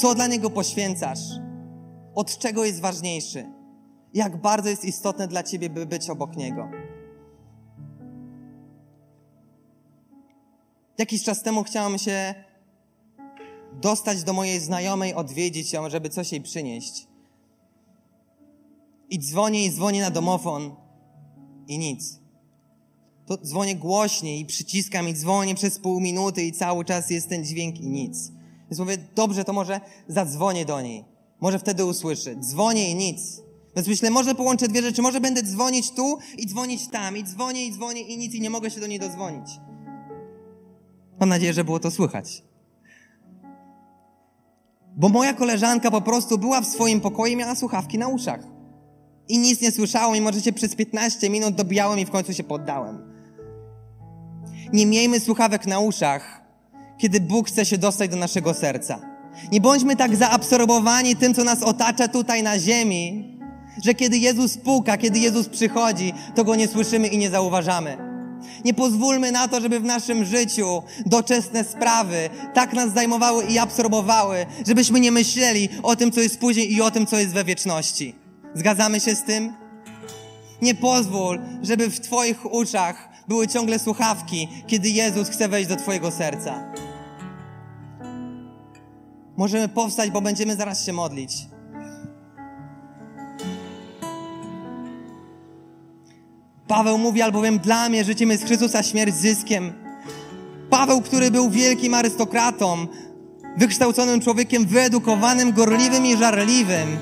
Co 0.00 0.14
dla 0.14 0.26
Niego 0.26 0.50
poświęcasz? 0.50 1.20
Od 2.14 2.38
czego 2.38 2.64
jest 2.64 2.80
ważniejszy, 2.80 3.46
jak 4.14 4.40
bardzo 4.40 4.68
jest 4.68 4.84
istotne 4.84 5.28
dla 5.28 5.42
ciebie, 5.42 5.70
by 5.70 5.86
być 5.86 6.10
obok 6.10 6.36
niego. 6.36 6.68
Jakiś 10.98 11.24
czas 11.24 11.42
temu 11.42 11.64
chciałam 11.64 11.98
się 11.98 12.34
dostać 13.72 14.24
do 14.24 14.32
mojej 14.32 14.60
znajomej, 14.60 15.14
odwiedzić 15.14 15.72
ją, 15.72 15.90
żeby 15.90 16.08
coś 16.08 16.32
jej 16.32 16.40
przynieść. 16.40 17.06
I 19.10 19.18
dzwonię 19.18 19.64
i 19.64 19.70
dzwonię 19.70 20.00
na 20.00 20.10
domofon 20.10 20.76
i 21.68 21.78
nic. 21.78 22.20
To 23.26 23.36
dzwonię 23.36 23.76
głośniej 23.76 24.40
i 24.40 24.46
przyciskam 24.46 25.08
i 25.08 25.14
dzwonię 25.14 25.54
przez 25.54 25.78
pół 25.78 26.00
minuty 26.00 26.44
i 26.44 26.52
cały 26.52 26.84
czas 26.84 27.10
jest 27.10 27.28
ten 27.28 27.44
dźwięk 27.44 27.80
i 27.80 27.86
nic. 27.86 28.32
Więc 28.70 28.78
mówię, 28.78 28.98
dobrze, 29.14 29.44
to 29.44 29.52
może 29.52 29.80
zadzwonię 30.08 30.64
do 30.64 30.80
niej. 30.80 31.13
Może 31.40 31.58
wtedy 31.58 31.84
usłyszy. 31.84 32.36
Dzwonię 32.40 32.90
i 32.90 32.94
nic. 32.94 33.42
Więc 33.76 33.88
myślę, 33.88 34.10
może 34.10 34.34
połączę 34.34 34.68
dwie 34.68 34.82
rzeczy. 34.82 35.02
Może 35.02 35.20
będę 35.20 35.42
dzwonić 35.42 35.90
tu 35.90 36.18
i 36.38 36.46
dzwonić 36.46 36.88
tam. 36.88 37.16
I 37.16 37.24
dzwonię 37.24 37.66
i 37.66 37.72
dzwonię 37.72 38.00
i 38.00 38.18
nic 38.18 38.34
i 38.34 38.40
nie 38.40 38.50
mogę 38.50 38.70
się 38.70 38.80
do 38.80 38.86
niej 38.86 38.98
dodzwonić. 38.98 39.46
Mam 41.20 41.28
nadzieję, 41.28 41.52
że 41.52 41.64
było 41.64 41.80
to 41.80 41.90
słychać. 41.90 42.42
Bo 44.96 45.08
moja 45.08 45.34
koleżanka 45.34 45.90
po 45.90 46.00
prostu 46.00 46.38
była 46.38 46.60
w 46.60 46.66
swoim 46.66 47.00
pokoju 47.00 47.32
i 47.32 47.36
miała 47.36 47.54
słuchawki 47.54 47.98
na 47.98 48.08
uszach. 48.08 48.40
I 49.28 49.38
nic 49.38 49.60
nie 49.60 49.72
słyszała, 49.72 50.14
mimo 50.14 50.32
że 50.32 50.40
się 50.40 50.52
przez 50.52 50.74
15 50.74 51.30
minut 51.30 51.54
dobijałem 51.54 51.98
i 51.98 52.06
w 52.06 52.10
końcu 52.10 52.34
się 52.34 52.44
poddałem. 52.44 53.14
Nie 54.72 54.86
miejmy 54.86 55.20
słuchawek 55.20 55.66
na 55.66 55.78
uszach, 55.80 56.42
kiedy 56.98 57.20
Bóg 57.20 57.48
chce 57.48 57.66
się 57.66 57.78
dostać 57.78 58.10
do 58.10 58.16
naszego 58.16 58.54
serca. 58.54 59.13
Nie 59.52 59.60
bądźmy 59.60 59.96
tak 59.96 60.16
zaabsorbowani 60.16 61.16
tym, 61.16 61.34
co 61.34 61.44
nas 61.44 61.62
otacza 61.62 62.08
tutaj 62.08 62.42
na 62.42 62.58
ziemi, 62.58 63.34
że 63.84 63.94
kiedy 63.94 64.18
Jezus 64.18 64.56
puka, 64.58 64.98
kiedy 64.98 65.18
Jezus 65.18 65.48
przychodzi, 65.48 66.12
to 66.34 66.44
Go 66.44 66.54
nie 66.54 66.68
słyszymy 66.68 67.08
i 67.08 67.18
nie 67.18 67.30
zauważamy. 67.30 68.14
Nie 68.64 68.74
pozwólmy 68.74 69.32
na 69.32 69.48
to, 69.48 69.60
żeby 69.60 69.80
w 69.80 69.84
naszym 69.84 70.24
życiu 70.24 70.82
doczesne 71.06 71.64
sprawy 71.64 72.30
tak 72.54 72.72
nas 72.72 72.92
zajmowały 72.92 73.44
i 73.44 73.58
absorbowały, 73.58 74.46
żebyśmy 74.66 75.00
nie 75.00 75.12
myśleli 75.12 75.68
o 75.82 75.96
tym, 75.96 76.12
co 76.12 76.20
jest 76.20 76.38
później 76.38 76.72
i 76.72 76.82
o 76.82 76.90
tym, 76.90 77.06
co 77.06 77.18
jest 77.18 77.32
we 77.32 77.44
wieczności. 77.44 78.14
Zgadzamy 78.54 79.00
się 79.00 79.14
z 79.14 79.22
tym? 79.22 79.52
Nie 80.62 80.74
pozwól, 80.74 81.40
żeby 81.62 81.90
w 81.90 82.00
Twoich 82.00 82.52
uszach 82.52 83.08
były 83.28 83.48
ciągle 83.48 83.78
słuchawki, 83.78 84.48
kiedy 84.66 84.88
Jezus 84.88 85.28
chce 85.28 85.48
wejść 85.48 85.68
do 85.68 85.76
Twojego 85.76 86.10
serca. 86.10 86.73
Możemy 89.36 89.68
powstać, 89.68 90.10
bo 90.10 90.20
będziemy 90.20 90.56
zaraz 90.56 90.86
się 90.86 90.92
modlić. 90.92 91.32
Paweł 96.68 96.98
mówi, 96.98 97.22
albowiem 97.22 97.58
dla 97.58 97.88
mnie 97.88 98.04
życiem 98.04 98.30
jest 98.30 98.44
Chrystusa, 98.44 98.82
śmierć 98.82 99.14
zyskiem. 99.14 99.72
Paweł, 100.70 101.00
który 101.00 101.30
był 101.30 101.50
wielkim 101.50 101.94
arystokratą, 101.94 102.86
wykształconym 103.56 104.20
człowiekiem, 104.20 104.66
wyedukowanym, 104.66 105.52
gorliwym 105.52 106.06
i 106.06 106.16
żarliwym. 106.16 106.98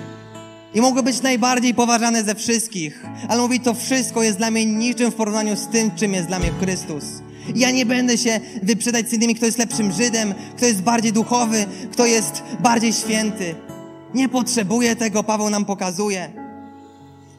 I 0.75 0.81
mogło 0.81 1.03
być 1.03 1.23
najbardziej 1.23 1.75
poważane 1.75 2.25
ze 2.25 2.35
wszystkich. 2.35 3.07
Ale 3.29 3.43
mówi, 3.43 3.61
to 3.61 3.75
wszystko 3.75 4.23
jest 4.23 4.39
dla 4.39 4.51
mnie 4.51 4.67
niczym 4.67 5.11
w 5.11 5.15
porównaniu 5.15 5.57
z 5.57 5.69
tym, 5.69 5.91
czym 5.97 6.15
jest 6.15 6.29
dla 6.29 6.39
mnie 6.39 6.51
Chrystus. 6.61 7.05
Ja 7.55 7.71
nie 7.71 7.87
będę 7.87 8.19
się 8.19 8.41
wyprzedać 8.63 9.09
z 9.09 9.13
innymi, 9.13 9.35
kto 9.35 9.47
jest 9.47 9.59
lepszym 9.59 9.93
Żydem, 9.93 10.35
kto 10.57 10.67
jest 10.67 10.83
bardziej 10.83 11.13
duchowy, 11.13 11.67
kto 11.93 12.07
jest 12.07 12.43
bardziej 12.61 12.93
święty. 12.93 13.55
Nie 14.15 14.29
potrzebuję 14.29 14.97
tego, 14.97 15.25
Paweł 15.25 15.51
nam 15.51 15.65
pokazuje. 15.65 16.33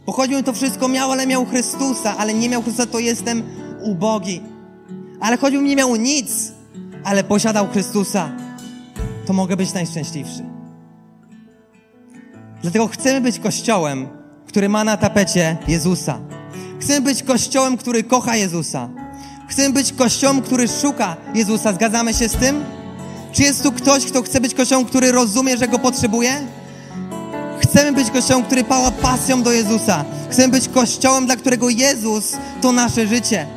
Bo 0.06 0.12
choćbym 0.12 0.44
to 0.44 0.54
wszystko 0.54 0.88
miał, 0.88 1.12
ale 1.12 1.28
miał 1.28 1.46
Chrystusa, 1.46 2.18
ale 2.18 2.34
nie 2.34 2.50
miał 2.50 2.62
Chrystusa, 2.62 2.88
to 2.88 3.00
jestem 3.00 3.44
ubogi. 3.82 4.42
Ale 5.20 5.38
choćbym 5.38 5.66
nie 5.66 5.76
miał 5.76 5.96
nic, 5.96 6.52
ale 7.04 7.24
posiadał 7.24 7.68
Chrystusa, 7.68 8.32
to 9.26 9.34
mogę 9.34 9.58
być 9.58 9.74
najszczęśliwszy. 9.74 10.44
Dlatego 12.62 12.88
chcemy 12.88 13.22
być 13.22 13.40
kościołem, 13.40 14.08
który 14.48 14.70
ma 14.70 14.84
na 14.84 14.98
tapecie 14.98 15.58
Jezusa. 15.68 16.20
Chcemy 16.80 17.02
być 17.02 17.24
kościołem, 17.24 17.78
który 17.78 18.04
kocha 18.04 18.36
Jezusa. 18.36 18.90
Chcemy 19.54 19.70
być 19.70 19.94
kościołem, 19.94 20.42
który 20.42 20.68
szuka 20.68 21.16
Jezusa. 21.34 21.74
Zgadzamy 21.74 22.14
się 22.14 22.30
z 22.30 22.32
tym? 22.32 22.64
Czy 23.32 23.42
jest 23.44 23.64
tu 23.64 23.72
ktoś, 23.72 24.06
kto 24.06 24.22
chce 24.22 24.42
być 24.42 24.54
kościołem, 24.54 24.86
który 24.86 25.12
rozumie, 25.12 25.58
że 25.58 25.68
go 25.68 25.80
potrzebuje? 25.80 26.42
Chcemy 27.62 27.92
być 27.92 28.12
kościołem, 28.12 28.44
który 28.44 28.64
pała 28.64 28.92
pasją 28.92 29.44
do 29.44 29.52
Jezusa. 29.52 30.06
Chcemy 30.30 30.48
być 30.48 30.70
kościołem, 30.70 31.26
dla 31.26 31.36
którego 31.36 31.70
Jezus 31.70 32.38
to 32.62 32.72
nasze 32.72 33.08
życie. 33.08 33.48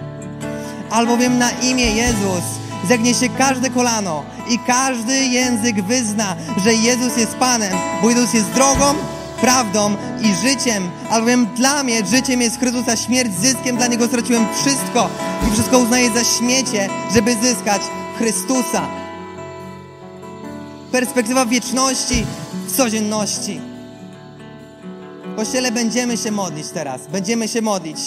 Albowiem 0.90 1.38
na 1.38 1.50
imię 1.50 1.94
Jezus 1.94 2.44
zegnie 2.88 3.14
się 3.14 3.28
każde 3.28 3.70
kolano 3.70 4.24
i 4.48 4.58
każdy 4.58 5.26
język 5.26 5.82
wyzna, 5.82 6.36
że 6.64 6.74
Jezus 6.74 7.16
jest 7.16 7.34
Panem, 7.34 7.72
bo 8.02 8.10
Jezus 8.10 8.34
jest 8.34 8.50
drogą, 8.50 8.94
prawdą 9.40 9.96
i 10.22 10.48
życiem, 10.48 10.90
albowiem 11.10 11.46
dla 11.46 11.82
mnie 11.82 12.06
życiem 12.06 12.40
jest 12.40 12.58
Chrystus, 12.58 12.88
a 12.88 12.96
śmierć 12.96 13.32
zyskiem, 13.38 13.76
dla 13.76 13.86
Niego 13.86 14.06
straciłem 14.06 14.46
wszystko 14.60 15.08
i 15.48 15.52
wszystko 15.52 15.78
uznaję 15.78 16.10
za 16.10 16.24
śmiecie, 16.24 16.88
żeby 17.14 17.34
zyskać 17.34 17.82
Chrystusa. 18.18 18.88
Perspektywa 20.92 21.46
wieczności 21.46 22.26
w 22.66 22.76
codzienności. 22.76 23.60
W 25.32 25.36
Kościele 25.36 25.72
będziemy 25.72 26.16
się 26.16 26.30
modlić 26.30 26.66
teraz, 26.68 27.06
będziemy 27.06 27.48
się 27.48 27.62
modlić. 27.62 27.98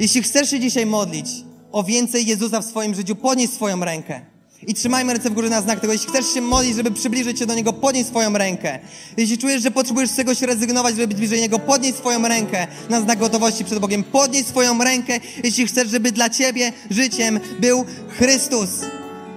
Jeśli 0.00 0.22
chcesz 0.22 0.50
się 0.50 0.60
dzisiaj 0.60 0.86
modlić 0.86 1.28
o 1.72 1.84
więcej 1.84 2.26
Jezusa 2.26 2.60
w 2.60 2.64
swoim 2.64 2.94
życiu, 2.94 3.16
podnieś 3.16 3.50
swoją 3.50 3.84
rękę. 3.84 4.35
I 4.66 4.74
trzymajmy 4.74 5.12
ręce 5.12 5.30
w 5.30 5.32
górze 5.32 5.48
na 5.48 5.62
znak 5.62 5.80
tego. 5.80 5.92
Jeśli 5.92 6.08
chcesz 6.08 6.34
się 6.34 6.40
modlić, 6.40 6.76
żeby 6.76 6.90
przybliżyć 6.90 7.38
się 7.38 7.46
do 7.46 7.54
Niego, 7.54 7.72
podnieś 7.72 8.06
swoją 8.06 8.32
rękę. 8.32 8.78
Jeśli 9.16 9.38
czujesz, 9.38 9.62
że 9.62 9.70
potrzebujesz 9.70 10.10
z 10.10 10.16
czegoś 10.16 10.42
rezygnować, 10.42 10.94
żeby 10.94 11.08
być 11.08 11.18
bliżej 11.18 11.40
Niego, 11.40 11.58
podnieś 11.58 11.94
swoją 11.94 12.28
rękę 12.28 12.66
na 12.90 13.00
znak 13.00 13.18
gotowości 13.18 13.64
przed 13.64 13.78
Bogiem. 13.78 14.04
Podnieś 14.04 14.46
swoją 14.46 14.84
rękę, 14.84 15.20
jeśli 15.44 15.66
chcesz, 15.66 15.88
żeby 15.88 16.12
dla 16.12 16.30
Ciebie 16.30 16.72
życiem 16.90 17.40
był 17.60 17.84
Chrystus. 18.18 18.70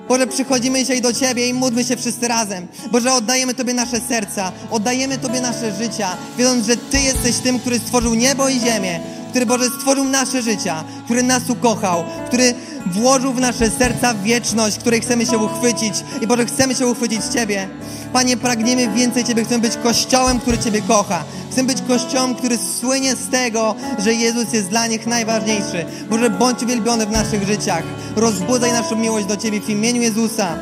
Boże, 0.10 0.28
przychodzimy 0.28 0.80
dzisiaj 0.80 1.02
do 1.02 1.14
Ciebie 1.14 1.50
i 1.50 1.54
módlmy 1.54 1.84
się 1.84 1.98
wszyscy 1.98 2.28
razem. 2.28 2.68
Boże, 2.92 3.14
oddajemy 3.14 3.54
Tobie 3.54 3.74
nasze 3.74 4.02
serca, 4.10 4.52
oddajemy 4.72 5.18
Tobie 5.18 5.42
nasze 5.42 5.76
życia, 5.84 6.18
wiedząc, 6.38 6.66
że 6.68 6.78
Ty 6.78 7.00
jesteś 7.00 7.36
tym, 7.36 7.60
który 7.60 7.80
stworzył 7.80 8.14
niebo 8.14 8.50
i 8.50 8.60
ziemię, 8.60 9.00
który 9.30 9.46
Boże 9.46 9.66
stworzył 9.66 10.06
nasze 10.06 10.42
życia, 10.42 10.84
który 11.06 11.24
nas 11.24 11.50
ukochał, 11.50 12.04
który 12.28 12.54
włożył 12.86 13.34
w 13.34 13.40
nasze 13.40 13.70
serca 13.70 14.14
wieczność, 14.14 14.78
której 14.78 15.02
chcemy 15.02 15.26
się 15.26 15.38
uchwycić. 15.38 15.94
I 16.22 16.28
Boże, 16.28 16.46
chcemy 16.46 16.76
się 16.76 16.88
uchwycić 16.88 17.22
Ciebie. 17.34 17.70
Panie, 18.14 18.38
pragniemy 18.38 18.88
więcej 18.88 19.24
Ciebie, 19.24 19.46
chcemy 19.46 19.62
być 19.62 19.78
kościołem, 19.84 20.40
który 20.40 20.58
Ciebie 20.58 20.82
kocha. 20.82 21.24
Chcemy 21.52 21.68
być 21.68 21.82
kościołem, 21.82 22.36
który 22.36 22.58
słynie 22.80 23.16
z 23.16 23.30
tego, 23.30 23.76
że 24.00 24.14
Jezus 24.14 24.54
jest 24.54 24.70
dla 24.70 24.88
nich 24.88 25.08
najważniejszy. 25.08 25.86
Boże, 26.10 26.30
bądź 26.30 26.64
uwielbiony 26.64 27.06
w 27.06 27.12
naszych 27.12 27.48
życiach. 27.48 27.84
Rozbudzaj 28.16 28.72
naszą 28.72 28.96
miłość 28.96 29.26
do 29.26 29.38
Ciebie 29.38 29.62
w 29.62 29.70
imieniu 29.70 30.02
Jezusa. 30.02 30.56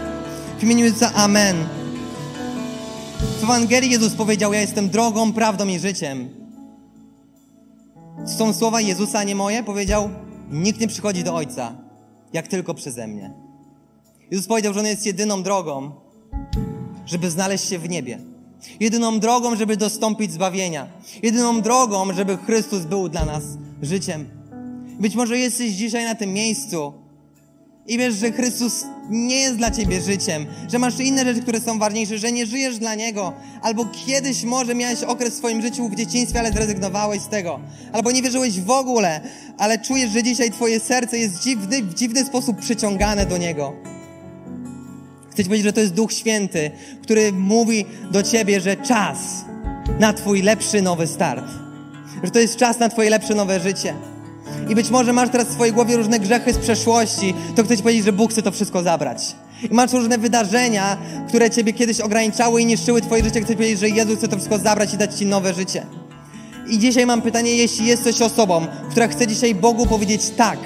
W 0.60 0.64
imieniu 0.64 0.86
Jezusa, 0.86 1.12
Amen. 1.14 1.56
W 3.40 3.44
Ewangelii 3.44 3.92
Jezus 3.92 4.14
powiedział, 4.14 4.54
ja 4.54 4.62
jestem 4.62 4.90
drogą, 4.90 5.34
prawdą 5.34 5.68
i 5.68 5.80
życiem. 5.80 6.37
Są 8.26 8.54
słowa 8.54 8.82
Jezusa, 8.82 9.20
a 9.20 9.24
nie 9.24 9.36
moje? 9.36 9.64
Powiedział, 9.64 10.10
nikt 10.52 10.80
nie 10.80 10.88
przychodzi 10.88 11.24
do 11.24 11.36
Ojca, 11.36 11.76
jak 12.34 12.48
tylko 12.48 12.74
przeze 12.74 13.08
mnie. 13.08 13.34
Jezus 14.32 14.48
powiedział, 14.48 14.74
że 14.74 14.80
On 14.80 14.86
jest 14.86 15.06
jedyną 15.06 15.44
drogą, 15.44 15.92
żeby 17.06 17.32
znaleźć 17.32 17.70
się 17.70 17.80
w 17.80 17.90
niebie. 17.90 18.20
Jedyną 18.80 19.20
drogą, 19.20 19.56
żeby 19.56 19.78
dostąpić 19.78 20.32
zbawienia. 20.32 20.88
Jedyną 21.24 21.62
drogą, 21.62 22.14
żeby 22.14 22.38
Chrystus 22.38 22.86
był 22.86 23.10
dla 23.10 23.26
nas 23.26 23.44
życiem. 23.82 24.30
Być 25.00 25.16
może 25.16 25.38
jesteś 25.38 25.72
dzisiaj 25.72 26.06
na 26.06 26.16
tym 26.16 26.34
miejscu 26.34 26.94
i 27.88 27.98
wiesz, 27.98 28.16
że 28.16 28.32
Chrystus 28.32 28.86
nie 29.10 29.42
jest 29.42 29.56
dla 29.56 29.72
ciebie 29.72 30.02
życiem, 30.02 30.46
że 30.72 30.80
masz 30.80 31.00
inne 31.00 31.24
rzeczy, 31.24 31.42
które 31.42 31.62
są 31.62 31.80
ważniejsze, 31.80 32.18
że 32.18 32.32
nie 32.32 32.46
żyjesz 32.46 32.78
dla 32.78 32.96
Niego, 32.96 33.34
albo 33.62 33.86
kiedyś 33.86 34.44
może 34.44 34.76
miałeś 34.76 35.04
okres 35.04 35.34
w 35.34 35.38
swoim 35.38 35.62
życiu 35.62 35.90
w 35.90 35.96
dzieciństwie, 35.96 36.40
ale 36.40 36.52
zrezygnowałeś 36.52 37.22
z 37.22 37.28
tego, 37.28 37.60
albo 37.92 38.12
nie 38.12 38.22
wierzyłeś 38.22 38.60
w 38.60 38.70
ogóle, 38.70 39.22
ale 39.58 39.80
czujesz, 39.80 40.12
że 40.12 40.24
dzisiaj 40.24 40.52
twoje 40.52 40.80
serce 40.80 41.18
jest 41.18 41.42
dziwny, 41.42 41.84
w 41.84 41.94
dziwny 41.94 42.26
sposób 42.26 42.60
przyciągane 42.60 43.26
do 43.26 43.38
Niego. 43.38 43.74
Chcę 45.32 45.44
ci 45.44 45.50
powiedzieć, 45.50 45.66
że 45.66 45.74
to 45.74 45.82
jest 45.82 45.94
Duch 45.94 46.14
Święty, 46.14 46.72
który 47.02 47.32
mówi 47.32 47.86
do 48.12 48.24
ciebie, 48.24 48.62
że 48.62 48.76
czas 48.76 49.18
na 50.00 50.14
twój 50.14 50.42
lepszy 50.42 50.82
nowy 50.82 51.08
start. 51.08 51.46
Że 52.24 52.32
to 52.32 52.40
jest 52.40 52.56
czas 52.56 52.80
na 52.80 52.90
twoje 52.90 53.10
lepsze 53.10 53.36
nowe 53.36 53.60
życie. 53.60 53.94
I 54.70 54.76
być 54.76 54.90
może 54.90 55.14
masz 55.14 55.30
teraz 55.30 55.48
w 55.48 55.52
swojej 55.52 55.74
głowie 55.74 55.98
różne 55.98 56.20
grzechy 56.20 56.54
z 56.54 56.58
przeszłości, 56.58 57.34
to 57.56 57.64
chcę 57.64 57.78
ci 57.78 57.84
powiedzieć, 57.84 58.06
że 58.06 58.14
Bóg 58.14 58.32
chce 58.32 58.42
to 58.42 58.52
wszystko 58.52 58.84
zabrać. 58.84 59.36
I 59.72 59.74
masz 59.74 59.94
różne 59.94 60.18
wydarzenia, 60.18 60.98
które 61.28 61.50
ciebie 61.50 61.74
kiedyś 61.74 62.00
ograniczały 62.00 62.62
i 62.62 62.66
niszczyły 62.66 63.02
twoje 63.02 63.24
życie. 63.24 63.42
Chcę 63.42 63.50
ci 63.50 63.56
powiedzieć, 63.56 63.80
że 63.80 63.90
Jezus 63.90 64.18
chce 64.18 64.28
to 64.28 64.36
wszystko 64.36 64.58
zabrać 64.58 64.94
i 64.94 64.98
dać 64.98 65.14
ci 65.16 65.26
nowe 65.26 65.54
życie. 65.54 65.86
I 66.70 66.80
dzisiaj 66.80 67.06
mam 67.06 67.22
pytanie, 67.22 67.56
jeśli 67.56 67.86
jesteś 67.86 68.22
osobą, 68.22 68.68
która 68.92 69.08
chce 69.08 69.28
dzisiaj 69.28 69.56
Bogu 69.56 69.86
powiedzieć 69.86 70.22
tak, 70.38 70.60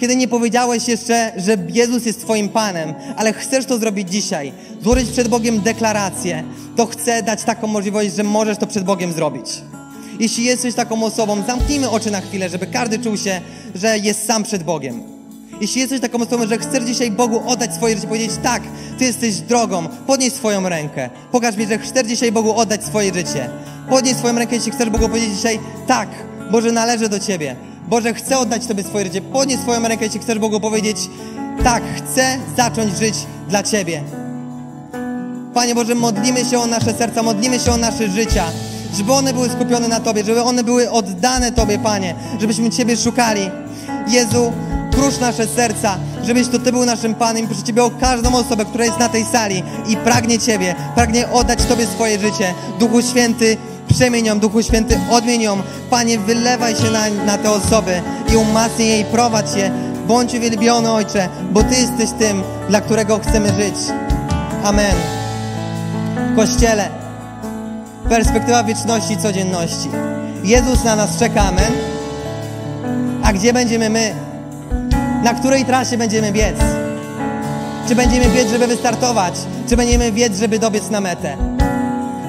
kiedy 0.00 0.16
nie 0.16 0.28
powiedziałeś 0.28 0.88
jeszcze, 0.88 1.32
że 1.36 1.56
Jezus 1.68 2.06
jest 2.06 2.20
Twoim 2.20 2.48
Panem, 2.48 2.94
ale 3.16 3.32
chcesz 3.32 3.66
to 3.66 3.78
zrobić 3.78 4.10
dzisiaj, 4.10 4.52
złożyć 4.82 5.10
przed 5.10 5.28
Bogiem 5.28 5.60
deklarację, 5.60 6.44
to 6.76 6.86
chcę 6.86 7.22
dać 7.22 7.44
taką 7.44 7.66
możliwość, 7.66 8.14
że 8.14 8.22
możesz 8.22 8.58
to 8.58 8.66
przed 8.66 8.84
Bogiem 8.84 9.12
zrobić. 9.12 9.46
Jeśli 10.20 10.44
jesteś 10.44 10.74
taką 10.74 11.02
osobą, 11.04 11.42
zamknijmy 11.46 11.90
oczy 11.90 12.10
na 12.10 12.20
chwilę, 12.20 12.48
żeby 12.48 12.66
każdy 12.66 12.98
czuł 12.98 13.16
się, 13.16 13.40
że 13.74 13.98
jest 13.98 14.26
sam 14.26 14.42
przed 14.42 14.62
Bogiem. 14.62 15.02
Jeśli 15.60 15.80
jesteś 15.80 16.00
taką 16.00 16.22
osobą, 16.22 16.46
że 16.46 16.58
chcesz 16.58 16.84
dzisiaj 16.84 17.10
Bogu 17.10 17.42
oddać 17.46 17.74
swoje 17.74 17.94
życie, 17.94 18.08
powiedzieć 18.08 18.30
tak, 18.42 18.62
Ty 18.98 19.04
jesteś 19.04 19.40
drogą, 19.40 19.88
podnieś 20.06 20.32
swoją 20.32 20.68
rękę. 20.68 21.10
Pokaż 21.32 21.56
mi, 21.56 21.66
że 21.66 21.78
chcesz 21.78 22.06
dzisiaj 22.06 22.32
Bogu 22.32 22.54
oddać 22.54 22.84
swoje 22.84 23.14
życie. 23.14 23.50
Podnieś 23.88 24.16
swoją 24.16 24.38
rękę, 24.38 24.54
jeśli 24.56 24.72
chcesz 24.72 24.90
Bogu 24.90 25.08
powiedzieć 25.08 25.34
dzisiaj 25.34 25.58
tak, 25.86 26.08
Boże, 26.50 26.72
należę 26.72 27.08
do 27.08 27.20
Ciebie. 27.20 27.56
Boże, 27.88 28.14
chcę 28.14 28.38
oddać 28.38 28.66
Tobie 28.66 28.84
swoje 28.84 29.04
życie. 29.04 29.20
Podnieś 29.20 29.60
swoją 29.60 29.88
rękę, 29.88 30.04
jeśli 30.04 30.20
chcesz 30.20 30.38
Bogu 30.38 30.60
powiedzieć 30.60 30.96
tak, 31.64 31.82
chcę 31.96 32.38
zacząć 32.56 32.98
żyć 32.98 33.14
dla 33.48 33.62
Ciebie. 33.62 34.02
Panie 35.54 35.74
Boże, 35.74 35.94
modlimy 35.94 36.44
się 36.44 36.58
o 36.58 36.66
nasze 36.66 36.94
serca, 36.94 37.22
modlimy 37.22 37.60
się 37.60 37.72
o 37.72 37.76
nasze 37.76 38.08
życia, 38.08 38.44
żeby 38.94 39.12
one 39.12 39.32
były 39.32 39.48
skupione 39.50 39.88
na 39.88 40.00
Tobie, 40.00 40.24
żeby 40.24 40.42
one 40.42 40.64
były 40.64 40.90
oddane 40.90 41.52
Tobie, 41.52 41.78
Panie, 41.78 42.14
żebyśmy 42.40 42.70
Ciebie 42.70 42.96
szukali. 42.96 43.50
Jezu, 44.08 44.52
krusz 44.92 45.18
nasze 45.20 45.46
serca, 45.46 45.98
żebyś 46.24 46.48
to 46.48 46.58
Ty 46.58 46.72
był 46.72 46.84
naszym 46.84 47.14
Panem 47.14 47.44
i 47.44 47.46
proszę 47.46 47.62
Ciebie 47.62 47.84
o 47.84 47.90
każdą 47.90 48.34
osobę, 48.34 48.64
która 48.64 48.84
jest 48.84 48.98
na 48.98 49.08
tej 49.08 49.24
sali 49.24 49.62
i 49.88 49.96
pragnie 49.96 50.38
Ciebie, 50.38 50.74
pragnie 50.94 51.28
oddać 51.28 51.64
Tobie 51.64 51.86
swoje 51.86 52.18
życie. 52.18 52.54
Duchu 52.78 53.02
Święty, 53.02 53.56
przemień 53.88 54.26
ją, 54.26 54.38
Duchu 54.40 54.62
Święty, 54.62 55.00
odmień 55.10 55.42
ją. 55.42 55.62
Panie, 55.90 56.18
wylewaj 56.18 56.76
się 56.76 56.90
na, 56.90 57.24
na 57.24 57.38
te 57.38 57.50
osoby 57.50 58.02
i 58.32 58.36
umacnij 58.36 58.88
je 58.88 59.00
i 59.00 59.04
prowadź 59.04 59.56
je. 59.56 59.70
Bądź 60.08 60.34
uwielbiony, 60.34 60.92
Ojcze, 60.92 61.28
bo 61.52 61.62
Ty 61.62 61.74
jesteś 61.74 62.10
tym, 62.18 62.42
dla 62.68 62.80
którego 62.80 63.18
chcemy 63.18 63.48
żyć. 63.48 63.74
Amen. 64.64 64.94
Kościele, 66.36 67.05
perspektywa 68.08 68.64
wieczności 68.64 69.12
i 69.12 69.16
codzienności. 69.16 69.88
Jezus 70.44 70.84
na 70.84 70.96
nas 70.96 71.18
czeka, 71.18 71.42
amen. 71.42 71.72
A 73.24 73.32
gdzie 73.32 73.52
będziemy 73.52 73.90
my? 73.90 74.14
Na 75.22 75.34
której 75.34 75.64
trasie 75.64 75.98
będziemy 75.98 76.32
biec? 76.32 76.56
Czy 77.88 77.94
będziemy 77.94 78.26
biec, 78.28 78.50
żeby 78.50 78.66
wystartować? 78.66 79.34
Czy 79.68 79.76
będziemy 79.76 80.12
biec, 80.12 80.38
żeby 80.38 80.58
dobiec 80.58 80.90
na 80.90 81.00
metę? 81.00 81.36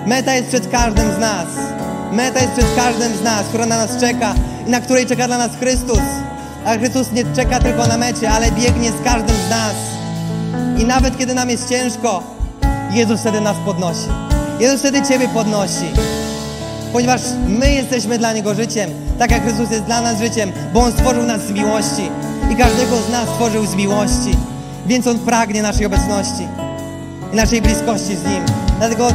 Meta 0.07 0.34
jest 0.36 0.47
przed 0.47 0.71
każdym 0.71 1.15
z 1.15 1.19
nas. 1.19 1.47
Meta 2.11 2.39
jest 2.39 2.51
przed 2.53 2.75
każdym 2.75 3.17
z 3.17 3.23
nas, 3.23 3.43
która 3.47 3.65
na 3.65 3.78
nas 3.78 3.97
czeka 3.99 4.34
i 4.67 4.69
na 4.69 4.82
której 4.82 5.05
czeka 5.05 5.28
dla 5.28 5.38
nas 5.38 5.51
Chrystus. 5.59 6.01
A 6.65 6.78
Chrystus 6.78 7.11
nie 7.11 7.23
czeka 7.36 7.59
tylko 7.59 7.88
na 7.88 7.97
mecie, 7.97 8.30
ale 8.30 8.51
biegnie 8.51 8.91
z 8.91 9.03
każdym 9.03 9.36
z 9.47 9.49
nas. 9.49 9.75
I 10.78 10.86
nawet 10.86 11.17
kiedy 11.17 11.34
nam 11.34 11.49
jest 11.49 11.69
ciężko, 11.69 12.23
Jezus 12.91 13.19
wtedy 13.19 13.41
nas 13.41 13.57
podnosi. 13.65 14.26
Jezus 14.59 14.79
wtedy 14.79 15.01
Ciebie 15.01 15.27
podnosi. 15.27 15.91
Ponieważ 16.93 17.21
my 17.47 17.71
jesteśmy 17.71 18.17
dla 18.17 18.33
Niego 18.33 18.55
życiem, 18.55 18.89
tak 19.19 19.31
jak 19.31 19.43
Chrystus 19.43 19.71
jest 19.71 19.83
dla 19.83 20.01
nas 20.01 20.19
życiem, 20.19 20.51
bo 20.73 20.79
On 20.79 20.91
stworzył 20.91 21.23
nas 21.23 21.41
z 21.41 21.51
miłości. 21.51 22.09
I 22.51 22.55
każdego 22.55 22.97
z 23.07 23.09
nas 23.11 23.29
stworzył 23.29 23.65
z 23.65 23.75
miłości. 23.75 24.37
Więc 24.85 25.07
On 25.07 25.19
pragnie 25.19 25.61
naszej 25.61 25.85
obecności 25.85 26.47
i 27.33 27.35
naszej 27.35 27.61
bliskości 27.61 28.15
z 28.15 28.23
Nim. 28.23 28.43
Dlatego 28.79 29.07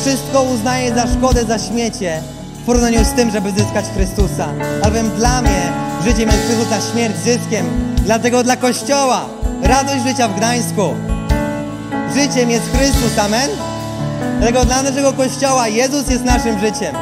wszystko 0.00 0.42
uznaje 0.42 0.94
za 0.94 1.06
szkodę, 1.06 1.44
za 1.44 1.58
śmiecie 1.58 2.22
w 2.62 2.66
porównaniu 2.66 3.04
z 3.04 3.12
tym, 3.12 3.30
żeby 3.30 3.50
zyskać 3.52 3.84
Chrystusa. 3.94 4.48
Albowiem 4.82 5.10
dla 5.10 5.42
mnie 5.42 5.72
życiem 6.04 6.28
jest 6.28 6.42
Chrystus, 6.46 6.72
a 6.72 6.92
śmierć 6.92 7.16
zyskiem. 7.16 7.66
Dlatego 8.04 8.42
dla 8.42 8.56
Kościoła 8.56 9.26
radość 9.62 10.04
życia 10.06 10.28
w 10.28 10.36
Gdańsku. 10.36 10.82
Życiem 12.14 12.50
jest 12.50 12.64
Chrystus, 12.72 13.18
amen? 13.18 13.69
Dlatego 14.40 14.64
dla 14.64 14.82
naszego 14.82 15.12
Kościoła 15.12 15.68
Jezus 15.68 16.10
jest 16.10 16.24
naszym 16.24 16.60
życiem. 16.60 16.94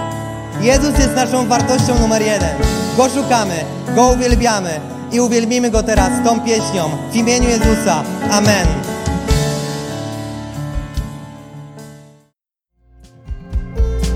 Jezus 0.60 0.98
jest 0.98 1.14
naszą 1.14 1.48
wartością 1.48 1.98
numer 2.00 2.22
jeden. 2.22 2.56
Go 2.96 3.08
szukamy, 3.08 3.54
Go 3.94 4.08
uwielbiamy 4.08 4.80
i 5.12 5.20
uwielbimy 5.20 5.70
Go 5.70 5.82
teraz 5.82 6.10
tą 6.24 6.40
pieśnią 6.40 6.90
w 7.12 7.16
imieniu 7.16 7.48
Jezusa. 7.48 8.02
Amen. 8.30 8.66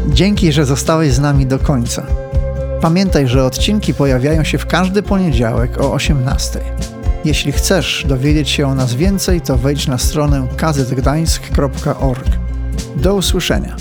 Dzięki, 0.09 0.53
że 0.53 0.65
zostałeś 0.65 1.13
z 1.13 1.19
nami 1.19 1.47
do 1.47 1.59
końca. 1.59 2.07
Pamiętaj, 2.81 3.29
że 3.29 3.45
odcinki 3.45 3.95
pojawiają 3.95 4.45
się 4.45 4.59
w 4.59 4.67
każdy 4.67 5.03
poniedziałek 5.03 5.81
o 5.81 5.93
18. 5.93 6.61
Jeśli 7.25 7.53
chcesz 7.53 8.05
dowiedzieć 8.09 8.51
się 8.51 8.67
o 8.67 8.75
nas 8.75 8.95
więcej, 8.95 9.41
to 9.41 9.59
wejdź 9.59 9.87
na 9.87 9.99
stronę 9.99 10.47
kazetgdańsk.org. 10.57 12.42
Do 12.97 13.15
usłyszenia. 13.15 13.77